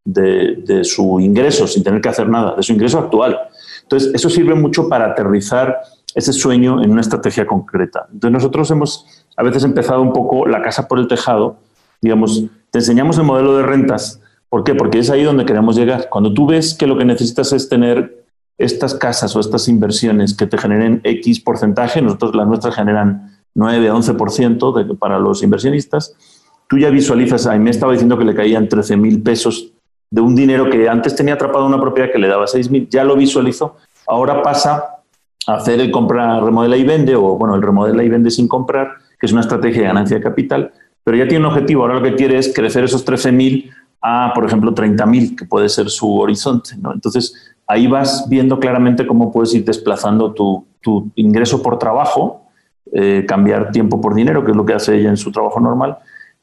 de, 0.07 0.83
su 0.83 1.19
ingreso 1.19 1.67
sin 1.67 1.83
tener 1.83 2.01
que 2.01 2.09
hacer 2.09 2.29
nada, 2.29 2.55
de 2.55 2.63
su 2.63 2.73
ingreso 2.73 2.99
actual. 2.99 3.37
Entonces, 3.83 4.11
eso 4.13 4.29
sirve 4.29 4.55
mucho 4.55 4.87
para 4.87 5.07
aterrizar 5.07 5.81
ese 6.15 6.33
sueño 6.33 6.81
en 6.81 6.91
una 6.91 7.01
estrategia 7.01 7.45
concreta. 7.45 8.07
Entonces, 8.11 8.31
nosotros 8.31 8.71
hemos 8.71 9.05
a 9.35 9.43
veces 9.43 9.63
empezado 9.63 10.01
un 10.01 10.13
poco 10.13 10.47
la 10.47 10.61
casa 10.61 10.87
por 10.87 10.99
el 10.99 11.07
tejado, 11.07 11.57
digamos, 12.01 12.45
te 12.71 12.79
enseñamos 12.79 13.17
el 13.17 13.25
modelo 13.25 13.55
de 13.57 13.63
rentas. 13.63 14.21
¿Por 14.49 14.63
qué? 14.63 14.75
Porque 14.75 14.99
es 14.99 15.09
ahí 15.09 15.23
donde 15.23 15.45
queremos 15.45 15.75
llegar. 15.75 16.09
Cuando 16.09 16.33
tú 16.33 16.47
ves 16.47 16.73
que 16.73 16.87
lo 16.87 16.97
que 16.97 17.05
necesitas 17.05 17.51
es 17.53 17.69
tener 17.69 18.25
estas 18.57 18.95
casas 18.95 19.35
o 19.35 19.39
estas 19.39 19.67
inversiones 19.67 20.35
que 20.35 20.47
te 20.47 20.57
generen 20.57 21.01
X 21.03 21.41
porcentaje, 21.41 22.01
nosotros 22.01 22.35
las 22.35 22.47
nuestras 22.47 22.75
generan 22.75 23.37
9 23.55 23.89
a 23.89 23.93
11% 23.93 24.85
de, 24.85 24.95
para 24.95 25.19
los 25.19 25.43
inversionistas, 25.43 26.15
tú 26.67 26.77
ya 26.77 26.89
visualizas, 26.89 27.45
a 27.45 27.53
mí 27.53 27.59
me 27.59 27.69
estaba 27.69 27.91
diciendo 27.91 28.17
que 28.17 28.25
le 28.25 28.35
caían 28.35 28.67
13 28.67 28.97
mil 28.97 29.21
pesos 29.21 29.73
de 30.09 30.21
un 30.21 30.35
dinero 30.35 30.69
que 30.69 30.87
antes 30.87 31.15
tenía 31.15 31.33
atrapado 31.33 31.65
una 31.65 31.79
propiedad 31.79 32.11
que 32.11 32.19
le 32.19 32.27
daba 32.27 32.45
6.000, 32.45 32.87
ya 32.89 33.03
lo 33.03 33.15
visualizó, 33.15 33.77
ahora 34.07 34.41
pasa 34.41 35.01
a 35.47 35.55
hacer 35.55 35.79
el 35.79 35.91
compra, 35.91 36.39
remodela 36.39 36.77
y 36.77 36.83
vende, 36.83 37.15
o 37.15 37.37
bueno, 37.37 37.55
el 37.55 37.61
remodela 37.61 38.03
y 38.03 38.09
vende 38.09 38.31
sin 38.31 38.47
comprar, 38.47 38.91
que 39.19 39.25
es 39.25 39.31
una 39.31 39.41
estrategia 39.41 39.81
de 39.81 39.87
ganancia 39.87 40.17
de 40.17 40.23
capital, 40.23 40.71
pero 41.03 41.17
ya 41.17 41.27
tiene 41.27 41.45
un 41.45 41.51
objetivo, 41.51 41.81
ahora 41.81 41.95
lo 41.95 42.03
que 42.03 42.15
quiere 42.15 42.37
es 42.37 42.53
crecer 42.53 42.83
esos 42.83 43.05
13.000 43.05 43.71
a, 44.01 44.31
por 44.33 44.45
ejemplo, 44.45 44.73
30.000, 44.73 45.37
que 45.37 45.45
puede 45.45 45.69
ser 45.69 45.89
su 45.89 46.17
horizonte, 46.17 46.75
¿no? 46.77 46.93
Entonces, 46.93 47.55
ahí 47.65 47.87
vas 47.87 48.27
viendo 48.29 48.59
claramente 48.59 49.07
cómo 49.07 49.31
puedes 49.31 49.53
ir 49.53 49.65
desplazando 49.65 50.33
tu, 50.33 50.65
tu 50.81 51.11
ingreso 51.15 51.61
por 51.61 51.79
trabajo, 51.79 52.43
eh, 52.93 53.25
cambiar 53.27 53.71
tiempo 53.71 53.99
por 53.99 54.13
dinero, 54.13 54.45
que 54.45 54.51
es 54.51 54.57
lo 54.57 54.65
que 54.65 54.73
hace 54.73 54.95
ella 54.95 55.09
en 55.09 55.17
su 55.17 55.31
trabajo 55.31 55.59
normal, 55.59 55.97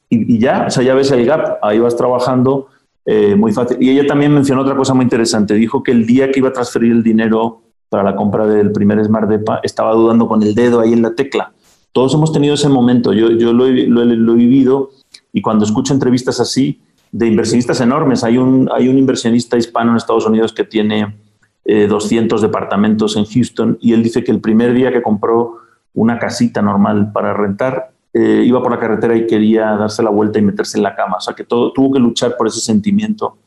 y, 0.09 0.35
y 0.35 0.39
ya, 0.39 0.65
o 0.67 0.69
sea, 0.69 0.83
ya 0.83 0.93
ves 0.93 1.11
el 1.11 1.25
gap, 1.25 1.57
ahí 1.63 1.79
vas 1.79 1.95
trabajando 1.95 2.67
eh, 3.05 3.35
muy 3.35 3.53
fácil. 3.53 3.77
Y 3.79 3.91
ella 3.91 4.07
también 4.07 4.33
mencionó 4.33 4.61
otra 4.61 4.75
cosa 4.75 4.93
muy 4.93 5.03
interesante. 5.03 5.53
Dijo 5.53 5.83
que 5.83 5.91
el 5.91 6.05
día 6.05 6.31
que 6.31 6.39
iba 6.39 6.49
a 6.49 6.53
transferir 6.53 6.91
el 6.91 7.03
dinero 7.03 7.61
para 7.89 8.03
la 8.03 8.15
compra 8.15 8.47
del 8.47 8.71
primer 8.71 9.03
Smart 9.05 9.29
Depa, 9.29 9.59
estaba 9.63 9.93
dudando 9.93 10.27
con 10.27 10.41
el 10.41 10.55
dedo 10.55 10.79
ahí 10.81 10.93
en 10.93 11.01
la 11.01 11.13
tecla. 11.13 11.53
Todos 11.91 12.13
hemos 12.13 12.33
tenido 12.33 12.55
ese 12.55 12.67
momento. 12.67 13.13
Yo, 13.13 13.31
yo 13.31 13.53
lo, 13.53 13.67
he, 13.67 13.87
lo, 13.87 14.01
he 14.01 14.35
vivido 14.35 14.89
y 15.31 15.41
cuando 15.41 15.65
escucho 15.65 15.93
entrevistas 15.93 16.39
así 16.39 16.81
de 17.11 17.27
inversionistas 17.27 17.79
enormes, 17.79 18.23
hay 18.23 18.37
un, 18.37 18.69
hay 18.73 18.89
un 18.89 18.97
inversionista 18.97 19.55
hispano 19.55 19.91
en 19.91 19.97
Estados 19.97 20.25
Unidos 20.25 20.51
que 20.51 20.65
tiene 20.65 21.15
200 21.63 22.41
eh, 22.41 22.45
departamentos 22.45 23.15
en 23.15 23.25
Houston 23.25 23.77
y 23.79 23.93
él 23.93 24.03
dice 24.03 24.23
que 24.23 24.31
el 24.31 24.41
primer 24.41 24.73
día 24.73 24.91
que 24.91 25.01
compró 25.01 25.59
una 25.93 26.19
casita 26.19 26.61
normal 26.61 27.11
para 27.13 27.33
rentar, 27.33 27.91
eh, 28.17 28.43
iba 28.45 28.63
por 28.63 28.71
la 28.71 28.79
carretera 28.79 29.13
y 29.13 29.27
quería 29.27 29.75
darse 29.75 30.01
la 30.01 30.09
vuelta 30.09 30.39
y 30.39 30.41
meterse 30.41 30.77
en 30.77 30.83
la 30.83 30.95
cama. 30.95 31.17
O 31.17 31.19
sea, 31.19 31.33
que 31.33 31.43
todo, 31.43 31.73
tuvo 31.73 31.91
que 31.91 31.99
luchar 31.99 32.37
por 32.37 32.47
ese 32.47 32.61
sentimiento 32.61 33.39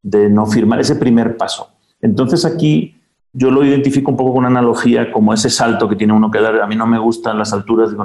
de 0.00 0.28
no 0.28 0.46
firmar 0.46 0.78
ese 0.78 0.94
primer 0.94 1.36
paso. 1.36 1.70
Entonces 2.00 2.44
aquí 2.44 3.00
yo 3.32 3.50
lo 3.50 3.64
identifico 3.64 4.12
un 4.12 4.16
poco 4.16 4.34
con 4.34 4.44
una 4.44 4.60
analogía 4.60 5.10
como 5.10 5.34
ese 5.34 5.50
salto 5.50 5.88
que 5.88 5.96
tiene 5.96 6.12
uno 6.12 6.30
que 6.30 6.40
dar. 6.40 6.60
A 6.60 6.68
mí 6.68 6.76
no 6.76 6.86
me 6.86 7.00
gustan 7.00 7.36
las 7.36 7.52
alturas, 7.52 7.92
no, 7.94 8.04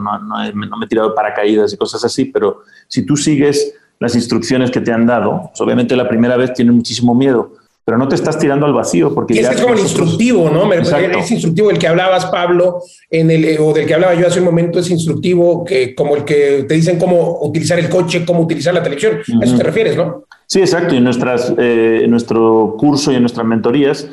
me 0.56 0.86
he 0.86 0.88
tirado 0.88 1.14
paracaídas 1.14 1.72
y 1.74 1.78
cosas 1.78 2.04
así, 2.04 2.26
pero 2.26 2.62
si 2.88 3.06
tú 3.06 3.16
sigues 3.16 3.76
las 4.00 4.16
instrucciones 4.16 4.72
que 4.72 4.82
te 4.82 4.92
han 4.92 5.06
dado, 5.06 5.50
pues 5.50 5.62
obviamente 5.62 5.96
la 5.96 6.10
primera 6.10 6.36
vez 6.36 6.52
tienes 6.52 6.74
muchísimo 6.74 7.14
miedo, 7.14 7.52
pero 7.88 7.98
no 7.98 8.10
te 8.10 8.16
estás 8.16 8.38
tirando 8.38 8.66
al 8.66 8.74
vacío. 8.74 9.16
Porque 9.16 9.34
y 9.34 9.40
es, 9.40 9.50
es 9.50 9.62
como 9.62 9.74
el 9.74 9.80
instructivo, 9.80 10.50
¿no? 10.50 10.70
Es 10.74 11.32
instructivo 11.32 11.72
el 11.72 11.80
que 11.80 11.88
hablabas, 11.88 12.26
Pablo, 12.26 12.82
en 13.10 13.32
el, 13.32 13.58
o 13.62 13.72
del 13.72 13.88
que 13.88 13.94
hablaba 13.94 14.14
yo 14.14 14.28
hace 14.28 14.40
un 14.40 14.46
momento, 14.46 14.80
es 14.80 14.92
instructivo 14.92 15.64
que, 15.64 15.96
como 15.96 16.18
el 16.18 16.26
que 16.26 16.66
te 16.68 16.74
dicen 16.74 17.00
cómo 17.00 17.40
utilizar 17.44 17.80
el 17.80 17.88
coche, 17.88 18.26
cómo 18.26 18.42
utilizar 18.42 18.74
la 18.74 18.84
televisión. 18.84 19.20
A 19.42 19.46
eso 19.46 19.56
te 19.56 19.64
refieres, 19.64 19.96
¿no? 19.96 20.26
Sí, 20.48 20.60
exacto. 20.60 20.96
Y 20.96 20.98
en, 20.98 21.06
nuestras, 21.06 21.54
eh, 21.58 22.02
en 22.04 22.12
nuestro 22.12 22.76
curso 22.78 23.14
y 23.14 23.16
en 23.16 23.22
nuestras 23.22 23.48
mentorías, 23.48 24.10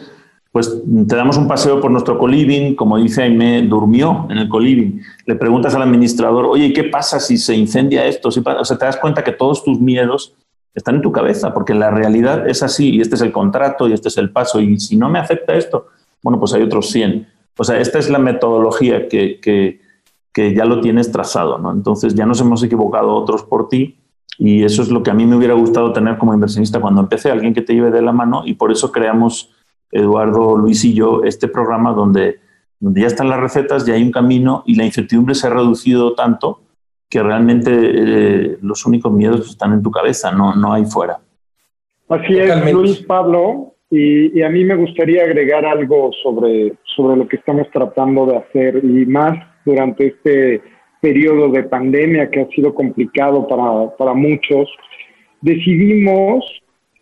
pues 0.52 0.72
te 1.08 1.16
damos 1.16 1.36
un 1.36 1.48
paseo 1.48 1.80
por 1.80 1.90
nuestro 1.90 2.16
coliving, 2.16 2.76
como 2.76 2.96
dice 2.98 3.24
Aime, 3.24 3.62
durmió 3.62 4.28
en 4.30 4.38
el 4.38 4.48
coliving. 4.48 5.02
Le 5.26 5.34
preguntas 5.34 5.74
al 5.74 5.82
administrador, 5.82 6.46
oye, 6.46 6.72
¿qué 6.72 6.84
pasa 6.84 7.18
si 7.18 7.38
se 7.38 7.56
incendia 7.56 8.06
esto? 8.06 8.30
Si 8.30 8.40
o 8.40 8.64
sea, 8.64 8.78
te 8.78 8.84
das 8.84 8.98
cuenta 8.98 9.24
que 9.24 9.32
todos 9.32 9.64
tus 9.64 9.80
miedos 9.80 10.32
están 10.74 10.96
en 10.96 11.02
tu 11.02 11.12
cabeza, 11.12 11.54
porque 11.54 11.74
la 11.74 11.90
realidad 11.90 12.48
es 12.48 12.62
así, 12.62 12.96
y 12.96 13.00
este 13.00 13.14
es 13.14 13.20
el 13.20 13.32
contrato, 13.32 13.88
y 13.88 13.92
este 13.92 14.08
es 14.08 14.18
el 14.18 14.30
paso, 14.30 14.60
y 14.60 14.78
si 14.80 14.96
no 14.96 15.08
me 15.08 15.18
acepta 15.18 15.54
esto, 15.54 15.86
bueno, 16.22 16.38
pues 16.40 16.52
hay 16.52 16.62
otros 16.62 16.90
100. 16.90 17.28
O 17.56 17.64
sea, 17.64 17.78
esta 17.78 17.98
es 17.98 18.10
la 18.10 18.18
metodología 18.18 19.08
que, 19.08 19.40
que, 19.40 19.80
que 20.32 20.54
ya 20.54 20.64
lo 20.64 20.80
tienes 20.80 21.12
trazado, 21.12 21.58
¿no? 21.58 21.70
Entonces 21.70 22.14
ya 22.14 22.26
nos 22.26 22.40
hemos 22.40 22.62
equivocado 22.62 23.14
otros 23.14 23.44
por 23.44 23.68
ti, 23.68 24.00
y 24.36 24.64
eso 24.64 24.82
es 24.82 24.88
lo 24.88 25.04
que 25.04 25.12
a 25.12 25.14
mí 25.14 25.26
me 25.26 25.36
hubiera 25.36 25.54
gustado 25.54 25.92
tener 25.92 26.18
como 26.18 26.34
inversionista 26.34 26.80
cuando 26.80 27.02
empecé, 27.02 27.30
alguien 27.30 27.54
que 27.54 27.62
te 27.62 27.72
lleve 27.72 27.92
de 27.92 28.02
la 28.02 28.12
mano, 28.12 28.42
y 28.44 28.54
por 28.54 28.72
eso 28.72 28.90
creamos, 28.90 29.50
Eduardo, 29.92 30.56
Luis 30.56 30.84
y 30.84 30.92
yo, 30.92 31.22
este 31.22 31.46
programa 31.46 31.92
donde, 31.92 32.40
donde 32.80 33.02
ya 33.02 33.06
están 33.06 33.28
las 33.28 33.38
recetas, 33.38 33.86
ya 33.86 33.94
hay 33.94 34.02
un 34.02 34.10
camino, 34.10 34.64
y 34.66 34.74
la 34.74 34.84
incertidumbre 34.84 35.36
se 35.36 35.46
ha 35.46 35.50
reducido 35.50 36.14
tanto 36.14 36.63
que 37.08 37.22
realmente 37.22 37.70
eh, 37.72 38.58
los 38.62 38.84
únicos 38.86 39.12
miedos 39.12 39.50
están 39.50 39.72
en 39.72 39.82
tu 39.82 39.90
cabeza, 39.90 40.32
no, 40.32 40.54
no 40.54 40.72
hay 40.72 40.84
fuera. 40.84 41.18
Así 42.08 42.36
es, 42.38 42.72
Luis 42.72 43.00
Pablo, 43.02 43.74
y, 43.90 44.42
a 44.42 44.48
mí 44.48 44.64
me 44.64 44.74
gustaría 44.74 45.22
agregar 45.22 45.64
algo 45.64 46.10
sobre, 46.22 46.74
sobre 46.96 47.16
lo 47.16 47.28
que 47.28 47.36
estamos 47.36 47.68
tratando 47.72 48.26
de 48.26 48.36
hacer 48.36 48.84
y 48.84 49.06
más 49.06 49.38
durante 49.64 50.08
este 50.08 50.60
periodo 51.00 51.48
de 51.50 51.64
pandemia 51.64 52.30
que 52.30 52.40
ha 52.40 52.48
sido 52.48 52.74
complicado 52.74 53.46
para, 53.46 53.96
para 53.96 54.14
muchos. 54.14 54.68
Decidimos 55.40 56.44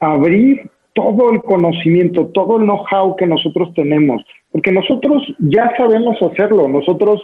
abrir 0.00 0.70
todo 0.94 1.30
el 1.30 1.40
conocimiento, 1.42 2.26
todo 2.26 2.58
el 2.58 2.64
know-how 2.64 3.16
que 3.16 3.26
nosotros 3.26 3.72
tenemos, 3.74 4.22
porque 4.50 4.72
nosotros 4.72 5.22
ya 5.38 5.72
sabemos 5.76 6.20
hacerlo, 6.20 6.68
nosotros 6.68 7.22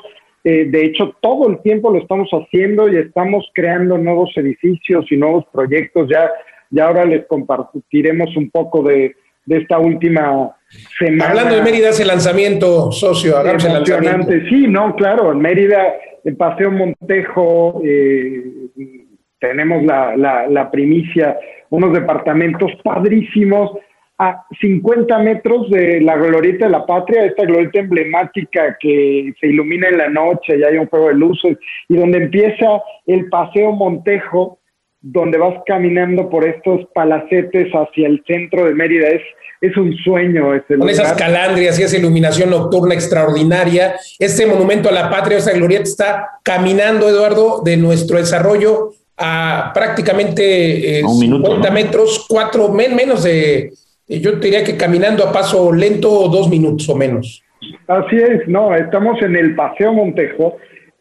eh, 0.51 0.65
de 0.65 0.87
hecho, 0.87 1.15
todo 1.21 1.51
el 1.51 1.61
tiempo 1.61 1.91
lo 1.91 1.99
estamos 1.99 2.31
haciendo 2.31 2.89
y 2.89 2.97
estamos 2.97 3.45
creando 3.53 3.99
nuevos 3.99 4.31
edificios 4.35 5.05
y 5.11 5.17
nuevos 5.19 5.45
proyectos. 5.53 6.09
Ya, 6.11 6.31
ya 6.71 6.87
ahora 6.87 7.05
les 7.05 7.27
compartiremos 7.27 8.35
un 8.35 8.51
poco 8.51 8.83
de, 8.83 9.15
esta 9.47 9.79
última 9.79 10.57
semana. 10.99 11.33
Hablando 11.33 11.57
de 11.57 11.63
Mérida, 11.63 11.91
ese 11.91 12.07
lanzamiento, 12.07 12.91
socio, 12.91 13.37
hagamos 13.37 13.63
el 13.63 13.75
lanzamiento. 13.75 14.33
Sí, 14.49 14.67
no, 14.67 14.97
claro, 14.97 15.33
en 15.33 15.39
Mérida, 15.39 15.83
el 16.25 16.35
Paseo 16.35 16.71
Montejo, 16.71 17.83
eh, 17.85 18.43
tenemos 19.39 19.83
la, 19.85 20.17
la 20.17 20.71
primicia, 20.71 21.37
unos 21.69 21.93
departamentos 21.93 22.71
padrísimos 22.83 23.73
a 24.19 24.45
50 24.61 25.17
metros 25.21 25.71
de 25.71 26.01
la 26.01 26.17
glorieta 26.17 26.67
de 26.67 26.73
la 26.73 26.85
patria, 26.85 27.25
esta 27.25 27.45
glorieta 27.45 27.79
emblemática 27.79 28.77
que 28.81 29.33
se 29.41 29.47
ilumina 29.47 29.89
en 29.89 29.99
la 29.99 30.09
noche 30.09 30.59
y 30.59 30.65
hay 30.65 30.77
un 30.77 30.89
juego 30.89 31.09
de 31.09 31.15
luces, 31.15 31.57
y 31.89 31.97
donde 31.97 32.19
empieza 32.19 32.83
el 33.07 33.29
Paseo 33.29 33.73
Montejo, 33.73 34.59
donde 35.01 35.39
vas 35.39 35.55
caminando 35.67 36.29
por 36.29 36.45
estos 36.45 36.81
palacetes 36.93 37.71
hacia 37.73 38.09
el 38.09 38.21
centro 38.27 38.65
de 38.65 38.75
Mérida. 38.75 39.09
Es, 39.09 39.23
es 39.61 39.77
un 39.77 39.97
sueño. 39.99 40.53
Ese 40.53 40.77
Con 40.77 40.89
esas 40.89 41.13
calandrias 41.13 41.79
y 41.79 41.85
esa 41.85 41.97
iluminación 41.97 42.51
nocturna 42.51 42.95
extraordinaria. 42.95 43.95
Este 44.19 44.47
monumento 44.47 44.89
a 44.89 44.93
la 44.93 45.09
patria, 45.09 45.39
esa 45.39 45.53
glorieta 45.53 45.85
está 45.85 46.29
caminando, 46.43 47.09
Eduardo, 47.09 47.63
de 47.65 47.77
nuestro 47.77 48.19
desarrollo 48.19 48.91
a 49.17 49.71
prácticamente 49.73 51.03
50 51.03 51.69
eh, 51.69 51.71
metros, 51.71 52.27
cuatro, 52.29 52.69
menos 52.69 53.23
de 53.23 53.73
yo 54.09 54.33
diría 54.33 54.65
que 54.65 54.77
caminando 54.77 55.25
a 55.25 55.33
paso 55.33 55.73
lento 55.73 56.09
dos 56.29 56.49
minutos 56.49 56.89
o 56.89 56.97
menos. 56.97 57.45
Así 57.87 58.17
es, 58.17 58.47
no, 58.49 58.75
estamos 58.75 59.21
en 59.23 59.37
el 59.37 59.55
Paseo 59.55 59.93
Montejo, 59.93 60.57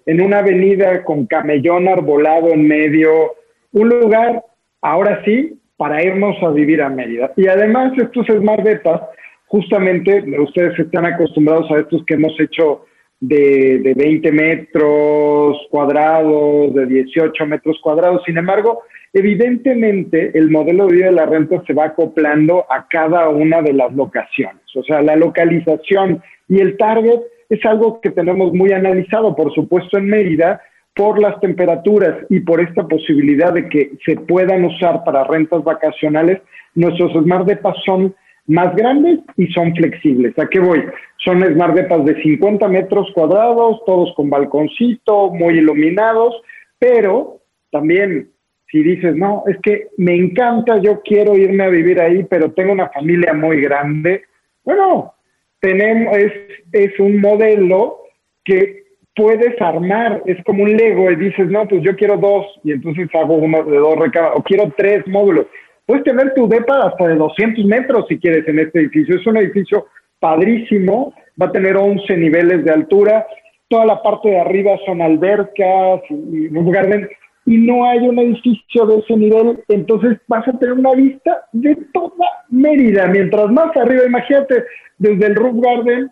en 0.06 0.22
una 0.22 0.40
avenida 0.40 1.04
con 1.04 1.26
camellón 1.26 1.88
arbolado 1.88 2.50
en 2.50 2.68
medio, 2.68 3.36
un 3.74 3.90
lugar, 3.90 4.44
ahora 4.82 5.22
sí, 5.24 5.60
para 5.78 6.04
irnos 6.04 6.36
a 6.42 6.50
vivir 6.50 6.82
a 6.82 6.90
Mérida. 6.90 7.32
Y 7.38 7.48
además 7.48 7.94
estos 7.98 8.26
Smart 8.28 8.64
Beta, 8.64 9.10
justamente, 9.48 10.24
ustedes 10.40 10.78
están 10.80 11.06
acostumbrados 11.06 11.70
a 11.72 11.80
estos 11.80 12.04
que 12.06 12.16
hemos 12.16 12.38
hecho 12.40 12.86
de, 13.20 13.80
de 13.80 13.94
20 13.94 14.32
metros 14.32 15.58
cuadrados, 15.70 16.74
de 16.74 16.86
18 16.86 17.46
metros 17.46 17.80
cuadrados, 17.82 18.22
sin 18.26 18.38
embargo, 18.38 18.84
Evidentemente, 19.14 20.38
el 20.38 20.52
modelo 20.52 20.86
de 20.86 20.94
vida 20.94 21.06
de 21.08 21.14
la 21.14 21.26
renta 21.26 21.64
se 21.66 21.74
va 21.74 21.86
acoplando 21.86 22.66
a 22.70 22.88
cada 22.88 23.30
una 23.30 23.62
de 23.62 23.74
las 23.74 23.94
locaciones. 23.94 24.62
O 24.76 24.84
sea, 24.84 25.02
la 25.02 25.16
localización 25.16 26.22
y 26.48 26.60
el 26.60 26.78
target 26.78 27.22
es 27.50 27.66
algo 27.66 28.02
que 28.02 28.12
tenemos 28.12 28.54
muy 28.54 28.74
analizado, 28.74 29.36
por 29.36 29.54
supuesto, 29.54 29.98
en 29.98 30.08
Mérida, 30.08 30.62
por 30.94 31.20
las 31.20 31.40
temperaturas 31.40 32.26
y 32.30 32.42
por 32.42 32.60
esta 32.60 32.88
posibilidad 32.88 33.54
de 33.54 33.70
que 33.70 33.94
se 34.06 34.18
puedan 34.18 34.66
usar 34.66 35.04
para 35.04 35.24
rentas 35.24 35.64
vacacionales. 35.64 36.42
Nuestros 36.76 37.14
Smart 37.14 37.48
Depas 37.48 37.76
son 37.86 38.14
más 38.48 38.76
grandes 38.76 39.20
y 39.36 39.48
son 39.48 39.76
flexibles. 39.76 40.38
¿A 40.40 40.48
qué 40.48 40.60
voy? 40.60 40.84
Son 41.24 41.42
Smart 41.44 41.76
Depas 41.76 42.06
de 42.06 42.22
50 42.22 42.68
metros 42.68 43.12
cuadrados, 43.14 43.84
todos 43.86 44.14
con 44.16 44.30
balconcito, 44.30 45.30
muy 45.32 45.58
iluminados, 45.58 46.36
pero 46.80 47.42
también 47.72 48.30
si 48.72 48.84
dices, 48.84 49.16
no, 49.16 49.44
es 49.48 49.58
que 49.64 49.88
me 49.98 50.16
encanta, 50.16 50.78
yo 50.82 51.02
quiero 51.02 51.38
irme 51.38 51.64
a 51.64 51.70
vivir 51.70 52.02
ahí, 52.02 52.26
pero 52.30 52.52
tengo 52.52 52.74
una 52.74 52.90
familia 52.90 53.34
muy 53.34 53.62
grande, 53.62 54.24
bueno, 54.64 55.14
tenemos, 55.62 56.18
es, 56.18 56.34
es 56.74 57.00
un 57.00 57.22
modelo 57.22 58.00
que 58.44 58.84
puedes 59.16 59.60
armar, 59.62 60.22
es 60.26 60.42
como 60.44 60.64
un 60.64 60.76
Lego 60.76 61.10
y 61.10 61.16
dices, 61.16 61.50
no, 61.50 61.68
pues 61.68 61.82
yo 61.82 61.96
quiero 61.96 62.18
dos 62.18 62.46
y 62.64 62.74
entonces 62.74 63.10
hago 63.16 63.36
uno 63.36 63.64
de 63.64 63.78
dos 63.78 63.98
recámaras, 63.98 64.38
o 64.38 64.44
quiero 64.44 64.72
tres 64.78 65.08
módulos. 65.08 65.48
Puedes 65.88 66.04
tener 66.04 66.34
tu 66.36 66.50
depa 66.50 66.88
hasta 66.88 67.08
de 67.08 67.16
200 67.16 67.64
metros 67.64 68.06
si 68.10 68.20
quieres 68.20 68.46
en 68.48 68.60
este 68.60 68.80
edificio. 68.82 69.16
Es 69.16 69.26
un 69.26 69.38
edificio 69.38 69.88
padrísimo, 70.20 71.14
va 71.42 71.46
a 71.46 71.52
tener 71.52 71.78
11 71.78 72.18
niveles 72.18 72.66
de 72.66 72.72
altura, 72.72 73.26
toda 73.70 73.86
la 73.86 74.04
parte 74.04 74.30
de 74.30 74.40
arriba 74.40 74.78
son 74.86 75.02
albercas 75.02 76.02
y 76.10 76.50
garden 76.50 77.08
y 77.46 77.58
no 77.58 77.86
hay 77.86 78.00
un 78.00 78.20
edificio 78.20 78.86
de 78.86 78.98
ese 78.98 79.16
nivel, 79.16 79.64
entonces 79.70 80.18
vas 80.28 80.46
a 80.46 80.60
tener 80.60 80.74
una 80.74 80.94
vista 80.94 81.46
de 81.54 81.78
toda 81.94 82.26
Mérida, 82.50 83.08
mientras 83.08 83.50
más 83.52 83.76
arriba, 83.78 84.04
imagínate, 84.06 84.66
desde 84.98 85.28
el 85.28 85.36
Roof 85.36 85.56
Garden, 85.62 86.12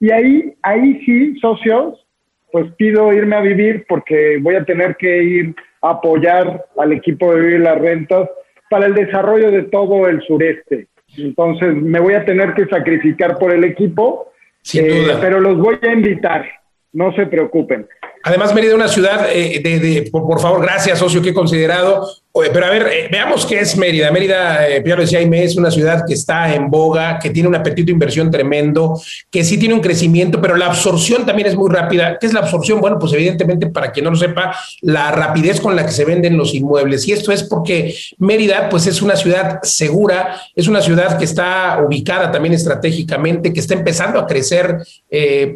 y 0.00 0.10
ahí, 0.10 0.54
ahí 0.62 0.98
sí, 1.04 1.38
socios, 1.38 2.06
pues 2.50 2.72
pido 2.78 3.12
irme 3.12 3.36
a 3.36 3.40
vivir 3.40 3.84
porque 3.86 4.38
voy 4.40 4.54
a 4.54 4.64
tener 4.64 4.96
que 4.96 5.22
ir 5.22 5.54
a 5.82 5.90
apoyar 5.90 6.64
al 6.78 6.92
equipo 6.92 7.34
de 7.34 7.40
Vivir 7.42 7.60
las 7.60 7.78
Rentas 7.78 8.30
para 8.70 8.86
el 8.86 8.94
desarrollo 8.94 9.50
de 9.50 9.64
todo 9.64 10.06
el 10.06 10.22
sureste. 10.22 10.86
Entonces 11.18 11.74
me 11.74 11.98
voy 11.98 12.14
a 12.14 12.24
tener 12.24 12.54
que 12.54 12.66
sacrificar 12.66 13.36
por 13.36 13.52
el 13.52 13.64
equipo, 13.64 14.32
eh, 14.72 15.08
pero 15.20 15.40
los 15.40 15.58
voy 15.58 15.76
a 15.82 15.92
invitar, 15.92 16.46
no 16.92 17.12
se 17.14 17.26
preocupen. 17.26 17.86
Además, 18.22 18.54
Mérida, 18.54 18.76
una 18.76 18.86
ciudad 18.86 19.28
eh, 19.32 19.60
de, 19.60 20.08
por, 20.10 20.40
favor, 20.40 20.62
gracias, 20.62 20.98
socio, 20.98 21.20
que 21.20 21.30
he 21.30 21.34
considerado. 21.34 22.06
Pero 22.32 22.64
a 22.64 22.70
ver, 22.70 22.86
eh, 22.92 23.08
veamos 23.10 23.44
qué 23.44 23.60
es 23.60 23.76
Mérida. 23.76 24.10
Mérida, 24.10 24.68
eh, 24.68 24.80
Pierre 24.82 25.02
decía 25.02 25.18
Jaime, 25.18 25.44
es 25.44 25.56
una 25.56 25.70
ciudad 25.70 26.04
que 26.06 26.14
está 26.14 26.54
en 26.54 26.70
boga, 26.70 27.18
que 27.18 27.30
tiene 27.30 27.48
un 27.48 27.54
apetito 27.54 27.86
de 27.86 27.92
inversión 27.92 28.30
tremendo, 28.30 29.00
que 29.30 29.42
sí 29.42 29.58
tiene 29.58 29.74
un 29.74 29.80
crecimiento, 29.80 30.40
pero 30.40 30.56
la 30.56 30.66
absorción 30.66 31.26
también 31.26 31.48
es 31.48 31.56
muy 31.56 31.70
rápida. 31.70 32.18
¿Qué 32.18 32.26
es 32.26 32.32
la 32.32 32.40
absorción? 32.40 32.80
Bueno, 32.80 32.98
pues 32.98 33.12
evidentemente, 33.12 33.66
para 33.66 33.90
quien 33.90 34.04
no 34.04 34.10
lo 34.10 34.16
sepa, 34.16 34.56
la 34.80 35.10
rapidez 35.10 35.60
con 35.60 35.74
la 35.74 35.84
que 35.84 35.92
se 35.92 36.04
venden 36.04 36.36
los 36.36 36.54
inmuebles. 36.54 37.06
Y 37.08 37.12
esto 37.12 37.32
es 37.32 37.42
porque 37.42 37.94
Mérida, 38.18 38.68
pues 38.68 38.86
es 38.86 39.02
una 39.02 39.16
ciudad 39.16 39.60
segura, 39.62 40.40
es 40.54 40.68
una 40.68 40.80
ciudad 40.80 41.18
que 41.18 41.24
está 41.24 41.80
ubicada 41.84 42.30
también 42.30 42.54
estratégicamente, 42.54 43.52
que 43.52 43.60
está 43.60 43.74
empezando 43.74 44.18
a 44.20 44.26
crecer, 44.26 44.78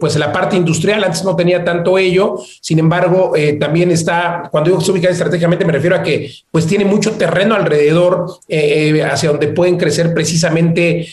pues 0.00 0.16
la 0.16 0.32
parte 0.32 0.56
industrial. 0.56 1.04
Antes 1.04 1.24
no 1.24 1.36
tenía 1.36 1.64
tanto 1.64 1.98
ello 1.98 2.36
sin 2.60 2.78
embargo, 2.78 3.32
eh, 3.36 3.54
también 3.54 3.90
está, 3.90 4.48
cuando 4.50 4.68
digo 4.68 4.78
que 4.78 4.82
está 4.82 4.92
ubicada 4.92 5.12
estratégicamente, 5.12 5.64
me 5.64 5.72
refiero 5.72 5.96
a 5.96 6.02
que 6.02 6.30
pues 6.50 6.63
tiene 6.66 6.84
mucho 6.84 7.12
terreno 7.12 7.54
alrededor 7.54 8.26
eh, 8.48 8.92
eh, 8.94 9.02
hacia 9.02 9.30
donde 9.30 9.48
pueden 9.48 9.76
crecer 9.76 10.14
precisamente 10.14 11.06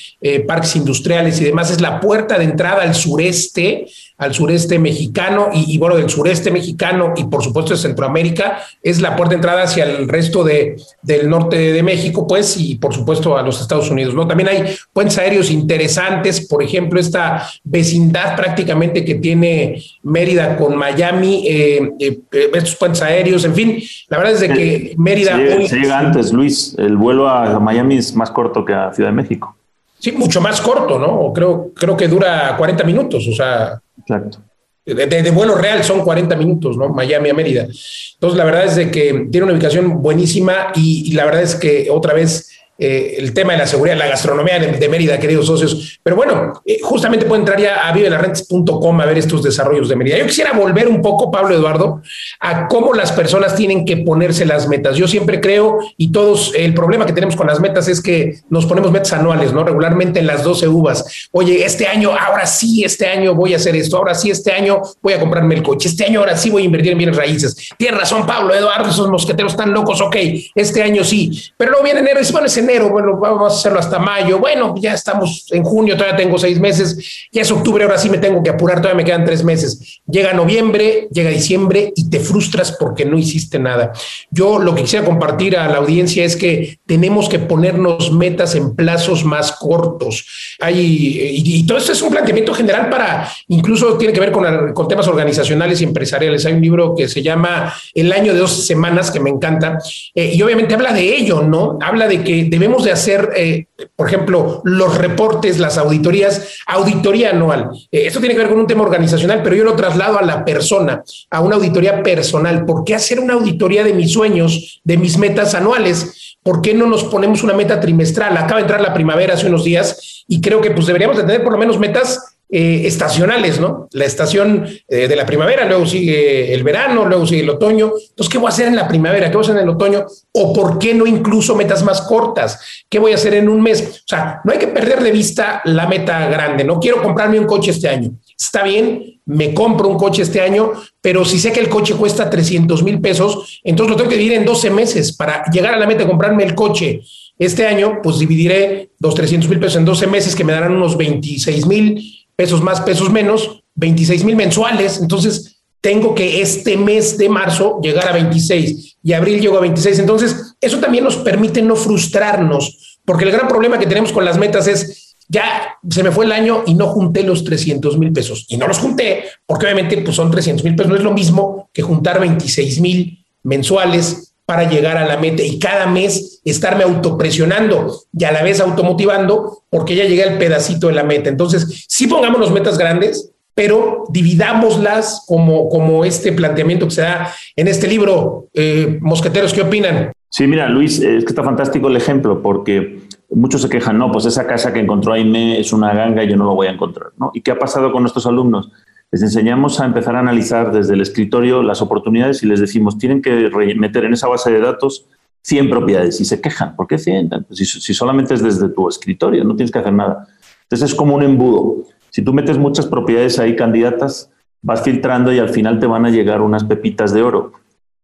parques 0.47 0.75
industriales 0.75 1.39
y 1.41 1.45
demás. 1.45 1.71
Es 1.71 1.81
la 1.81 1.99
puerta 1.99 2.37
de 2.37 2.45
entrada 2.45 2.83
al 2.83 2.95
sureste 2.95 3.87
al 4.21 4.35
sureste 4.35 4.77
mexicano 4.77 5.49
y, 5.51 5.79
bueno, 5.79 5.97
del 5.97 6.07
sureste 6.07 6.51
mexicano 6.51 7.15
y 7.17 7.23
por 7.23 7.43
supuesto 7.43 7.73
de 7.73 7.79
Centroamérica, 7.79 8.61
es 8.83 9.01
la 9.01 9.15
puerta 9.15 9.31
de 9.31 9.37
entrada 9.37 9.63
hacia 9.63 9.83
el 9.83 10.07
resto 10.07 10.43
de, 10.43 10.75
del 11.01 11.27
norte 11.27 11.57
de 11.57 11.81
México, 11.81 12.27
pues, 12.27 12.55
y 12.55 12.75
por 12.75 12.93
supuesto 12.93 13.35
a 13.35 13.41
los 13.41 13.59
Estados 13.59 13.89
Unidos, 13.89 14.13
¿no? 14.13 14.27
También 14.27 14.49
hay 14.49 14.75
puentes 14.93 15.17
aéreos 15.17 15.49
interesantes, 15.49 16.47
por 16.47 16.61
ejemplo, 16.61 16.99
esta 16.99 17.49
vecindad 17.63 18.35
prácticamente 18.35 19.03
que 19.03 19.15
tiene 19.15 19.81
Mérida 20.03 20.55
con 20.55 20.77
Miami, 20.77 21.43
eh, 21.47 21.89
eh, 21.99 22.19
estos 22.53 22.75
puentes 22.75 23.01
aéreos, 23.01 23.43
en 23.43 23.55
fin, 23.55 23.83
la 24.07 24.17
verdad 24.19 24.33
es 24.33 24.39
de 24.41 24.49
que 24.49 24.93
Mérida... 24.97 25.40
Se 25.67 25.77
llega, 25.77 25.99
antes, 25.99 26.31
Luis, 26.33 26.75
el 26.77 26.97
vuelo 26.97 27.27
a 27.27 27.59
Miami 27.59 27.97
es 27.97 28.15
más 28.15 28.31
corto 28.31 28.65
que 28.65 28.73
a 28.73 28.93
Ciudad 28.93 29.09
de 29.09 29.15
México. 29.15 29.55
Sí, 29.99 30.11
mucho 30.13 30.41
más 30.41 30.59
corto, 30.59 30.97
¿no? 30.97 31.31
Creo, 31.31 31.71
creo 31.75 31.95
que 31.95 32.07
dura 32.07 32.55
40 32.57 32.83
minutos, 32.83 33.27
o 33.27 33.33
sea, 33.33 33.79
Exacto. 33.99 34.39
De, 34.83 35.05
de, 35.05 35.31
vuelo 35.31 35.53
real 35.53 35.83
son 35.83 36.01
40 36.01 36.35
minutos, 36.35 36.75
¿no? 36.75 36.89
Miami 36.89 37.29
a 37.29 37.33
Mérida. 37.35 37.67
Entonces, 38.13 38.35
la 38.35 38.43
verdad 38.43 38.65
es 38.65 38.75
de 38.75 38.89
que 38.89 39.27
tiene 39.31 39.43
una 39.43 39.53
ubicación 39.53 40.01
buenísima 40.01 40.71
y 40.73 41.13
la 41.13 41.25
verdad 41.25 41.43
es 41.43 41.53
que 41.53 41.87
otra 41.91 42.15
vez 42.15 42.49
eh, 42.77 43.15
el 43.19 43.33
tema 43.33 43.53
de 43.53 43.59
la 43.59 43.67
seguridad, 43.67 43.95
la 43.95 44.07
gastronomía 44.07 44.57
de, 44.57 44.89
Mérida, 44.89 45.19
queridos 45.19 45.45
socios. 45.45 45.99
Pero 46.01 46.15
bueno, 46.15 46.61
eh, 46.65 46.79
justamente 46.81 47.25
puede 47.25 47.41
entrar 47.41 47.59
ya 47.59 47.87
a 47.87 47.93
vivelarrentes.com 47.93 49.01
a 49.01 49.05
ver 49.05 49.19
estos 49.19 49.43
desarrollos 49.43 49.87
de 49.87 49.95
Mérida. 49.95 50.17
Yo 50.17 50.25
quisiera 50.25 50.53
volver 50.53 50.87
un 50.87 51.01
poco, 51.01 51.29
Pablo 51.29 51.53
Eduardo, 51.53 52.01
a 52.39 52.67
cómo 52.67 52.93
las 52.93 53.11
personas 53.11 53.55
tienen 53.55 53.85
que 53.85 53.97
ponerse 53.97 54.45
las 54.45 54.67
metas. 54.67 54.97
Yo 54.97 55.07
siempre 55.07 55.39
creo, 55.39 55.79
y 55.95 56.11
todos, 56.11 56.53
el 56.55 56.73
problema 56.73 57.05
que 57.05 57.13
tenemos 57.13 57.35
con 57.35 57.45
las 57.45 57.59
metas 57.59 57.87
es 57.87 58.01
que 58.01 58.39
nos 58.49 58.65
ponemos 58.65 58.91
metas 58.91 59.13
anuales, 59.13 59.53
¿no? 59.53 59.63
Regularmente 59.63 60.19
en 60.19 60.27
las 60.27 60.43
12 60.43 60.67
uvas. 60.67 61.27
Oye, 61.31 61.63
este 61.63 61.87
año, 61.87 62.11
ahora 62.17 62.47
sí, 62.47 62.83
este 62.83 63.05
año 63.05 63.35
voy 63.35 63.53
a 63.53 63.57
hacer 63.57 63.75
esto, 63.75 63.97
ahora 63.97 64.15
sí, 64.15 64.31
este 64.31 64.51
año 64.51 64.81
voy 65.01 65.13
a 65.13 65.19
comprarme 65.19 65.53
el 65.55 65.61
coche, 65.61 65.87
este 65.87 66.05
año 66.05 66.19
ahora 66.19 66.35
sí 66.35 66.49
voy 66.49 66.63
a 66.63 66.65
invertir 66.65 66.93
en 66.93 66.97
bienes 66.97 67.15
raíces. 67.15 67.69
Tienes 67.77 67.99
razón, 67.99 68.25
Pablo 68.25 68.55
Eduardo, 68.55 68.89
esos 68.89 69.09
mosqueteros 69.09 69.51
están 69.51 69.71
locos, 69.71 70.01
ok, 70.01 70.15
este 70.55 70.81
año 70.81 71.03
sí. 71.03 71.51
Pero 71.57 71.71
luego 71.71 71.83
viene 71.83 71.99
enero 71.99 72.19
y 72.19 72.31
bueno, 72.31 72.47
es 72.47 72.57
bueno, 72.79 73.17
vamos 73.17 73.53
a 73.53 73.55
hacerlo 73.55 73.79
hasta 73.79 73.99
mayo, 73.99 74.39
bueno, 74.39 74.73
ya 74.77 74.93
estamos 74.93 75.47
en 75.51 75.63
junio, 75.63 75.95
todavía 75.95 76.17
tengo 76.17 76.37
seis 76.37 76.59
meses, 76.59 77.27
ya 77.31 77.41
es 77.41 77.51
octubre, 77.51 77.83
ahora 77.83 77.97
sí 77.97 78.09
me 78.09 78.17
tengo 78.17 78.41
que 78.41 78.49
apurar, 78.49 78.77
todavía 78.77 78.97
me 78.97 79.05
quedan 79.05 79.25
tres 79.25 79.43
meses. 79.43 80.01
Llega 80.07 80.33
noviembre, 80.33 81.07
llega 81.11 81.29
diciembre 81.29 81.91
y 81.95 82.09
te 82.09 82.19
frustras 82.19 82.71
porque 82.73 83.05
no 83.05 83.17
hiciste 83.17 83.59
nada. 83.59 83.91
Yo 84.29 84.59
lo 84.59 84.75
que 84.75 84.83
quisiera 84.83 85.05
compartir 85.05 85.57
a 85.57 85.67
la 85.67 85.77
audiencia 85.77 86.23
es 86.23 86.35
que 86.35 86.79
tenemos 86.85 87.29
que 87.29 87.39
ponernos 87.39 88.11
metas 88.11 88.55
en 88.55 88.75
plazos 88.75 89.23
más 89.25 89.53
cortos. 89.53 90.55
Hay, 90.59 90.79
y, 90.79 91.65
todo 91.65 91.77
esto 91.77 91.91
es 91.91 92.01
un 92.01 92.09
planteamiento 92.09 92.53
general 92.53 92.89
para, 92.89 93.31
incluso 93.47 93.97
tiene 93.97 94.13
que 94.13 94.19
ver 94.19 94.31
con, 94.31 94.73
con 94.73 94.87
temas 94.87 95.07
organizacionales 95.07 95.81
y 95.81 95.83
empresariales. 95.83 96.45
Hay 96.45 96.53
un 96.53 96.61
libro 96.61 96.95
que 96.95 97.07
se 97.07 97.21
llama 97.21 97.73
El 97.93 98.11
año 98.11 98.33
de 98.33 98.39
dos 98.39 98.65
semanas, 98.65 99.11
que 99.11 99.19
me 99.19 99.29
encanta, 99.29 99.77
eh, 100.13 100.31
y 100.33 100.41
obviamente 100.41 100.73
habla 100.73 100.93
de 100.93 101.15
ello, 101.15 101.41
¿no? 101.43 101.77
Habla 101.81 102.07
de 102.07 102.23
que 102.23 102.43
debemos 102.51 102.83
de 102.83 102.91
hacer, 102.91 103.29
eh, 103.37 103.67
por 103.95 104.09
ejemplo, 104.09 104.61
los 104.65 104.97
reportes, 104.97 105.57
las 105.57 105.77
auditorías, 105.77 106.57
auditoría 106.67 107.29
anual. 107.29 107.69
Eh, 107.89 108.07
esto 108.07 108.19
tiene 108.19 108.35
que 108.35 108.41
ver 108.41 108.49
con 108.49 108.59
un 108.59 108.67
tema 108.67 108.83
organizacional, 108.83 109.41
pero 109.41 109.55
yo 109.55 109.63
lo 109.63 109.73
traslado 109.73 110.19
a 110.19 110.21
la 110.21 110.43
persona, 110.43 111.01
a 111.29 111.39
una 111.39 111.55
auditoría 111.55 112.03
personal. 112.03 112.65
¿Por 112.65 112.83
qué 112.83 112.93
hacer 112.93 113.21
una 113.21 113.35
auditoría 113.35 113.85
de 113.85 113.93
mis 113.93 114.11
sueños, 114.11 114.81
de 114.83 114.97
mis 114.97 115.17
metas 115.17 115.55
anuales? 115.55 116.35
¿Por 116.43 116.61
qué 116.61 116.73
no 116.73 116.87
nos 116.87 117.05
ponemos 117.05 117.41
una 117.41 117.53
meta 117.53 117.79
trimestral? 117.79 118.35
Acaba 118.35 118.55
de 118.55 118.63
entrar 118.63 118.81
la 118.81 118.93
primavera 118.93 119.35
hace 119.35 119.47
unos 119.47 119.63
días 119.63 120.25
y 120.27 120.41
creo 120.41 120.59
que 120.59 120.71
pues 120.71 120.87
deberíamos 120.87 121.15
de 121.15 121.23
tener 121.23 121.43
por 121.43 121.53
lo 121.53 121.57
menos 121.57 121.79
metas 121.79 122.30
eh, 122.53 122.81
estacionales, 122.85 123.61
¿no? 123.61 123.87
La 123.93 124.03
estación 124.03 124.67
eh, 124.85 125.07
de 125.07 125.15
la 125.15 125.25
primavera, 125.25 125.65
luego 125.65 125.85
sigue 125.85 126.53
el 126.53 126.63
verano, 126.63 127.05
luego 127.05 127.25
sigue 127.25 127.43
el 127.43 127.49
otoño. 127.49 127.93
Entonces, 128.09 128.29
¿qué 128.29 128.37
voy 128.37 128.47
a 128.47 128.49
hacer 128.49 128.67
en 128.67 128.75
la 128.75 128.89
primavera? 128.89 129.31
¿Qué 129.31 129.37
voy 129.37 129.45
a 129.45 129.47
hacer 129.47 129.55
en 129.55 129.63
el 129.63 129.69
otoño? 129.69 130.05
¿O 130.33 130.51
por 130.51 130.77
qué 130.77 130.93
no 130.93 131.07
incluso 131.07 131.55
metas 131.55 131.81
más 131.81 132.01
cortas? 132.01 132.59
¿Qué 132.89 132.99
voy 132.99 133.13
a 133.13 133.15
hacer 133.15 133.35
en 133.35 133.47
un 133.47 133.61
mes? 133.61 134.01
O 134.01 134.07
sea, 134.07 134.41
no 134.43 134.51
hay 134.51 134.59
que 134.59 134.67
perder 134.67 135.01
de 135.01 135.11
vista 135.11 135.61
la 135.63 135.87
meta 135.87 136.27
grande. 136.27 136.65
No 136.65 136.77
quiero 136.77 137.01
comprarme 137.01 137.39
un 137.39 137.45
coche 137.45 137.71
este 137.71 137.87
año. 137.87 138.11
Está 138.37 138.63
bien, 138.63 139.21
me 139.27 139.53
compro 139.53 139.87
un 139.87 139.97
coche 139.97 140.23
este 140.23 140.41
año, 140.41 140.73
pero 140.99 141.23
si 141.23 141.39
sé 141.39 141.53
que 141.53 141.61
el 141.61 141.69
coche 141.69 141.93
cuesta 141.93 142.29
300 142.29 142.83
mil 142.83 142.99
pesos, 142.99 143.61
entonces 143.63 143.91
lo 143.91 143.95
tengo 143.95 144.09
que 144.09 144.17
dividir 144.17 144.37
en 144.37 144.43
12 144.43 144.69
meses 144.71 145.15
para 145.15 145.45
llegar 145.45 145.75
a 145.75 145.79
la 145.79 145.87
meta 145.87 146.03
de 146.03 146.09
comprarme 146.09 146.43
el 146.43 146.53
coche. 146.53 147.01
Este 147.39 147.65
año, 147.65 147.99
pues 148.03 148.19
dividiré 148.19 148.89
los 148.99 149.15
300 149.15 149.49
mil 149.49 149.59
pesos 149.59 149.77
en 149.77 149.85
12 149.85 150.07
meses 150.07 150.35
que 150.35 150.43
me 150.43 150.51
darán 150.51 150.73
unos 150.73 150.97
26 150.97 151.65
mil 151.65 152.20
pesos 152.41 152.63
más, 152.63 152.81
pesos 152.81 153.11
menos, 153.11 153.61
26 153.75 154.23
mil 154.23 154.35
mensuales. 154.35 154.99
Entonces, 154.99 155.61
tengo 155.79 156.15
que 156.15 156.41
este 156.41 156.75
mes 156.75 157.15
de 157.19 157.29
marzo 157.29 157.79
llegar 157.83 158.07
a 158.07 158.13
26 158.13 158.97
y 159.03 159.13
abril 159.13 159.39
llego 159.39 159.57
a 159.57 159.61
26. 159.61 159.99
Entonces, 159.99 160.55
eso 160.59 160.79
también 160.79 161.03
nos 161.03 161.17
permite 161.17 161.61
no 161.61 161.75
frustrarnos, 161.75 162.99
porque 163.05 163.25
el 163.25 163.31
gran 163.31 163.47
problema 163.47 163.77
que 163.77 163.85
tenemos 163.85 164.11
con 164.11 164.25
las 164.25 164.39
metas 164.39 164.65
es, 164.67 165.15
ya 165.27 165.77
se 165.87 166.01
me 166.01 166.09
fue 166.09 166.25
el 166.25 166.31
año 166.31 166.63
y 166.65 166.73
no 166.73 166.87
junté 166.87 167.21
los 167.21 167.43
300 167.43 167.99
mil 167.99 168.11
pesos. 168.11 168.47
Y 168.49 168.57
no 168.57 168.67
los 168.67 168.79
junté, 168.79 169.23
porque 169.45 169.67
obviamente 169.67 170.01
pues 170.01 170.15
son 170.15 170.31
300 170.31 170.63
mil 170.63 170.75
pesos. 170.75 170.89
No 170.89 170.97
es 170.97 171.03
lo 171.03 171.13
mismo 171.13 171.69
que 171.71 171.83
juntar 171.83 172.19
26 172.19 172.81
mil 172.81 173.23
mensuales 173.43 174.30
para 174.51 174.69
llegar 174.69 174.97
a 174.97 175.05
la 175.05 175.15
meta 175.15 175.43
y 175.43 175.57
cada 175.59 175.87
mes 175.87 176.41
estarme 176.43 176.83
autopresionando 176.83 178.01
y 178.11 178.25
a 178.25 178.33
la 178.33 178.43
vez 178.43 178.59
automotivando 178.59 179.59
porque 179.69 179.95
ya 179.95 180.03
llegué 180.03 180.23
al 180.23 180.37
pedacito 180.37 180.87
de 180.87 180.93
la 180.93 181.05
meta. 181.05 181.29
Entonces, 181.29 181.85
sí 181.87 182.05
pongamos 182.05 182.51
metas 182.51 182.77
grandes, 182.77 183.31
pero 183.55 184.03
dividámoslas 184.09 185.23
como, 185.25 185.69
como 185.69 186.03
este 186.03 186.33
planteamiento 186.33 186.85
que 186.85 186.95
se 186.95 187.01
da 187.01 187.33
en 187.55 187.69
este 187.69 187.87
libro. 187.87 188.49
Eh, 188.53 188.99
mosqueteros, 188.99 189.53
¿qué 189.53 189.61
opinan? 189.61 190.11
Sí, 190.27 190.45
mira, 190.47 190.67
Luis, 190.67 190.99
es 190.99 191.23
que 191.23 191.29
está 191.29 191.45
fantástico 191.45 191.87
el 191.87 191.95
ejemplo 191.95 192.41
porque 192.41 192.99
muchos 193.29 193.61
se 193.61 193.69
quejan, 193.69 193.97
no, 193.97 194.11
pues 194.11 194.25
esa 194.25 194.45
casa 194.45 194.73
que 194.73 194.81
encontró 194.81 195.13
Aime 195.13 195.61
es 195.61 195.71
una 195.71 195.93
ganga 195.93 196.25
y 196.25 196.29
yo 196.29 196.35
no 196.35 196.43
lo 196.43 196.55
voy 196.55 196.67
a 196.67 196.71
encontrar. 196.71 197.11
¿no? 197.17 197.31
¿Y 197.33 197.39
qué 197.39 197.51
ha 197.51 197.57
pasado 197.57 197.93
con 197.93 198.03
nuestros 198.03 198.25
alumnos? 198.25 198.69
Les 199.11 199.21
enseñamos 199.21 199.79
a 199.79 199.85
empezar 199.85 200.15
a 200.15 200.19
analizar 200.19 200.71
desde 200.71 200.93
el 200.93 201.01
escritorio 201.01 201.61
las 201.63 201.81
oportunidades 201.81 202.43
y 202.43 202.47
les 202.47 202.61
decimos, 202.61 202.97
tienen 202.97 203.21
que 203.21 203.49
meter 203.75 204.05
en 204.05 204.13
esa 204.13 204.27
base 204.27 204.51
de 204.51 204.59
datos 204.61 205.05
100 205.43 205.69
propiedades 205.69 206.21
y 206.21 206.25
se 206.25 206.39
quejan. 206.39 206.75
¿Por 206.75 206.87
qué 206.87 206.97
100? 206.97 207.29
Pues 207.47 207.57
si, 207.59 207.65
si, 207.65 207.93
solamente 207.93 208.33
es 208.33 208.41
desde 208.41 208.69
tu 208.69 208.87
escritorio, 208.87 209.43
no 209.43 209.55
tienes 209.55 209.71
que 209.71 209.79
hacer 209.79 209.93
nada. 209.93 210.27
Entonces 210.63 210.91
es 210.91 210.95
como 210.95 211.15
un 211.15 211.23
embudo. 211.23 211.83
Si 212.09 212.21
tú 212.21 212.33
metes 212.33 212.57
muchas 212.57 212.85
propiedades 212.85 213.37
ahí 213.39 213.55
candidatas, 213.55 214.31
vas 214.61 214.81
filtrando 214.81 215.33
y 215.33 215.39
al 215.39 215.49
final 215.49 215.79
te 215.79 215.87
van 215.87 216.05
a 216.05 216.09
llegar 216.09 216.41
unas 216.41 216.63
pepitas 216.63 217.13
de 217.13 217.21
oro. 217.21 217.53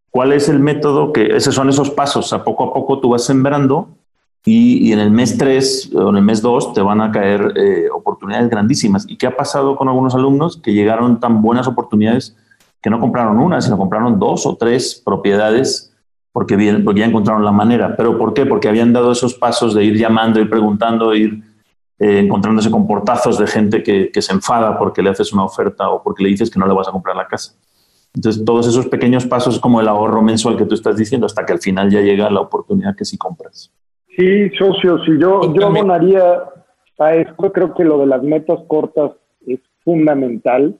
¿Cuál 0.09 0.33
es 0.33 0.49
el 0.49 0.59
método? 0.59 1.13
Que 1.13 1.37
esos 1.37 1.55
son 1.55 1.69
esos 1.69 1.91
pasos. 1.91 2.33
A 2.33 2.43
poco 2.43 2.65
a 2.65 2.73
poco 2.73 2.99
tú 2.99 3.09
vas 3.09 3.23
sembrando 3.23 3.96
y, 4.49 4.93
en 4.93 4.99
el 4.99 5.11
mes 5.11 5.37
3 5.37 5.91
o 5.93 6.09
en 6.09 6.15
el 6.15 6.23
mes 6.23 6.41
2 6.41 6.71
te 6.73 6.81
van 6.81 7.01
a 7.01 7.11
caer 7.11 7.51
eh, 7.57 7.89
oportunidades 7.93 8.49
grandísimas. 8.49 9.05
¿Y 9.05 9.17
qué 9.17 9.27
ha 9.27 9.35
pasado 9.35 9.75
con 9.75 9.89
algunos 9.89 10.15
alumnos 10.15 10.55
que 10.55 10.71
llegaron 10.71 11.19
tan 11.19 11.41
buenas 11.41 11.67
oportunidades 11.67 12.33
que 12.81 12.89
no 12.89 13.01
compraron 13.01 13.39
una, 13.39 13.59
sino 13.59 13.77
compraron 13.77 14.17
dos 14.19 14.45
o 14.45 14.55
tres 14.55 15.01
propiedades 15.03 15.93
porque, 16.31 16.55
bien, 16.55 16.85
porque 16.85 17.01
ya 17.01 17.07
encontraron 17.07 17.43
la 17.43 17.51
manera? 17.51 17.97
¿Pero 17.97 18.17
por 18.17 18.33
qué? 18.33 18.45
Porque 18.45 18.69
habían 18.69 18.93
dado 18.93 19.11
esos 19.11 19.33
pasos 19.33 19.73
de 19.73 19.83
ir 19.83 19.97
llamando, 19.97 20.39
ir 20.39 20.49
preguntando, 20.49 21.13
ir 21.13 21.43
eh, 21.99 22.19
encontrándose 22.19 22.71
con 22.71 22.87
portazos 22.87 23.37
de 23.37 23.47
gente 23.47 23.83
que, 23.83 24.11
que 24.13 24.21
se 24.21 24.31
enfada 24.31 24.79
porque 24.79 25.01
le 25.01 25.09
haces 25.09 25.33
una 25.33 25.43
oferta 25.43 25.89
o 25.89 26.01
porque 26.01 26.23
le 26.23 26.29
dices 26.29 26.49
que 26.49 26.57
no 26.57 26.67
le 26.67 26.73
vas 26.73 26.87
a 26.87 26.93
comprar 26.93 27.17
la 27.17 27.27
casa. 27.27 27.51
Entonces, 28.13 28.45
todos 28.45 28.65
esos 28.65 28.87
pequeños 28.87 29.25
pasos 29.25 29.59
como 29.59 29.81
el 29.81 29.89
ahorro 29.89 30.21
mensual 30.21 30.55
que 30.55 30.65
tú 30.65 30.73
estás 30.73 30.95
diciendo, 30.95 31.25
hasta 31.25 31.45
que 31.45 31.51
al 31.51 31.59
final 31.59 31.91
ya 31.91 31.99
llega 31.99 32.29
la 32.29 32.39
oportunidad 32.39 32.95
que 32.95 33.03
sí 33.03 33.17
compras. 33.17 33.73
Sí, 34.17 34.49
socio, 34.57 34.97
si 35.05 35.19
yo, 35.19 35.53
yo 35.53 35.67
abonaría 35.67 36.39
a 36.97 37.15
esto, 37.15 37.53
creo 37.53 37.75
que 37.75 37.83
lo 37.83 37.99
de 37.99 38.07
las 38.07 38.23
metas 38.23 38.57
cortas 38.67 39.11
es 39.45 39.59
fundamental, 39.83 40.75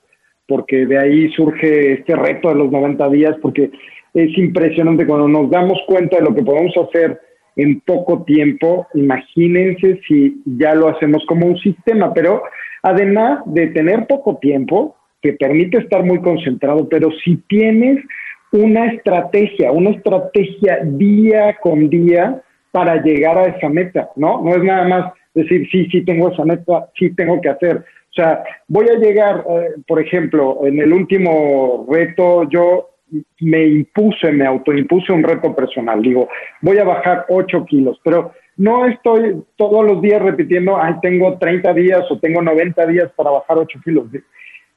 porque 0.48 0.88
de 0.88 0.98
ahí 0.98 1.30
surge 1.34 1.94
este 1.94 2.16
reto 2.16 2.50
de 2.50 2.56
los 2.56 2.72
90 2.72 3.10
días, 3.10 3.36
porque 3.40 3.70
es 4.16 4.38
impresionante. 4.40 5.06
Cuando 5.06 5.28
nos 5.28 5.52
damos 5.52 5.78
cuenta 5.86 6.18
de 6.18 6.24
lo 6.24 6.34
que 6.34 6.42
podemos 6.42 6.74
hacer 6.78 7.22
en 7.58 7.80
poco 7.82 8.24
tiempo, 8.24 8.88
imagínense 8.96 10.02
si 10.08 10.42
ya 10.46 10.74
lo 10.74 10.88
hacemos 10.88 11.24
como 11.28 11.46
un 11.46 11.58
sistema, 11.60 12.14
pero 12.16 12.42
además 12.82 13.42
de 13.46 13.68
tener 13.68 14.08
poco 14.08 14.38
tiempo, 14.38 14.96
que 15.22 15.34
permite 15.34 15.78
estar 15.78 16.04
muy 16.04 16.22
concentrado, 16.22 16.90
pero 16.90 17.10
si 17.24 17.38
tienes 17.48 18.04
una 18.52 18.88
estrategia, 18.88 19.72
una 19.72 19.92
estrategia 19.92 20.80
día 20.84 21.58
con 21.62 21.90
día, 21.90 22.42
para 22.78 23.02
llegar 23.02 23.36
a 23.40 23.48
esa 23.48 23.70
meta, 23.70 24.12
¿no? 24.18 24.40
No 24.44 24.52
es 24.52 24.64
nada 24.64 24.88
más 24.88 25.14
decir, 25.34 25.68
sí, 25.72 25.88
sí 25.92 26.06
tengo 26.06 26.30
esa 26.30 26.46
meta, 26.46 26.88
sí 26.96 27.10
tengo 27.16 27.42
que 27.42 27.50
hacer. 27.50 27.78
O 27.78 28.14
sea, 28.14 28.44
voy 28.68 28.88
a 28.88 29.00
llegar, 29.00 29.44
eh, 29.50 29.82
por 29.88 30.00
ejemplo, 30.00 30.60
en 30.64 30.78
el 30.78 30.94
último 30.94 31.88
reto 31.90 32.48
yo 32.52 32.92
me 33.40 33.66
impuse, 33.66 34.32
me 34.32 34.46
autoimpuse 34.46 35.12
un 35.12 35.24
reto 35.24 35.56
personal. 35.56 36.04
Digo, 36.04 36.30
voy 36.62 36.78
a 36.78 36.84
bajar 36.84 37.26
8 37.30 37.66
kilos, 37.66 38.00
pero 38.04 38.34
no 38.58 38.86
estoy 38.86 39.42
todos 39.56 39.84
los 39.84 40.00
días 40.00 40.22
repitiendo, 40.22 40.80
ay, 40.80 40.94
tengo 41.02 41.36
30 41.40 41.74
días 41.74 42.04
o 42.12 42.20
tengo 42.20 42.44
90 42.44 42.86
días 42.86 43.12
para 43.16 43.32
bajar 43.32 43.58
8 43.58 43.80
kilos. 43.84 44.06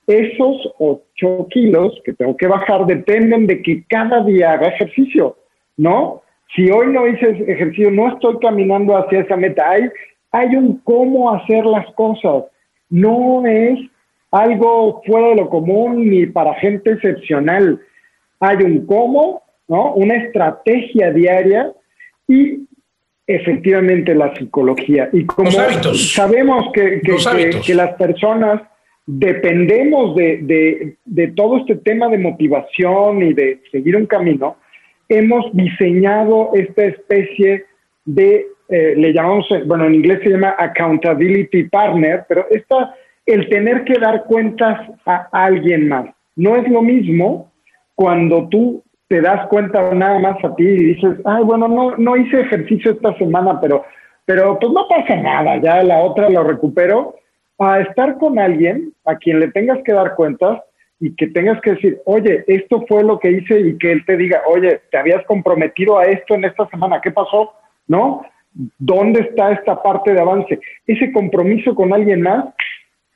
Esos 0.06 0.72
8 0.78 1.48
kilos 1.50 2.00
que 2.02 2.14
tengo 2.14 2.34
que 2.34 2.46
bajar 2.46 2.86
dependen 2.86 3.46
de 3.46 3.60
que 3.60 3.84
cada 3.86 4.24
día 4.24 4.52
haga 4.52 4.68
ejercicio, 4.68 5.36
¿no? 5.76 6.22
Si 6.54 6.70
hoy 6.70 6.88
no 6.88 7.06
hice 7.06 7.30
ejercicio, 7.46 7.90
no 7.90 8.08
estoy 8.08 8.38
caminando 8.40 8.96
hacia 8.96 9.20
esa 9.20 9.36
meta. 9.36 9.70
Hay, 9.70 9.88
hay 10.32 10.56
un 10.56 10.78
cómo 10.78 11.32
hacer 11.32 11.64
las 11.64 11.86
cosas. 11.94 12.44
No 12.88 13.46
es 13.46 13.78
algo 14.30 15.02
fuera 15.06 15.28
de 15.28 15.36
lo 15.36 15.48
común 15.48 16.08
ni 16.08 16.26
para 16.26 16.54
gente 16.54 16.92
excepcional. 16.92 17.80
Hay 18.40 18.56
un 18.58 18.86
cómo, 18.86 19.42
¿no? 19.68 19.94
Una 19.94 20.16
estrategia 20.16 21.12
diaria 21.12 21.72
y 22.26 22.66
efectivamente 23.26 24.14
la 24.14 24.34
psicología. 24.34 25.08
Y 25.12 25.24
como 25.26 25.50
sabemos 25.50 26.72
que, 26.72 27.00
que, 27.00 27.74
las 27.74 27.94
personas 27.94 28.62
dependemos 29.06 30.16
de, 30.16 30.38
de, 30.42 30.96
de, 31.04 31.28
todo 31.28 31.58
este 31.58 31.76
tema 31.76 32.08
de 32.08 32.18
motivación 32.18 33.22
y 33.22 33.34
de 33.34 33.60
seguir 33.70 33.96
un 33.96 34.06
camino, 34.06 34.56
hemos 35.10 35.44
diseñado 35.52 36.50
esta 36.54 36.84
especie 36.84 37.66
de, 38.04 38.46
eh, 38.68 38.94
le 38.96 39.12
llamamos, 39.12 39.46
bueno, 39.66 39.84
en 39.86 39.96
inglés 39.96 40.20
se 40.22 40.30
llama 40.30 40.54
accountability 40.56 41.64
partner, 41.64 42.24
pero 42.28 42.46
esta, 42.48 42.94
el 43.26 43.48
tener 43.48 43.84
que 43.84 43.98
dar 43.98 44.24
cuentas 44.24 44.88
a 45.04 45.28
alguien 45.32 45.88
más. 45.88 46.06
No 46.36 46.56
es 46.56 46.66
lo 46.70 46.80
mismo 46.80 47.52
cuando 47.96 48.48
tú 48.48 48.82
te 49.08 49.20
das 49.20 49.48
cuenta 49.48 49.92
nada 49.92 50.20
más 50.20 50.42
a 50.44 50.54
ti 50.54 50.62
y 50.62 50.94
dices, 50.94 51.16
ay, 51.24 51.42
bueno, 51.42 51.66
no, 51.66 51.96
no 51.96 52.16
hice 52.16 52.42
ejercicio 52.42 52.92
esta 52.92 53.12
semana, 53.18 53.60
pero, 53.60 53.84
pero 54.24 54.56
pues 54.60 54.72
no 54.72 54.86
pasa 54.88 55.16
nada, 55.16 55.56
ya 55.56 55.82
la 55.82 55.98
otra 55.98 56.30
lo 56.30 56.44
recupero, 56.44 57.16
a 57.58 57.80
estar 57.80 58.16
con 58.18 58.38
alguien 58.38 58.92
a 59.04 59.16
quien 59.16 59.40
le 59.40 59.50
tengas 59.50 59.80
que 59.84 59.92
dar 59.92 60.14
cuentas 60.14 60.60
y 61.00 61.16
que 61.16 61.28
tengas 61.28 61.60
que 61.62 61.72
decir, 61.72 61.98
oye, 62.04 62.44
esto 62.46 62.84
fue 62.86 63.02
lo 63.02 63.18
que 63.18 63.30
hice 63.30 63.58
y 63.58 63.78
que 63.78 63.90
él 63.90 64.04
te 64.04 64.18
diga, 64.18 64.42
oye, 64.46 64.82
te 64.90 64.98
habías 64.98 65.24
comprometido 65.24 65.98
a 65.98 66.04
esto 66.04 66.34
en 66.34 66.44
esta 66.44 66.68
semana, 66.68 67.00
¿qué 67.02 67.10
pasó? 67.10 67.54
¿No? 67.88 68.22
¿Dónde 68.78 69.20
está 69.20 69.52
esta 69.52 69.82
parte 69.82 70.12
de 70.12 70.20
avance? 70.20 70.60
Ese 70.86 71.10
compromiso 71.12 71.74
con 71.74 71.94
alguien 71.94 72.20
más 72.20 72.44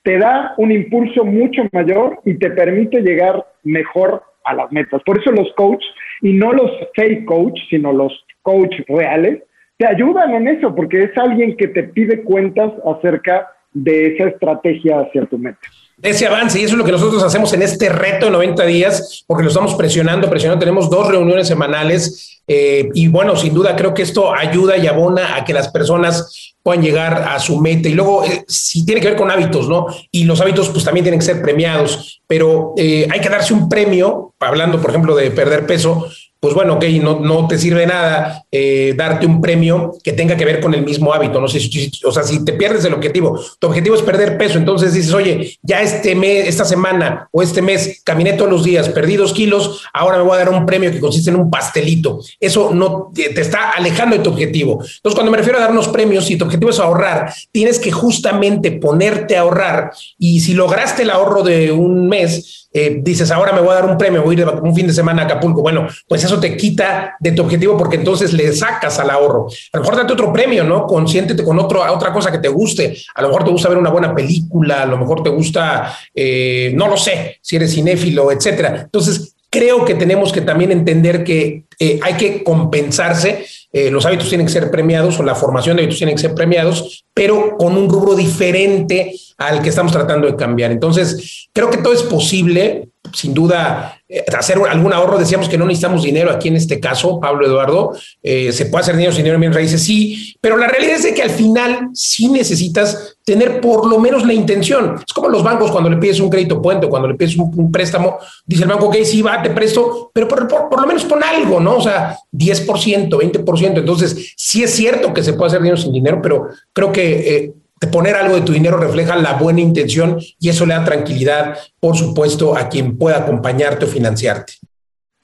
te 0.02 0.18
da 0.18 0.54
un 0.56 0.72
impulso 0.72 1.24
mucho 1.24 1.62
mayor 1.72 2.20
y 2.24 2.34
te 2.34 2.50
permite 2.50 3.02
llegar 3.02 3.46
mejor 3.64 4.22
a 4.44 4.54
las 4.54 4.72
metas. 4.72 5.02
Por 5.04 5.18
eso 5.18 5.30
los 5.30 5.52
coaches, 5.54 5.88
y 6.22 6.32
no 6.32 6.52
los 6.52 6.70
fake 6.94 7.24
coach, 7.26 7.58
sino 7.68 7.92
los 7.92 8.24
coach 8.42 8.74
reales, 8.88 9.42
te 9.76 9.86
ayudan 9.86 10.34
en 10.34 10.48
eso, 10.48 10.74
porque 10.74 11.02
es 11.02 11.18
alguien 11.18 11.56
que 11.56 11.68
te 11.68 11.82
pide 11.82 12.22
cuentas 12.22 12.72
acerca 12.86 13.50
de 13.72 14.14
esa 14.14 14.28
estrategia 14.28 15.00
hacia 15.00 15.26
tu 15.26 15.38
meta. 15.38 15.58
Ese 16.04 16.26
avance 16.26 16.60
y 16.60 16.64
eso 16.64 16.74
es 16.74 16.78
lo 16.78 16.84
que 16.84 16.92
nosotros 16.92 17.22
hacemos 17.22 17.52
en 17.54 17.62
este 17.62 17.88
reto 17.88 18.26
de 18.26 18.32
90 18.32 18.64
días 18.66 19.24
porque 19.26 19.42
lo 19.42 19.48
estamos 19.48 19.74
presionando, 19.74 20.28
presionando. 20.28 20.60
Tenemos 20.60 20.90
dos 20.90 21.08
reuniones 21.08 21.48
semanales 21.48 22.42
eh, 22.46 22.90
y 22.92 23.08
bueno, 23.08 23.34
sin 23.36 23.54
duda 23.54 23.74
creo 23.74 23.94
que 23.94 24.02
esto 24.02 24.34
ayuda 24.34 24.76
y 24.76 24.86
abona 24.86 25.34
a 25.34 25.44
que 25.44 25.54
las 25.54 25.68
personas 25.68 26.54
puedan 26.62 26.82
llegar 26.82 27.14
a 27.26 27.38
su 27.38 27.58
meta. 27.58 27.88
Y 27.88 27.94
luego, 27.94 28.22
eh, 28.24 28.44
si 28.46 28.84
tiene 28.84 29.00
que 29.00 29.08
ver 29.08 29.16
con 29.16 29.30
hábitos, 29.30 29.66
¿no? 29.66 29.86
Y 30.10 30.24
los 30.24 30.42
hábitos 30.42 30.68
pues 30.68 30.84
también 30.84 31.04
tienen 31.04 31.20
que 31.20 31.26
ser 31.26 31.40
premiados, 31.40 32.20
pero 32.26 32.74
eh, 32.76 33.08
hay 33.10 33.20
que 33.20 33.30
darse 33.30 33.54
un 33.54 33.68
premio, 33.68 34.34
hablando 34.40 34.80
por 34.82 34.90
ejemplo 34.90 35.16
de 35.16 35.30
perder 35.30 35.66
peso, 35.66 36.06
pues 36.44 36.54
bueno, 36.54 36.74
ok, 36.74 36.84
no, 37.00 37.48
te 37.48 37.56
sirve 37.56 37.86
nada 37.86 38.44
eh, 38.52 38.92
darte 38.94 39.24
un 39.24 39.40
premio 39.40 39.96
que 40.04 40.12
tenga 40.12 40.36
que 40.36 40.44
ver 40.44 40.60
con 40.60 40.74
el 40.74 40.84
mismo 40.84 41.14
hábito. 41.14 41.40
No 41.40 41.48
sé 41.48 41.58
si, 41.58 41.90
o 42.04 42.12
sea, 42.12 42.22
si 42.22 42.44
te 42.44 42.52
pierdes 42.52 42.84
el 42.84 42.92
objetivo, 42.92 43.40
tu 43.58 43.66
objetivo 43.66 43.96
es 43.96 44.02
perder 44.02 44.36
peso, 44.36 44.58
entonces 44.58 44.92
dices, 44.92 45.14
oye, 45.14 45.56
ya 45.62 45.80
este 45.80 46.14
mes, 46.14 46.46
esta 46.46 46.66
semana 46.66 47.30
o 47.32 47.40
este 47.40 47.62
mes 47.62 48.02
caminé 48.04 48.34
todos 48.34 48.50
los 48.50 48.62
días, 48.62 48.90
perdí 48.90 49.16
dos 49.16 49.32
kilos, 49.32 49.84
ahora 49.94 50.18
me 50.18 50.24
voy 50.24 50.34
a 50.34 50.40
dar 50.40 50.50
un 50.50 50.66
premio 50.66 50.92
que 50.92 51.00
consiste 51.00 51.30
en 51.30 51.36
un 51.36 51.50
pastelito. 51.50 52.20
Eso 52.38 52.74
no 52.74 53.10
te 53.14 53.40
está 53.40 53.70
alejando 53.70 54.14
de 54.14 54.22
tu 54.22 54.28
objetivo. 54.28 54.72
Entonces, 54.82 55.14
cuando 55.14 55.30
me 55.30 55.38
refiero 55.38 55.58
a 55.58 55.62
darnos 55.62 55.88
premios, 55.88 56.26
si 56.26 56.36
tu 56.36 56.44
objetivo 56.44 56.72
es 56.72 56.78
ahorrar, 56.78 57.32
tienes 57.52 57.78
que 57.78 57.90
justamente 57.90 58.70
ponerte 58.70 59.38
a 59.38 59.40
ahorrar 59.40 59.92
y 60.18 60.40
si 60.40 60.52
lograste 60.52 61.04
el 61.04 61.10
ahorro 61.10 61.42
de 61.42 61.72
un 61.72 62.06
mes, 62.06 62.63
eh, 62.76 62.98
dices, 63.00 63.30
ahora 63.30 63.52
me 63.52 63.60
voy 63.60 63.70
a 63.70 63.74
dar 63.74 63.86
un 63.86 63.96
premio, 63.96 64.24
voy 64.24 64.36
a 64.36 64.40
ir 64.40 64.48
un 64.48 64.74
fin 64.74 64.88
de 64.88 64.92
semana 64.92 65.22
a 65.22 65.24
Acapulco. 65.26 65.62
Bueno, 65.62 65.86
pues 66.08 66.24
eso 66.24 66.40
te 66.40 66.56
quita 66.56 67.14
de 67.20 67.30
tu 67.30 67.42
objetivo 67.42 67.78
porque 67.78 67.94
entonces 67.94 68.32
le 68.32 68.52
sacas 68.52 68.98
al 68.98 69.10
ahorro. 69.10 69.46
A 69.72 69.76
lo 69.76 69.84
mejor 69.84 69.96
date 69.96 70.12
otro 70.12 70.32
premio, 70.32 70.64
¿no? 70.64 70.84
Consiéntete 70.84 71.44
con 71.44 71.56
otro, 71.60 71.80
otra 71.92 72.12
cosa 72.12 72.32
que 72.32 72.38
te 72.38 72.48
guste. 72.48 72.96
A 73.14 73.22
lo 73.22 73.28
mejor 73.28 73.44
te 73.44 73.52
gusta 73.52 73.68
ver 73.68 73.78
una 73.78 73.90
buena 73.90 74.12
película, 74.12 74.82
a 74.82 74.86
lo 74.86 74.98
mejor 74.98 75.22
te 75.22 75.30
gusta, 75.30 75.96
eh, 76.12 76.72
no 76.74 76.88
lo 76.88 76.96
sé, 76.96 77.38
si 77.40 77.54
eres 77.54 77.72
cinéfilo, 77.72 78.32
etcétera. 78.32 78.80
Entonces, 78.82 79.36
creo 79.50 79.84
que 79.84 79.94
tenemos 79.94 80.32
que 80.32 80.40
también 80.40 80.72
entender 80.72 81.22
que 81.22 81.66
eh, 81.78 82.00
hay 82.02 82.14
que 82.14 82.42
compensarse. 82.42 83.46
Los 83.90 84.06
hábitos 84.06 84.28
tienen 84.28 84.46
que 84.46 84.52
ser 84.52 84.70
premiados 84.70 85.18
o 85.18 85.24
la 85.24 85.34
formación 85.34 85.76
de 85.76 85.82
hábitos 85.82 85.98
tienen 85.98 86.14
que 86.14 86.22
ser 86.22 86.34
premiados, 86.34 87.04
pero 87.12 87.56
con 87.58 87.76
un 87.76 87.90
rubro 87.90 88.14
diferente 88.14 89.12
al 89.36 89.62
que 89.62 89.70
estamos 89.70 89.90
tratando 89.90 90.28
de 90.28 90.36
cambiar. 90.36 90.70
Entonces, 90.70 91.48
creo 91.52 91.70
que 91.70 91.78
todo 91.78 91.92
es 91.92 92.04
posible. 92.04 92.88
Sin 93.12 93.34
duda, 93.34 94.00
eh, 94.08 94.24
hacer 94.36 94.58
algún 94.68 94.92
ahorro, 94.92 95.18
decíamos 95.18 95.48
que 95.48 95.58
no 95.58 95.66
necesitamos 95.66 96.02
dinero 96.02 96.30
aquí 96.30 96.48
en 96.48 96.56
este 96.56 96.80
caso, 96.80 97.20
Pablo 97.20 97.46
Eduardo, 97.46 97.92
eh, 98.22 98.50
se 98.52 98.66
puede 98.66 98.82
hacer 98.82 98.96
dinero 98.96 99.12
sin 99.12 99.22
dinero 99.22 99.36
en 99.36 99.42
bien 99.42 99.52
raíces, 99.52 99.82
sí, 99.82 100.34
pero 100.40 100.56
la 100.56 100.66
realidad 100.66 100.96
es 100.96 101.12
que 101.14 101.22
al 101.22 101.30
final 101.30 101.90
sí 101.92 102.28
necesitas 102.28 103.16
tener 103.24 103.60
por 103.60 103.86
lo 103.86 103.98
menos 103.98 104.26
la 104.26 104.32
intención. 104.32 104.96
Es 105.06 105.12
como 105.12 105.28
los 105.28 105.42
bancos 105.42 105.70
cuando 105.70 105.90
le 105.90 105.96
pides 105.96 106.20
un 106.20 106.30
crédito 106.30 106.60
puente, 106.60 106.88
cuando 106.88 107.08
le 107.08 107.14
pides 107.14 107.36
un, 107.36 107.70
préstamo, 107.70 108.18
dice 108.46 108.62
el 108.62 108.68
banco, 108.68 108.86
ok, 108.86 108.96
sí, 109.04 109.22
va, 109.22 109.42
te 109.42 109.50
presto, 109.50 110.10
pero 110.12 110.28
por, 110.28 110.46
por, 110.46 110.80
lo 110.80 110.86
menos 110.86 111.04
pon 111.04 111.22
algo, 111.22 111.60
¿no? 111.60 111.76
O 111.76 111.80
sea, 111.80 112.18
10%, 112.32 113.08
20%. 113.08 113.78
Entonces, 113.78 114.34
sí 114.36 114.62
es 114.62 114.70
cierto 114.70 115.12
que 115.12 115.22
se 115.22 115.32
puede 115.32 115.48
hacer 115.48 115.60
dinero 115.60 115.76
sin 115.76 115.92
dinero, 115.92 116.20
pero 116.22 116.48
creo 116.72 116.92
que... 116.92 117.36
Eh, 117.36 117.52
poner 117.86 118.14
algo 118.16 118.36
de 118.36 118.42
tu 118.42 118.52
dinero 118.52 118.76
refleja 118.76 119.16
la 119.16 119.34
buena 119.34 119.60
intención 119.60 120.18
y 120.38 120.48
eso 120.48 120.66
le 120.66 120.74
da 120.74 120.84
tranquilidad, 120.84 121.56
por 121.80 121.96
supuesto, 121.96 122.56
a 122.56 122.68
quien 122.68 122.96
pueda 122.96 123.18
acompañarte 123.18 123.84
o 123.84 123.88
financiarte. 123.88 124.54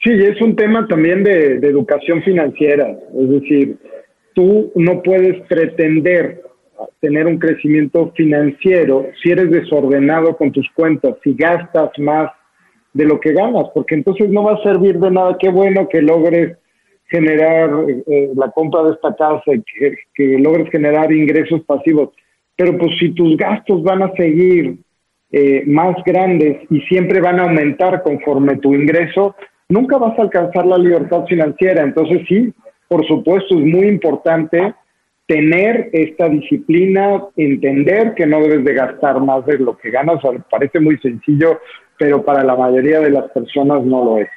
Sí, 0.03 0.11
es 0.13 0.41
un 0.41 0.57
tema 0.57 0.87
también 0.89 1.23
de, 1.23 1.57
educación 1.57 2.23
financiera. 2.23 2.89
Es 3.19 3.29
decir, 3.29 3.77
tú 4.35 4.73
no 4.75 5.03
puedes 5.03 5.41
pretender 5.47 6.43
tener 7.01 7.27
un 7.27 7.39
crecimiento 7.39 8.11
financiero 8.17 9.09
si 9.23 9.31
eres 9.31 9.51
desordenado 9.51 10.37
con 10.37 10.51
tus 10.53 10.67
cuentas, 10.75 11.17
si 11.23 11.35
gastas 11.35 11.91
más 11.99 12.31
de 12.95 13.05
lo 13.05 13.21
que 13.21 13.33
ganas, 13.33 13.67
porque 13.75 13.95
entonces 13.95 14.31
no 14.31 14.45
va 14.45 14.55
a 14.55 14.63
servir 14.63 14.99
de 14.99 15.11
nada. 15.11 15.37
Qué 15.39 15.51
bueno 15.51 15.87
que 15.89 16.01
logres 16.01 16.57
generar 17.11 17.71
eh, 18.07 18.31
la 18.35 18.51
compra 18.53 18.85
de 18.85 18.93
esta 18.93 19.15
casa, 19.15 19.53
que 20.15 20.39
logres 20.39 20.71
generar 20.71 21.13
ingresos 21.13 21.61
pasivos 21.67 22.11
pero 22.61 22.77
pues 22.77 22.91
si 22.99 23.15
tus 23.15 23.39
gastos 23.39 23.83
van 23.83 24.03
a 24.03 24.13
seguir 24.13 24.77
eh, 25.33 25.63
más 25.65 25.97
grandes 26.05 26.59
y 26.69 26.83
siempre 26.83 27.19
van 27.19 27.41
a 27.41 27.45
aumentar 27.45 28.03
conforme 28.03 28.59
tu 28.59 28.75
ingreso, 28.75 29.35
nunca 29.71 29.97
vas 29.97 30.19
a 30.19 30.23
alcanzar 30.25 30.67
la 30.67 30.77
libertad 30.77 31.25
financiera. 31.25 31.83
Entonces 31.83 32.21
sí, 32.29 32.53
por 32.87 33.07
supuesto, 33.07 33.59
es 33.59 33.65
muy 33.65 33.87
importante 33.89 34.75
tener 35.27 35.89
esta 35.95 36.29
disciplina, 36.29 37.25
entender 37.35 38.13
que 38.13 38.27
no 38.27 38.43
debes 38.43 38.63
de 38.63 38.75
gastar 38.75 39.21
más 39.21 39.47
de 39.47 39.59
lo 39.59 39.79
que 39.79 39.91
ganas. 39.91 40.21
parece 40.51 40.81
muy 40.81 40.99
sencillo, 40.99 41.61
pero 41.99 42.23
para 42.23 42.45
la 42.45 42.57
mayoría 42.57 43.01
de 43.01 43.09
las 43.09 43.31
personas 43.31 43.83
no 43.85 44.05
lo 44.05 44.19
es. 44.19 44.29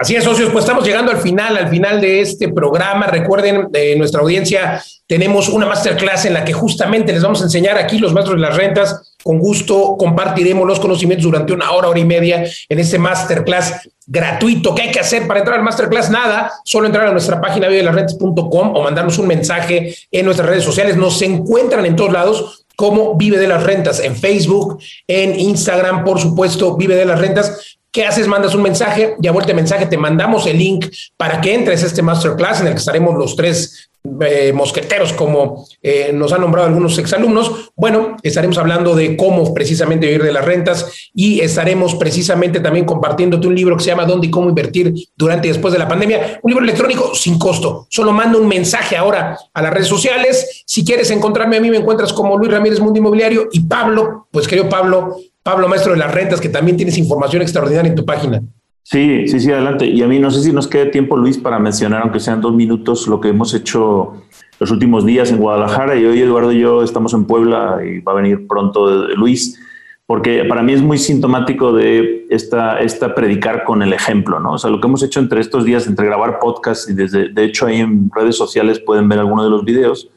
Así 0.00 0.16
es, 0.16 0.24
socios, 0.24 0.48
pues 0.48 0.64
estamos 0.64 0.82
llegando 0.86 1.12
al 1.12 1.18
final, 1.18 1.58
al 1.58 1.68
final 1.68 2.00
de 2.00 2.22
este 2.22 2.48
programa. 2.48 3.06
Recuerden, 3.06 3.70
de 3.70 3.96
nuestra 3.96 4.22
audiencia, 4.22 4.82
tenemos 5.06 5.50
una 5.50 5.66
masterclass 5.66 6.24
en 6.24 6.32
la 6.32 6.42
que 6.42 6.54
justamente 6.54 7.12
les 7.12 7.22
vamos 7.22 7.42
a 7.42 7.44
enseñar 7.44 7.76
aquí 7.76 7.98
los 7.98 8.14
maestros 8.14 8.40
de 8.40 8.46
las 8.46 8.56
rentas. 8.56 9.14
Con 9.22 9.38
gusto 9.38 9.96
compartiremos 9.98 10.66
los 10.66 10.80
conocimientos 10.80 11.24
durante 11.24 11.52
una 11.52 11.72
hora, 11.72 11.88
hora 11.88 11.98
y 11.98 12.06
media 12.06 12.42
en 12.70 12.78
este 12.78 12.98
masterclass 12.98 13.90
gratuito. 14.06 14.74
¿Qué 14.74 14.84
hay 14.84 14.90
que 14.90 15.00
hacer 15.00 15.26
para 15.26 15.40
entrar 15.40 15.58
al 15.58 15.64
masterclass? 15.64 16.08
Nada, 16.08 16.50
solo 16.64 16.86
entrar 16.86 17.06
a 17.06 17.12
nuestra 17.12 17.38
página 17.38 17.68
vivedelasrentas.com 17.68 18.76
o 18.76 18.82
mandarnos 18.82 19.18
un 19.18 19.26
mensaje 19.26 19.94
en 20.10 20.24
nuestras 20.24 20.48
redes 20.48 20.64
sociales. 20.64 20.96
Nos 20.96 21.20
encuentran 21.20 21.84
en 21.84 21.94
todos 21.94 22.10
lados 22.10 22.64
como 22.74 23.16
Vive 23.16 23.36
de 23.36 23.46
las 23.46 23.62
Rentas, 23.62 24.00
en 24.00 24.16
Facebook, 24.16 24.78
en 25.06 25.38
Instagram, 25.38 26.04
por 26.04 26.18
supuesto, 26.18 26.78
Vive 26.78 26.96
de 26.96 27.04
las 27.04 27.20
Rentas. 27.20 27.78
¿Qué 27.92 28.04
haces? 28.04 28.28
Mandas 28.28 28.54
un 28.54 28.62
mensaje 28.62 29.16
y 29.20 29.26
a 29.26 29.32
vuelta 29.32 29.52
mensaje 29.52 29.86
te 29.86 29.98
mandamos 29.98 30.46
el 30.46 30.58
link 30.58 30.86
para 31.16 31.40
que 31.40 31.54
entres 31.54 31.82
a 31.82 31.86
este 31.86 32.02
masterclass 32.02 32.60
en 32.60 32.68
el 32.68 32.74
que 32.74 32.78
estaremos 32.78 33.16
los 33.16 33.34
tres 33.34 33.90
eh, 34.22 34.52
mosqueteros, 34.54 35.12
como 35.12 35.66
eh, 35.82 36.10
nos 36.14 36.32
han 36.32 36.40
nombrado 36.40 36.68
algunos 36.68 36.96
exalumnos. 36.98 37.72
Bueno, 37.76 38.16
estaremos 38.22 38.56
hablando 38.56 38.94
de 38.94 39.14
cómo 39.14 39.52
precisamente 39.52 40.06
vivir 40.06 40.22
de 40.22 40.32
las 40.32 40.44
rentas 40.44 41.10
y 41.12 41.40
estaremos 41.40 41.96
precisamente 41.96 42.60
también 42.60 42.86
compartiéndote 42.86 43.46
un 43.46 43.54
libro 43.54 43.76
que 43.76 43.82
se 43.84 43.90
llama 43.90 44.06
¿Dónde 44.06 44.28
y 44.28 44.30
cómo 44.30 44.48
invertir 44.48 44.94
durante 45.16 45.48
y 45.48 45.50
después 45.50 45.72
de 45.72 45.80
la 45.80 45.88
pandemia? 45.88 46.40
Un 46.42 46.50
libro 46.50 46.64
electrónico 46.64 47.14
sin 47.14 47.38
costo. 47.38 47.86
Solo 47.90 48.12
manda 48.12 48.38
un 48.38 48.48
mensaje 48.48 48.96
ahora 48.96 49.36
a 49.52 49.62
las 49.62 49.74
redes 49.74 49.88
sociales. 49.88 50.62
Si 50.64 50.82
quieres 50.84 51.10
encontrarme 51.10 51.58
a 51.58 51.60
mí, 51.60 51.70
me 51.70 51.76
encuentras 51.76 52.12
como 52.12 52.38
Luis 52.38 52.52
Ramírez 52.52 52.80
Mundo 52.80 52.98
Inmobiliario 52.98 53.48
y 53.52 53.60
Pablo, 53.60 54.28
pues 54.30 54.48
querido 54.48 54.68
Pablo, 54.68 55.16
Pablo, 55.42 55.68
maestro 55.68 55.92
de 55.92 55.98
las 55.98 56.12
rentas, 56.12 56.40
que 56.40 56.48
también 56.48 56.76
tienes 56.76 56.98
información 56.98 57.42
extraordinaria 57.42 57.88
en 57.88 57.96
tu 57.96 58.04
página. 58.04 58.42
Sí, 58.82 59.28
sí, 59.28 59.40
sí, 59.40 59.52
adelante. 59.52 59.86
Y 59.86 60.02
a 60.02 60.08
mí 60.08 60.18
no 60.18 60.30
sé 60.30 60.42
si 60.42 60.52
nos 60.52 60.66
quede 60.66 60.86
tiempo, 60.86 61.16
Luis, 61.16 61.38
para 61.38 61.58
mencionar, 61.58 62.02
aunque 62.02 62.20
sean 62.20 62.40
dos 62.40 62.54
minutos, 62.54 63.06
lo 63.06 63.20
que 63.20 63.28
hemos 63.28 63.54
hecho 63.54 64.14
los 64.58 64.70
últimos 64.70 65.06
días 65.06 65.30
en 65.30 65.38
Guadalajara. 65.38 65.96
Y 65.96 66.04
hoy 66.04 66.20
Eduardo 66.20 66.52
y 66.52 66.60
yo 66.60 66.82
estamos 66.82 67.14
en 67.14 67.24
Puebla 67.24 67.78
y 67.84 68.00
va 68.00 68.12
a 68.12 68.16
venir 68.16 68.46
pronto 68.46 69.08
Luis, 69.16 69.58
porque 70.06 70.44
para 70.44 70.62
mí 70.62 70.72
es 70.72 70.82
muy 70.82 70.98
sintomático 70.98 71.72
de 71.72 72.26
esta, 72.30 72.80
esta 72.80 73.14
predicar 73.14 73.64
con 73.64 73.82
el 73.82 73.92
ejemplo, 73.92 74.40
¿no? 74.40 74.52
O 74.52 74.58
sea, 74.58 74.70
lo 74.70 74.80
que 74.80 74.88
hemos 74.88 75.02
hecho 75.02 75.20
entre 75.20 75.40
estos 75.40 75.64
días, 75.64 75.86
entre 75.86 76.06
grabar 76.06 76.38
podcasts 76.38 76.90
y 76.90 76.94
desde, 76.94 77.28
de 77.28 77.44
hecho 77.44 77.66
ahí 77.66 77.80
en 77.80 78.10
redes 78.14 78.36
sociales 78.36 78.80
pueden 78.80 79.08
ver 79.08 79.20
algunos 79.20 79.44
de 79.44 79.50
los 79.50 79.64
videos, 79.64 80.10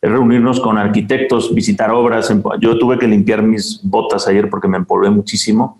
es 0.00 0.10
reunirnos 0.10 0.60
con 0.60 0.78
arquitectos, 0.78 1.54
visitar 1.54 1.90
obras. 1.90 2.32
Yo 2.60 2.78
tuve 2.78 2.98
que 2.98 3.08
limpiar 3.08 3.42
mis 3.42 3.80
botas 3.82 4.28
ayer 4.28 4.48
porque 4.48 4.68
me 4.68 4.76
empolvé 4.76 5.10
muchísimo. 5.10 5.78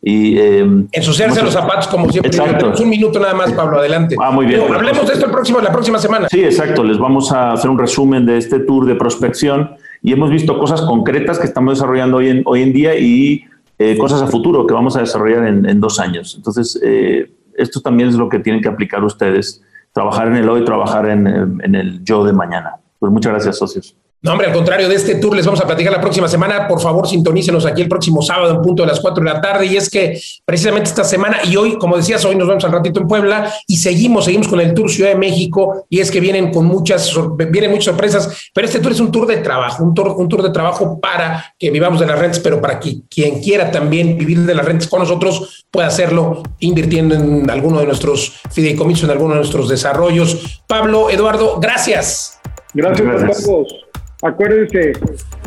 Y, 0.00 0.38
eh, 0.38 0.66
Ensuciarse 0.92 1.42
los 1.42 1.52
zapatos 1.52 1.88
como 1.88 2.10
siempre. 2.10 2.30
Exacto. 2.30 2.72
Un 2.82 2.88
minuto 2.88 3.18
nada 3.18 3.34
más, 3.34 3.52
Pablo, 3.52 3.78
adelante. 3.78 4.16
Ah, 4.18 4.30
muy 4.30 4.46
bien. 4.46 4.62
hablemos 4.72 5.06
de 5.06 5.14
esto 5.14 5.26
el 5.26 5.32
próximo, 5.32 5.60
la 5.60 5.72
próxima 5.72 5.98
semana. 5.98 6.28
Sí, 6.30 6.42
exacto. 6.42 6.82
Les 6.84 6.98
vamos 6.98 7.32
a 7.32 7.52
hacer 7.52 7.68
un 7.68 7.78
resumen 7.78 8.24
de 8.24 8.38
este 8.38 8.60
tour 8.60 8.86
de 8.86 8.94
prospección 8.94 9.72
y 10.02 10.12
hemos 10.12 10.30
visto 10.30 10.58
cosas 10.58 10.82
concretas 10.82 11.38
que 11.38 11.46
estamos 11.46 11.74
desarrollando 11.74 12.18
hoy 12.18 12.28
en, 12.28 12.42
hoy 12.46 12.62
en 12.62 12.72
día 12.72 12.96
y 12.96 13.44
eh, 13.78 13.98
cosas 13.98 14.22
a 14.22 14.28
futuro 14.28 14.66
que 14.66 14.72
vamos 14.72 14.96
a 14.96 15.00
desarrollar 15.00 15.46
en, 15.46 15.80
dos 15.80 15.98
años. 15.98 16.34
Entonces, 16.36 16.80
eh, 16.82 17.30
esto 17.56 17.80
también 17.80 18.08
es 18.08 18.14
lo 18.14 18.28
que 18.28 18.38
tienen 18.38 18.62
que 18.62 18.68
aplicar 18.68 19.02
ustedes, 19.02 19.62
trabajar 19.92 20.28
en 20.28 20.36
el 20.36 20.48
hoy, 20.48 20.64
trabajar 20.64 21.08
en, 21.08 21.26
en 21.26 21.74
el 21.74 22.04
yo 22.04 22.24
de 22.24 22.32
mañana. 22.32 22.76
Pues 22.98 23.12
muchas 23.12 23.32
gracias, 23.32 23.58
socios. 23.58 23.94
No, 24.20 24.32
hombre, 24.32 24.48
al 24.48 24.52
contrario 24.52 24.88
de 24.88 24.96
este 24.96 25.14
tour 25.14 25.36
les 25.36 25.46
vamos 25.46 25.60
a 25.60 25.66
platicar 25.66 25.92
la 25.92 26.00
próxima 26.00 26.26
semana. 26.26 26.66
Por 26.66 26.80
favor, 26.80 27.06
sintonícenos 27.06 27.64
aquí 27.64 27.82
el 27.82 27.88
próximo 27.88 28.20
sábado 28.20 28.52
en 28.52 28.62
punto 28.62 28.82
de 28.82 28.88
las 28.88 28.98
4 28.98 29.22
de 29.22 29.30
la 29.30 29.40
tarde. 29.40 29.66
Y 29.66 29.76
es 29.76 29.88
que 29.88 30.20
precisamente 30.44 30.88
esta 30.88 31.04
semana 31.04 31.38
y 31.44 31.54
hoy, 31.54 31.78
como 31.78 31.96
decías, 31.96 32.24
hoy 32.24 32.34
nos 32.34 32.48
vemos 32.48 32.64
al 32.64 32.72
ratito 32.72 32.98
en 32.98 33.06
Puebla 33.06 33.54
y 33.68 33.76
seguimos, 33.76 34.24
seguimos 34.24 34.48
con 34.48 34.60
el 34.60 34.74
Tour 34.74 34.90
Ciudad 34.90 35.10
de 35.10 35.16
México. 35.16 35.86
Y 35.88 36.00
es 36.00 36.10
que 36.10 36.18
vienen 36.18 36.50
con 36.50 36.64
muchas, 36.64 37.14
vienen 37.36 37.70
muchas 37.70 37.84
sorpresas. 37.84 38.50
Pero 38.52 38.66
este 38.66 38.80
tour 38.80 38.90
es 38.90 38.98
un 38.98 39.12
tour 39.12 39.24
de 39.24 39.36
trabajo, 39.36 39.84
un 39.84 39.94
tour, 39.94 40.08
un 40.08 40.28
tour 40.28 40.42
de 40.42 40.50
trabajo 40.50 40.98
para 40.98 41.54
que 41.56 41.70
vivamos 41.70 42.00
de 42.00 42.06
las 42.06 42.18
rentas, 42.18 42.40
pero 42.40 42.60
para 42.60 42.80
que 42.80 43.02
quien 43.08 43.40
quiera 43.40 43.70
también 43.70 44.18
vivir 44.18 44.40
de 44.40 44.54
las 44.54 44.66
rentas 44.66 44.88
con 44.88 44.98
nosotros 44.98 45.64
pueda 45.70 45.86
hacerlo 45.86 46.42
invirtiendo 46.58 47.14
en 47.14 47.48
alguno 47.48 47.78
de 47.78 47.86
nuestros 47.86 48.32
fideicomisos, 48.50 49.04
en 49.04 49.10
alguno 49.10 49.34
de 49.34 49.40
nuestros 49.40 49.68
desarrollos. 49.68 50.60
Pablo, 50.66 51.08
Eduardo, 51.08 51.60
gracias. 51.60 52.37
Gracias, 52.78 53.44
a 53.44 53.44
todos. 53.44 53.86
Acuérdense, 54.22 54.92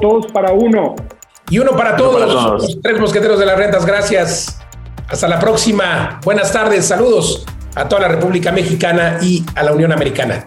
todos 0.01 0.27
para 0.33 0.51
uno. 0.51 0.95
Y 1.49 1.59
uno 1.59 1.71
para 1.71 1.95
todos, 1.95 2.19
para 2.19 2.25
todos. 2.25 2.61
los 2.63 2.81
tres 2.81 2.99
mosqueteros 2.99 3.39
de 3.39 3.45
las 3.45 3.57
rentas. 3.57 3.85
Gracias. 3.85 4.59
Hasta 5.07 5.29
la 5.29 5.39
próxima. 5.39 6.19
Buenas 6.25 6.51
tardes. 6.51 6.85
Saludos 6.85 7.45
a 7.75 7.87
toda 7.87 8.01
la 8.01 8.07
República 8.09 8.51
Mexicana 8.51 9.17
y 9.21 9.45
a 9.55 9.63
la 9.63 9.71
Unión 9.71 9.93
Americana. 9.93 10.43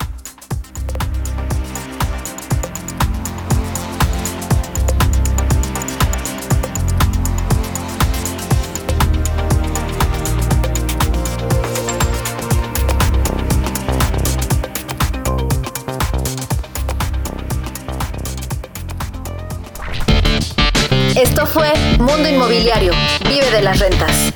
Vive 23.28 23.50
de 23.50 23.62
las 23.62 23.80
rentas. 23.80 24.32